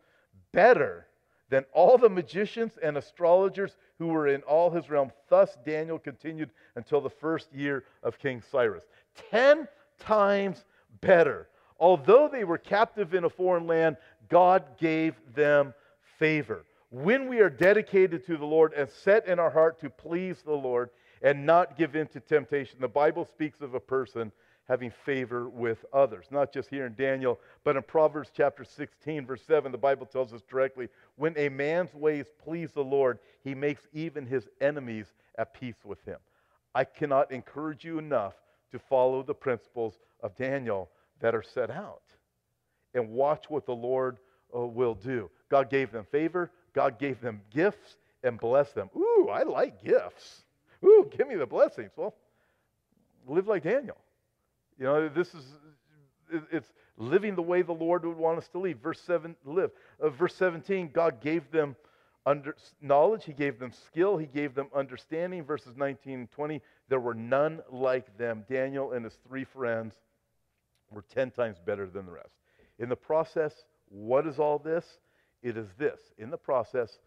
better 0.51 1.07
than 1.49 1.65
all 1.73 1.97
the 1.97 2.09
magicians 2.09 2.73
and 2.83 2.97
astrologers 2.97 3.75
who 3.97 4.07
were 4.07 4.27
in 4.27 4.41
all 4.43 4.69
his 4.69 4.89
realm. 4.89 5.11
Thus 5.29 5.57
Daniel 5.65 5.99
continued 5.99 6.51
until 6.75 7.01
the 7.01 7.09
first 7.09 7.53
year 7.53 7.85
of 8.03 8.19
King 8.19 8.41
Cyrus. 8.51 8.83
Ten 9.29 9.67
times 9.99 10.65
better. 11.01 11.47
Although 11.81 12.29
they 12.31 12.45
were 12.45 12.57
captive 12.57 13.13
in 13.13 13.25
a 13.25 13.29
foreign 13.29 13.67
land, 13.67 13.97
God 14.29 14.63
gave 14.77 15.15
them 15.35 15.73
favor. 16.17 16.63
When 16.91 17.27
we 17.27 17.39
are 17.39 17.49
dedicated 17.49 18.25
to 18.27 18.37
the 18.37 18.45
Lord 18.45 18.71
and 18.73 18.89
set 18.89 19.27
in 19.27 19.39
our 19.39 19.49
heart 19.49 19.81
to 19.81 19.89
please 19.89 20.41
the 20.43 20.53
Lord, 20.53 20.91
and 21.21 21.45
not 21.45 21.77
give 21.77 21.95
in 21.95 22.07
to 22.07 22.19
temptation. 22.19 22.79
The 22.79 22.87
Bible 22.87 23.25
speaks 23.25 23.61
of 23.61 23.73
a 23.73 23.79
person 23.79 24.31
having 24.67 24.91
favor 24.91 25.49
with 25.49 25.83
others, 25.91 26.25
not 26.31 26.53
just 26.53 26.69
here 26.69 26.85
in 26.85 26.95
Daniel, 26.95 27.39
but 27.63 27.75
in 27.75 27.83
Proverbs 27.83 28.31
chapter 28.35 28.63
16, 28.63 29.25
verse 29.25 29.41
7, 29.45 29.71
the 29.71 29.77
Bible 29.77 30.05
tells 30.05 30.33
us 30.33 30.41
directly 30.49 30.87
when 31.17 31.37
a 31.37 31.49
man's 31.49 31.93
ways 31.93 32.27
please 32.41 32.71
the 32.71 32.83
Lord, 32.83 33.19
he 33.43 33.53
makes 33.53 33.87
even 33.91 34.25
his 34.25 34.47
enemies 34.61 35.07
at 35.37 35.53
peace 35.53 35.83
with 35.83 36.03
him. 36.05 36.17
I 36.73 36.85
cannot 36.85 37.31
encourage 37.31 37.83
you 37.83 37.99
enough 37.99 38.35
to 38.71 38.79
follow 38.79 39.23
the 39.23 39.33
principles 39.33 39.99
of 40.23 40.35
Daniel 40.37 40.89
that 41.21 41.33
are 41.33 41.43
set 41.43 41.69
out 41.69 42.01
and 42.93 43.09
watch 43.09 43.49
what 43.49 43.65
the 43.65 43.75
Lord 43.75 44.17
uh, 44.55 44.59
will 44.59 44.95
do. 44.95 45.29
God 45.49 45.69
gave 45.69 45.91
them 45.91 46.05
favor, 46.11 46.51
God 46.73 46.99
gave 46.99 47.21
them 47.21 47.41
gifts, 47.53 47.97
and 48.23 48.39
blessed 48.39 48.75
them. 48.75 48.89
Ooh, 48.95 49.29
I 49.31 49.43
like 49.43 49.83
gifts. 49.83 50.43
Ooh, 50.83 51.09
give 51.15 51.27
me 51.27 51.35
the 51.35 51.45
blessings. 51.45 51.91
Well, 51.95 52.15
live 53.27 53.47
like 53.47 53.63
Daniel. 53.63 53.97
You 54.77 54.85
know, 54.85 55.09
this 55.09 55.33
is 55.33 55.43
it's 56.51 56.71
living 56.97 57.35
the 57.35 57.41
way 57.41 57.61
the 57.61 57.71
Lord 57.71 58.05
would 58.05 58.17
want 58.17 58.37
us 58.37 58.47
to 58.49 58.59
live. 58.59 58.77
Verse 58.79 58.99
seven, 58.99 59.35
live. 59.45 59.71
Uh, 59.99 60.09
verse 60.09 60.35
seventeen, 60.35 60.89
God 60.93 61.21
gave 61.21 61.49
them 61.51 61.75
under, 62.25 62.55
knowledge. 62.81 63.25
He 63.25 63.33
gave 63.33 63.59
them 63.59 63.71
skill. 63.87 64.17
He 64.17 64.27
gave 64.27 64.55
them 64.55 64.67
understanding. 64.75 65.43
Verses 65.43 65.75
nineteen 65.75 66.19
and 66.19 66.31
twenty, 66.31 66.61
there 66.89 66.99
were 66.99 67.13
none 67.13 67.61
like 67.71 68.17
them. 68.17 68.43
Daniel 68.49 68.93
and 68.93 69.05
his 69.05 69.17
three 69.27 69.43
friends 69.43 69.93
were 70.91 71.03
ten 71.03 71.31
times 71.31 71.57
better 71.65 71.89
than 71.89 72.05
the 72.05 72.11
rest. 72.11 72.35
In 72.79 72.89
the 72.89 72.95
process, 72.95 73.53
what 73.89 74.27
is 74.27 74.39
all 74.39 74.59
this? 74.59 74.85
It 75.43 75.57
is 75.57 75.67
this. 75.77 75.99
In 76.17 76.29
the 76.29 76.37
process, 76.37 76.99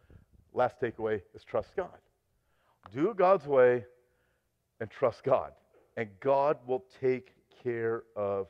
last 0.53 0.81
takeaway 0.81 1.23
is 1.35 1.45
trust 1.45 1.77
God. 1.77 1.99
Do 2.93 3.15
God's 3.15 3.47
way 3.47 3.85
and 4.81 4.91
trust 4.91 5.25
God. 5.25 5.53
And 5.97 6.09
God 6.21 6.59
will 6.67 6.85
take 7.01 7.33
care 7.63 8.03
of 8.17 8.49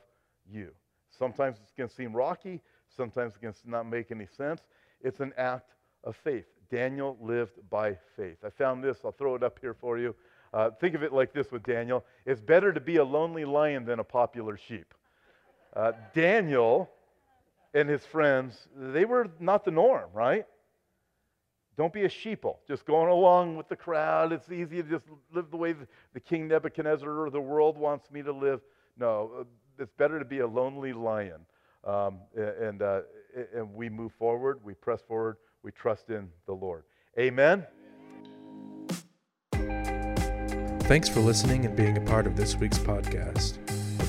you. 0.49 0.71
Sometimes 1.17 1.57
it's 1.61 1.71
going 1.73 1.89
to 1.89 1.95
seem 1.95 2.13
rocky. 2.13 2.61
Sometimes 2.95 3.33
it's 3.33 3.41
going 3.41 3.53
to 3.53 3.69
not 3.69 3.89
make 3.89 4.11
any 4.11 4.27
sense. 4.37 4.61
It's 5.01 5.19
an 5.19 5.33
act 5.37 5.71
of 6.03 6.15
faith. 6.15 6.45
Daniel 6.71 7.17
lived 7.21 7.53
by 7.69 7.97
faith. 8.15 8.37
I 8.43 8.49
found 8.49 8.83
this. 8.83 8.97
I'll 9.05 9.11
throw 9.11 9.35
it 9.35 9.43
up 9.43 9.59
here 9.61 9.73
for 9.73 9.97
you. 9.97 10.15
Uh, 10.53 10.71
think 10.71 10.95
of 10.95 11.03
it 11.03 11.13
like 11.13 11.33
this 11.33 11.51
with 11.51 11.63
Daniel 11.63 12.05
it's 12.25 12.39
better 12.39 12.71
to 12.71 12.79
be 12.79 12.97
a 12.97 13.03
lonely 13.03 13.43
lion 13.43 13.85
than 13.85 13.99
a 13.99 14.03
popular 14.03 14.57
sheep. 14.57 14.93
Uh, 15.75 15.91
Daniel 16.13 16.89
and 17.73 17.89
his 17.89 18.05
friends, 18.05 18.67
they 18.75 19.03
were 19.03 19.27
not 19.39 19.65
the 19.65 19.71
norm, 19.71 20.09
right? 20.13 20.45
Don't 21.77 21.91
be 21.91 22.03
a 22.03 22.09
sheeple, 22.09 22.55
just 22.65 22.85
going 22.85 23.09
along 23.09 23.57
with 23.57 23.67
the 23.67 23.75
crowd. 23.75 24.31
It's 24.31 24.49
easy 24.49 24.81
to 24.81 24.89
just 24.89 25.03
live 25.33 25.51
the 25.51 25.57
way 25.57 25.75
the 26.13 26.19
king 26.21 26.47
Nebuchadnezzar 26.47 27.09
or 27.09 27.29
the 27.29 27.41
world 27.41 27.77
wants 27.77 28.09
me 28.09 28.21
to 28.21 28.31
live. 28.31 28.61
No, 28.97 29.31
uh, 29.41 29.43
it's 29.77 29.91
better 29.97 30.17
to 30.17 30.23
be 30.23 30.39
a 30.39 30.47
lonely 30.47 30.93
lion. 30.93 31.41
Um, 31.83 32.19
and, 32.35 32.81
uh, 32.81 33.01
and 33.53 33.73
we 33.73 33.89
move 33.89 34.13
forward, 34.13 34.59
we 34.63 34.73
press 34.73 35.01
forward, 35.01 35.35
we 35.63 35.71
trust 35.71 36.09
in 36.09 36.29
the 36.45 36.53
Lord. 36.53 36.83
Amen. 37.19 37.65
Thanks 40.83 41.09
for 41.09 41.19
listening 41.19 41.65
and 41.65 41.75
being 41.75 41.97
a 41.97 42.01
part 42.01 42.25
of 42.25 42.37
this 42.37 42.55
week's 42.55 42.77
podcast. 42.77 43.64